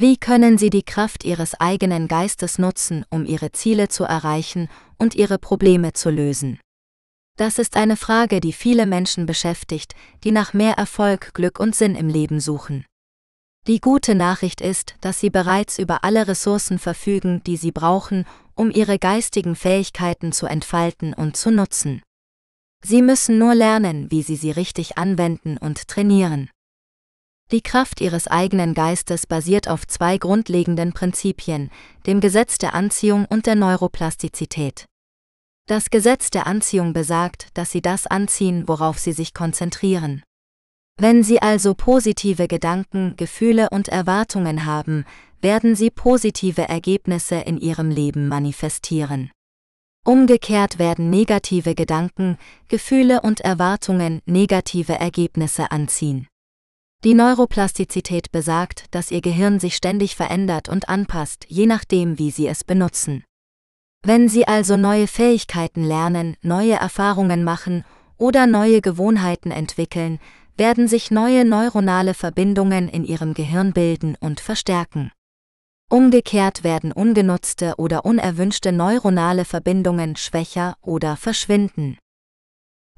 Wie 0.00 0.16
können 0.16 0.58
Sie 0.58 0.70
die 0.70 0.84
Kraft 0.84 1.24
Ihres 1.24 1.58
eigenen 1.58 2.06
Geistes 2.06 2.60
nutzen, 2.60 3.04
um 3.10 3.26
Ihre 3.26 3.50
Ziele 3.50 3.88
zu 3.88 4.04
erreichen 4.04 4.68
und 4.96 5.16
Ihre 5.16 5.38
Probleme 5.38 5.92
zu 5.92 6.08
lösen? 6.08 6.60
Das 7.36 7.58
ist 7.58 7.76
eine 7.76 7.96
Frage, 7.96 8.38
die 8.38 8.52
viele 8.52 8.86
Menschen 8.86 9.26
beschäftigt, 9.26 9.96
die 10.22 10.30
nach 10.30 10.54
mehr 10.54 10.74
Erfolg, 10.74 11.34
Glück 11.34 11.58
und 11.58 11.74
Sinn 11.74 11.96
im 11.96 12.08
Leben 12.08 12.38
suchen. 12.38 12.84
Die 13.66 13.80
gute 13.80 14.14
Nachricht 14.14 14.60
ist, 14.60 14.94
dass 15.00 15.18
Sie 15.18 15.30
bereits 15.30 15.80
über 15.80 16.04
alle 16.04 16.28
Ressourcen 16.28 16.78
verfügen, 16.78 17.42
die 17.42 17.56
Sie 17.56 17.72
brauchen, 17.72 18.24
um 18.54 18.70
Ihre 18.70 19.00
geistigen 19.00 19.56
Fähigkeiten 19.56 20.30
zu 20.30 20.46
entfalten 20.46 21.12
und 21.12 21.36
zu 21.36 21.50
nutzen. 21.50 22.02
Sie 22.84 23.02
müssen 23.02 23.36
nur 23.36 23.56
lernen, 23.56 24.12
wie 24.12 24.22
Sie 24.22 24.36
sie 24.36 24.52
richtig 24.52 24.96
anwenden 24.96 25.58
und 25.58 25.88
trainieren. 25.88 26.50
Die 27.50 27.62
Kraft 27.62 28.02
ihres 28.02 28.26
eigenen 28.26 28.74
Geistes 28.74 29.26
basiert 29.26 29.68
auf 29.68 29.86
zwei 29.86 30.18
grundlegenden 30.18 30.92
Prinzipien, 30.92 31.70
dem 32.06 32.20
Gesetz 32.20 32.58
der 32.58 32.74
Anziehung 32.74 33.24
und 33.24 33.46
der 33.46 33.54
Neuroplastizität. 33.54 34.84
Das 35.66 35.88
Gesetz 35.88 36.28
der 36.28 36.46
Anziehung 36.46 36.92
besagt, 36.92 37.48
dass 37.54 37.70
sie 37.70 37.80
das 37.80 38.06
anziehen, 38.06 38.68
worauf 38.68 38.98
sie 38.98 39.12
sich 39.12 39.32
konzentrieren. 39.32 40.22
Wenn 41.00 41.22
Sie 41.22 41.40
also 41.40 41.74
positive 41.74 42.48
Gedanken, 42.48 43.14
Gefühle 43.16 43.68
und 43.70 43.88
Erwartungen 43.88 44.66
haben, 44.66 45.04
werden 45.40 45.76
Sie 45.76 45.90
positive 45.90 46.68
Ergebnisse 46.68 47.36
in 47.36 47.56
Ihrem 47.56 47.90
Leben 47.90 48.26
manifestieren. 48.26 49.30
Umgekehrt 50.04 50.80
werden 50.80 51.08
negative 51.08 51.76
Gedanken, 51.76 52.36
Gefühle 52.66 53.20
und 53.20 53.40
Erwartungen 53.42 54.20
negative 54.26 54.94
Ergebnisse 54.94 55.70
anziehen. 55.70 56.26
Die 57.04 57.14
Neuroplastizität 57.14 58.32
besagt, 58.32 58.86
dass 58.90 59.12
Ihr 59.12 59.20
Gehirn 59.20 59.60
sich 59.60 59.76
ständig 59.76 60.16
verändert 60.16 60.68
und 60.68 60.88
anpasst, 60.88 61.44
je 61.48 61.66
nachdem, 61.66 62.18
wie 62.18 62.32
Sie 62.32 62.48
es 62.48 62.64
benutzen. 62.64 63.22
Wenn 64.02 64.28
Sie 64.28 64.48
also 64.48 64.76
neue 64.76 65.06
Fähigkeiten 65.06 65.84
lernen, 65.84 66.36
neue 66.42 66.72
Erfahrungen 66.72 67.44
machen 67.44 67.84
oder 68.16 68.48
neue 68.48 68.80
Gewohnheiten 68.80 69.52
entwickeln, 69.52 70.18
werden 70.56 70.88
sich 70.88 71.12
neue 71.12 71.44
neuronale 71.44 72.14
Verbindungen 72.14 72.88
in 72.88 73.04
Ihrem 73.04 73.32
Gehirn 73.32 73.72
bilden 73.72 74.16
und 74.18 74.40
verstärken. 74.40 75.12
Umgekehrt 75.88 76.64
werden 76.64 76.90
ungenutzte 76.90 77.74
oder 77.78 78.04
unerwünschte 78.06 78.72
neuronale 78.72 79.44
Verbindungen 79.44 80.16
schwächer 80.16 80.74
oder 80.82 81.16
verschwinden. 81.16 81.96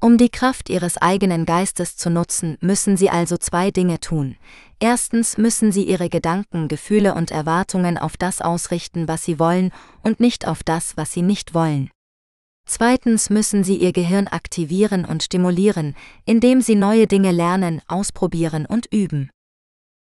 Um 0.03 0.17
die 0.17 0.29
Kraft 0.29 0.71
ihres 0.71 0.97
eigenen 0.97 1.45
Geistes 1.45 1.95
zu 1.95 2.09
nutzen, 2.09 2.57
müssen 2.59 2.97
sie 2.97 3.11
also 3.11 3.37
zwei 3.37 3.69
Dinge 3.69 3.99
tun. 3.99 4.35
Erstens 4.79 5.37
müssen 5.37 5.71
sie 5.71 5.83
ihre 5.83 6.09
Gedanken, 6.09 6.67
Gefühle 6.67 7.13
und 7.13 7.29
Erwartungen 7.29 7.99
auf 7.99 8.17
das 8.17 8.41
ausrichten, 8.41 9.07
was 9.07 9.23
sie 9.23 9.37
wollen, 9.37 9.71
und 10.01 10.19
nicht 10.19 10.47
auf 10.47 10.63
das, 10.63 10.97
was 10.97 11.13
sie 11.13 11.21
nicht 11.21 11.53
wollen. 11.53 11.91
Zweitens 12.67 13.29
müssen 13.29 13.63
sie 13.63 13.75
ihr 13.75 13.93
Gehirn 13.93 14.27
aktivieren 14.27 15.05
und 15.05 15.21
stimulieren, 15.21 15.95
indem 16.25 16.61
sie 16.61 16.75
neue 16.75 17.05
Dinge 17.05 17.31
lernen, 17.31 17.79
ausprobieren 17.87 18.65
und 18.65 18.87
üben. 18.91 19.29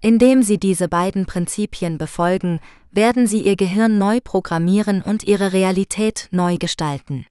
Indem 0.01 0.41
sie 0.41 0.57
diese 0.57 0.87
beiden 0.87 1.27
Prinzipien 1.27 1.99
befolgen, 1.99 2.61
werden 2.89 3.27
sie 3.27 3.41
ihr 3.41 3.55
Gehirn 3.55 3.99
neu 3.99 4.21
programmieren 4.23 5.03
und 5.03 5.23
ihre 5.23 5.53
Realität 5.53 6.29
neu 6.31 6.57
gestalten. 6.57 7.27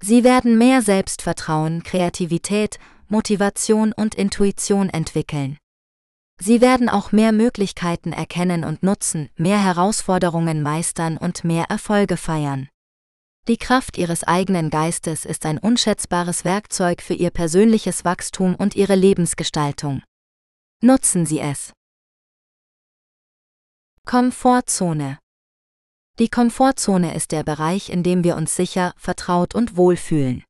Sie 0.00 0.22
werden 0.24 0.58
mehr 0.58 0.82
Selbstvertrauen, 0.82 1.82
Kreativität, 1.82 2.78
Motivation 3.08 3.92
und 3.92 4.14
Intuition 4.14 4.88
entwickeln. 4.88 5.58
Sie 6.40 6.60
werden 6.60 6.88
auch 6.88 7.10
mehr 7.10 7.32
Möglichkeiten 7.32 8.12
erkennen 8.12 8.62
und 8.62 8.82
nutzen, 8.82 9.28
mehr 9.36 9.62
Herausforderungen 9.62 10.62
meistern 10.62 11.16
und 11.16 11.42
mehr 11.42 11.64
Erfolge 11.64 12.16
feiern. 12.16 12.68
Die 13.48 13.56
Kraft 13.56 13.98
ihres 13.98 14.24
eigenen 14.24 14.70
Geistes 14.70 15.24
ist 15.24 15.46
ein 15.46 15.58
unschätzbares 15.58 16.44
Werkzeug 16.44 17.02
für 17.02 17.14
ihr 17.14 17.30
persönliches 17.30 18.04
Wachstum 18.04 18.54
und 18.54 18.76
ihre 18.76 18.94
Lebensgestaltung. 18.94 20.02
Nutzen 20.80 21.26
Sie 21.26 21.40
es. 21.40 21.72
Komfortzone. 24.04 25.18
Die 26.18 26.28
Komfortzone 26.28 27.14
ist 27.14 27.30
der 27.30 27.44
Bereich, 27.44 27.90
in 27.90 28.02
dem 28.02 28.24
wir 28.24 28.34
uns 28.34 28.56
sicher, 28.56 28.92
vertraut 28.96 29.54
und 29.54 29.76
wohlfühlen. 29.76 30.42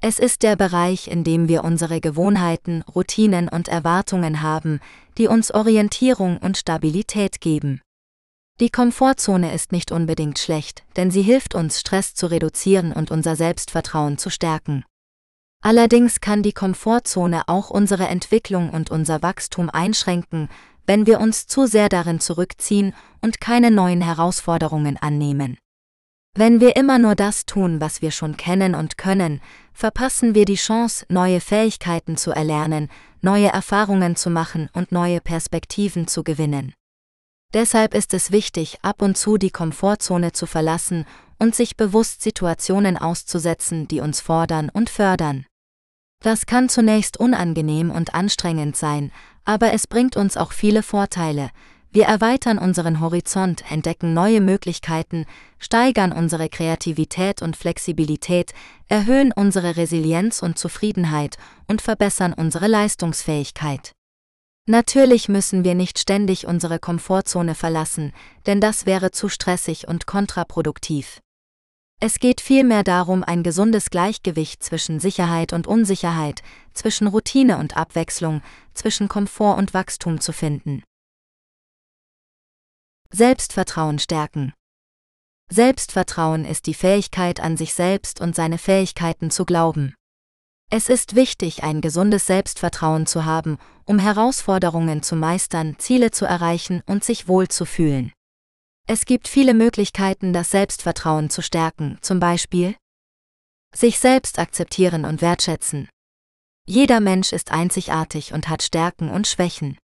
Es 0.00 0.20
ist 0.20 0.44
der 0.44 0.54
Bereich, 0.54 1.08
in 1.08 1.24
dem 1.24 1.48
wir 1.48 1.64
unsere 1.64 2.00
Gewohnheiten, 2.00 2.82
Routinen 2.82 3.48
und 3.48 3.66
Erwartungen 3.66 4.40
haben, 4.40 4.78
die 5.18 5.26
uns 5.26 5.52
Orientierung 5.52 6.38
und 6.38 6.58
Stabilität 6.58 7.40
geben. 7.40 7.80
Die 8.60 8.70
Komfortzone 8.70 9.52
ist 9.52 9.72
nicht 9.72 9.90
unbedingt 9.90 10.38
schlecht, 10.38 10.84
denn 10.94 11.10
sie 11.10 11.22
hilft 11.22 11.56
uns, 11.56 11.80
Stress 11.80 12.14
zu 12.14 12.30
reduzieren 12.30 12.92
und 12.92 13.10
unser 13.10 13.34
Selbstvertrauen 13.34 14.16
zu 14.16 14.30
stärken. 14.30 14.84
Allerdings 15.60 16.20
kann 16.20 16.44
die 16.44 16.52
Komfortzone 16.52 17.48
auch 17.48 17.70
unsere 17.70 18.06
Entwicklung 18.06 18.70
und 18.70 18.90
unser 18.90 19.22
Wachstum 19.22 19.70
einschränken, 19.70 20.50
wenn 20.86 21.06
wir 21.06 21.20
uns 21.20 21.46
zu 21.46 21.66
sehr 21.66 21.88
darin 21.88 22.20
zurückziehen 22.20 22.94
und 23.20 23.40
keine 23.40 23.70
neuen 23.70 24.00
Herausforderungen 24.00 24.96
annehmen. 24.96 25.58
Wenn 26.36 26.60
wir 26.60 26.74
immer 26.76 26.98
nur 26.98 27.14
das 27.14 27.46
tun, 27.46 27.80
was 27.80 28.02
wir 28.02 28.10
schon 28.10 28.36
kennen 28.36 28.74
und 28.74 28.98
können, 28.98 29.40
verpassen 29.72 30.34
wir 30.34 30.44
die 30.44 30.56
Chance, 30.56 31.06
neue 31.08 31.40
Fähigkeiten 31.40 32.16
zu 32.16 32.32
erlernen, 32.32 32.88
neue 33.20 33.48
Erfahrungen 33.48 34.16
zu 34.16 34.30
machen 34.30 34.68
und 34.72 34.90
neue 34.90 35.20
Perspektiven 35.20 36.08
zu 36.08 36.24
gewinnen. 36.24 36.74
Deshalb 37.54 37.94
ist 37.94 38.12
es 38.14 38.32
wichtig, 38.32 38.78
ab 38.82 39.00
und 39.00 39.16
zu 39.16 39.36
die 39.38 39.50
Komfortzone 39.50 40.32
zu 40.32 40.46
verlassen 40.46 41.06
und 41.38 41.54
sich 41.54 41.76
bewusst 41.76 42.20
Situationen 42.20 42.96
auszusetzen, 42.96 43.86
die 43.86 44.00
uns 44.00 44.20
fordern 44.20 44.70
und 44.70 44.90
fördern. 44.90 45.46
Das 46.20 46.46
kann 46.46 46.68
zunächst 46.68 47.16
unangenehm 47.16 47.92
und 47.92 48.14
anstrengend 48.14 48.76
sein, 48.76 49.12
aber 49.44 49.72
es 49.72 49.86
bringt 49.86 50.16
uns 50.16 50.36
auch 50.36 50.52
viele 50.52 50.82
Vorteile, 50.82 51.50
wir 51.94 52.06
erweitern 52.06 52.58
unseren 52.58 52.98
Horizont, 52.98 53.70
entdecken 53.70 54.14
neue 54.14 54.40
Möglichkeiten, 54.40 55.26
steigern 55.60 56.10
unsere 56.10 56.48
Kreativität 56.48 57.40
und 57.40 57.56
Flexibilität, 57.56 58.52
erhöhen 58.88 59.30
unsere 59.32 59.76
Resilienz 59.76 60.42
und 60.42 60.58
Zufriedenheit 60.58 61.36
und 61.68 61.80
verbessern 61.80 62.32
unsere 62.32 62.66
Leistungsfähigkeit. 62.66 63.92
Natürlich 64.66 65.28
müssen 65.28 65.62
wir 65.62 65.76
nicht 65.76 66.00
ständig 66.00 66.48
unsere 66.48 66.80
Komfortzone 66.80 67.54
verlassen, 67.54 68.12
denn 68.46 68.60
das 68.60 68.86
wäre 68.86 69.12
zu 69.12 69.28
stressig 69.28 69.86
und 69.86 70.04
kontraproduktiv. 70.04 71.20
Es 72.06 72.18
geht 72.18 72.42
vielmehr 72.42 72.84
darum, 72.84 73.24
ein 73.24 73.42
gesundes 73.42 73.88
Gleichgewicht 73.88 74.62
zwischen 74.62 75.00
Sicherheit 75.00 75.54
und 75.54 75.66
Unsicherheit, 75.66 76.42
zwischen 76.74 77.06
Routine 77.06 77.56
und 77.56 77.78
Abwechslung, 77.78 78.42
zwischen 78.74 79.08
Komfort 79.08 79.56
und 79.56 79.72
Wachstum 79.72 80.20
zu 80.20 80.34
finden. 80.34 80.82
Selbstvertrauen 83.10 83.98
stärken. 83.98 84.52
Selbstvertrauen 85.50 86.44
ist 86.44 86.66
die 86.66 86.74
Fähigkeit 86.74 87.40
an 87.40 87.56
sich 87.56 87.72
selbst 87.72 88.20
und 88.20 88.36
seine 88.36 88.58
Fähigkeiten 88.58 89.30
zu 89.30 89.46
glauben. 89.46 89.94
Es 90.70 90.90
ist 90.90 91.14
wichtig, 91.14 91.62
ein 91.62 91.80
gesundes 91.80 92.26
Selbstvertrauen 92.26 93.06
zu 93.06 93.24
haben, 93.24 93.56
um 93.86 93.98
Herausforderungen 93.98 95.02
zu 95.02 95.16
meistern, 95.16 95.78
Ziele 95.78 96.10
zu 96.10 96.26
erreichen 96.26 96.82
und 96.84 97.02
sich 97.02 97.28
wohl 97.28 97.48
zu 97.48 97.64
fühlen. 97.64 98.12
Es 98.86 99.06
gibt 99.06 99.28
viele 99.28 99.54
Möglichkeiten, 99.54 100.32
das 100.34 100.50
Selbstvertrauen 100.50 101.30
zu 101.30 101.42
stärken, 101.42 101.98
zum 102.02 102.20
Beispiel 102.20 102.76
sich 103.74 103.98
selbst 103.98 104.38
akzeptieren 104.38 105.04
und 105.04 105.20
wertschätzen. 105.20 105.88
Jeder 106.66 107.00
Mensch 107.00 107.32
ist 107.32 107.50
einzigartig 107.50 108.32
und 108.32 108.48
hat 108.48 108.62
Stärken 108.62 109.10
und 109.10 109.26
Schwächen. 109.26 109.78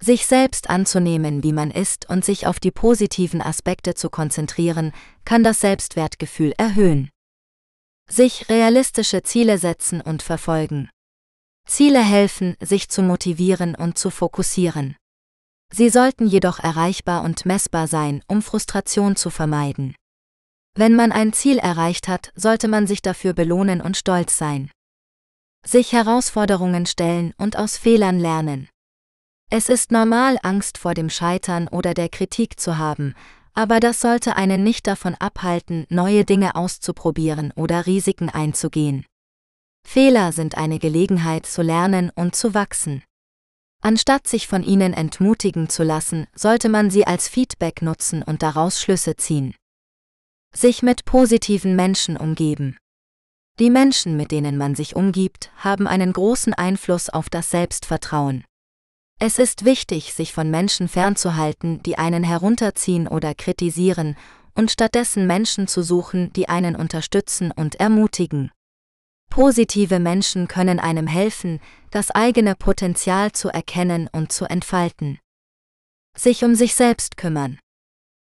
Sich 0.00 0.26
selbst 0.26 0.68
anzunehmen, 0.68 1.42
wie 1.44 1.52
man 1.52 1.70
ist 1.70 2.08
und 2.08 2.24
sich 2.24 2.46
auf 2.46 2.58
die 2.58 2.72
positiven 2.72 3.40
Aspekte 3.40 3.94
zu 3.94 4.10
konzentrieren, 4.10 4.92
kann 5.24 5.44
das 5.44 5.60
Selbstwertgefühl 5.60 6.52
erhöhen. 6.58 7.10
Sich 8.10 8.48
realistische 8.48 9.22
Ziele 9.22 9.58
setzen 9.58 10.00
und 10.00 10.22
verfolgen. 10.22 10.90
Ziele 11.68 12.02
helfen, 12.02 12.56
sich 12.60 12.88
zu 12.88 13.02
motivieren 13.02 13.76
und 13.76 13.96
zu 13.96 14.10
fokussieren. 14.10 14.96
Sie 15.74 15.88
sollten 15.88 16.26
jedoch 16.26 16.58
erreichbar 16.58 17.24
und 17.24 17.46
messbar 17.46 17.86
sein, 17.86 18.22
um 18.28 18.42
Frustration 18.42 19.16
zu 19.16 19.30
vermeiden. 19.30 19.94
Wenn 20.74 20.94
man 20.94 21.12
ein 21.12 21.32
Ziel 21.32 21.58
erreicht 21.58 22.08
hat, 22.08 22.30
sollte 22.34 22.68
man 22.68 22.86
sich 22.86 23.00
dafür 23.00 23.32
belohnen 23.32 23.80
und 23.80 23.96
stolz 23.96 24.36
sein. 24.36 24.70
Sich 25.66 25.92
Herausforderungen 25.92 26.86
stellen 26.86 27.32
und 27.38 27.56
aus 27.56 27.76
Fehlern 27.78 28.18
lernen. 28.18 28.68
Es 29.50 29.68
ist 29.68 29.92
normal, 29.92 30.38
Angst 30.42 30.76
vor 30.78 30.94
dem 30.94 31.08
Scheitern 31.08 31.68
oder 31.68 31.94
der 31.94 32.08
Kritik 32.08 32.58
zu 32.58 32.78
haben, 32.78 33.14
aber 33.54 33.80
das 33.80 34.00
sollte 34.00 34.36
einen 34.36 34.64
nicht 34.64 34.86
davon 34.86 35.14
abhalten, 35.14 35.86
neue 35.88 36.24
Dinge 36.24 36.54
auszuprobieren 36.54 37.52
oder 37.54 37.86
Risiken 37.86 38.28
einzugehen. 38.28 39.04
Fehler 39.86 40.32
sind 40.32 40.56
eine 40.56 40.78
Gelegenheit 40.78 41.46
zu 41.46 41.62
lernen 41.62 42.10
und 42.14 42.34
zu 42.34 42.54
wachsen. 42.54 43.02
Anstatt 43.84 44.28
sich 44.28 44.46
von 44.46 44.62
ihnen 44.62 44.92
entmutigen 44.92 45.68
zu 45.68 45.82
lassen, 45.82 46.28
sollte 46.36 46.68
man 46.68 46.90
sie 46.90 47.04
als 47.04 47.28
Feedback 47.28 47.82
nutzen 47.82 48.22
und 48.22 48.42
daraus 48.42 48.80
Schlüsse 48.80 49.16
ziehen. 49.16 49.56
Sich 50.54 50.82
mit 50.82 51.04
positiven 51.04 51.74
Menschen 51.74 52.16
umgeben. 52.16 52.78
Die 53.58 53.70
Menschen, 53.70 54.16
mit 54.16 54.30
denen 54.30 54.56
man 54.56 54.76
sich 54.76 54.94
umgibt, 54.94 55.50
haben 55.56 55.88
einen 55.88 56.12
großen 56.12 56.54
Einfluss 56.54 57.10
auf 57.10 57.28
das 57.28 57.50
Selbstvertrauen. 57.50 58.44
Es 59.18 59.38
ist 59.38 59.64
wichtig, 59.64 60.14
sich 60.14 60.32
von 60.32 60.50
Menschen 60.50 60.88
fernzuhalten, 60.88 61.82
die 61.82 61.98
einen 61.98 62.22
herunterziehen 62.22 63.08
oder 63.08 63.34
kritisieren, 63.34 64.16
und 64.54 64.70
stattdessen 64.70 65.26
Menschen 65.26 65.66
zu 65.66 65.82
suchen, 65.82 66.32
die 66.34 66.48
einen 66.48 66.76
unterstützen 66.76 67.50
und 67.50 67.76
ermutigen. 67.76 68.52
Positive 69.32 69.98
Menschen 69.98 70.46
können 70.46 70.78
einem 70.78 71.06
helfen, 71.06 71.58
das 71.90 72.10
eigene 72.10 72.54
Potenzial 72.54 73.32
zu 73.32 73.48
erkennen 73.48 74.10
und 74.12 74.30
zu 74.30 74.44
entfalten. 74.44 75.18
Sich 76.14 76.44
um 76.44 76.54
sich 76.54 76.74
selbst 76.74 77.16
kümmern. 77.16 77.58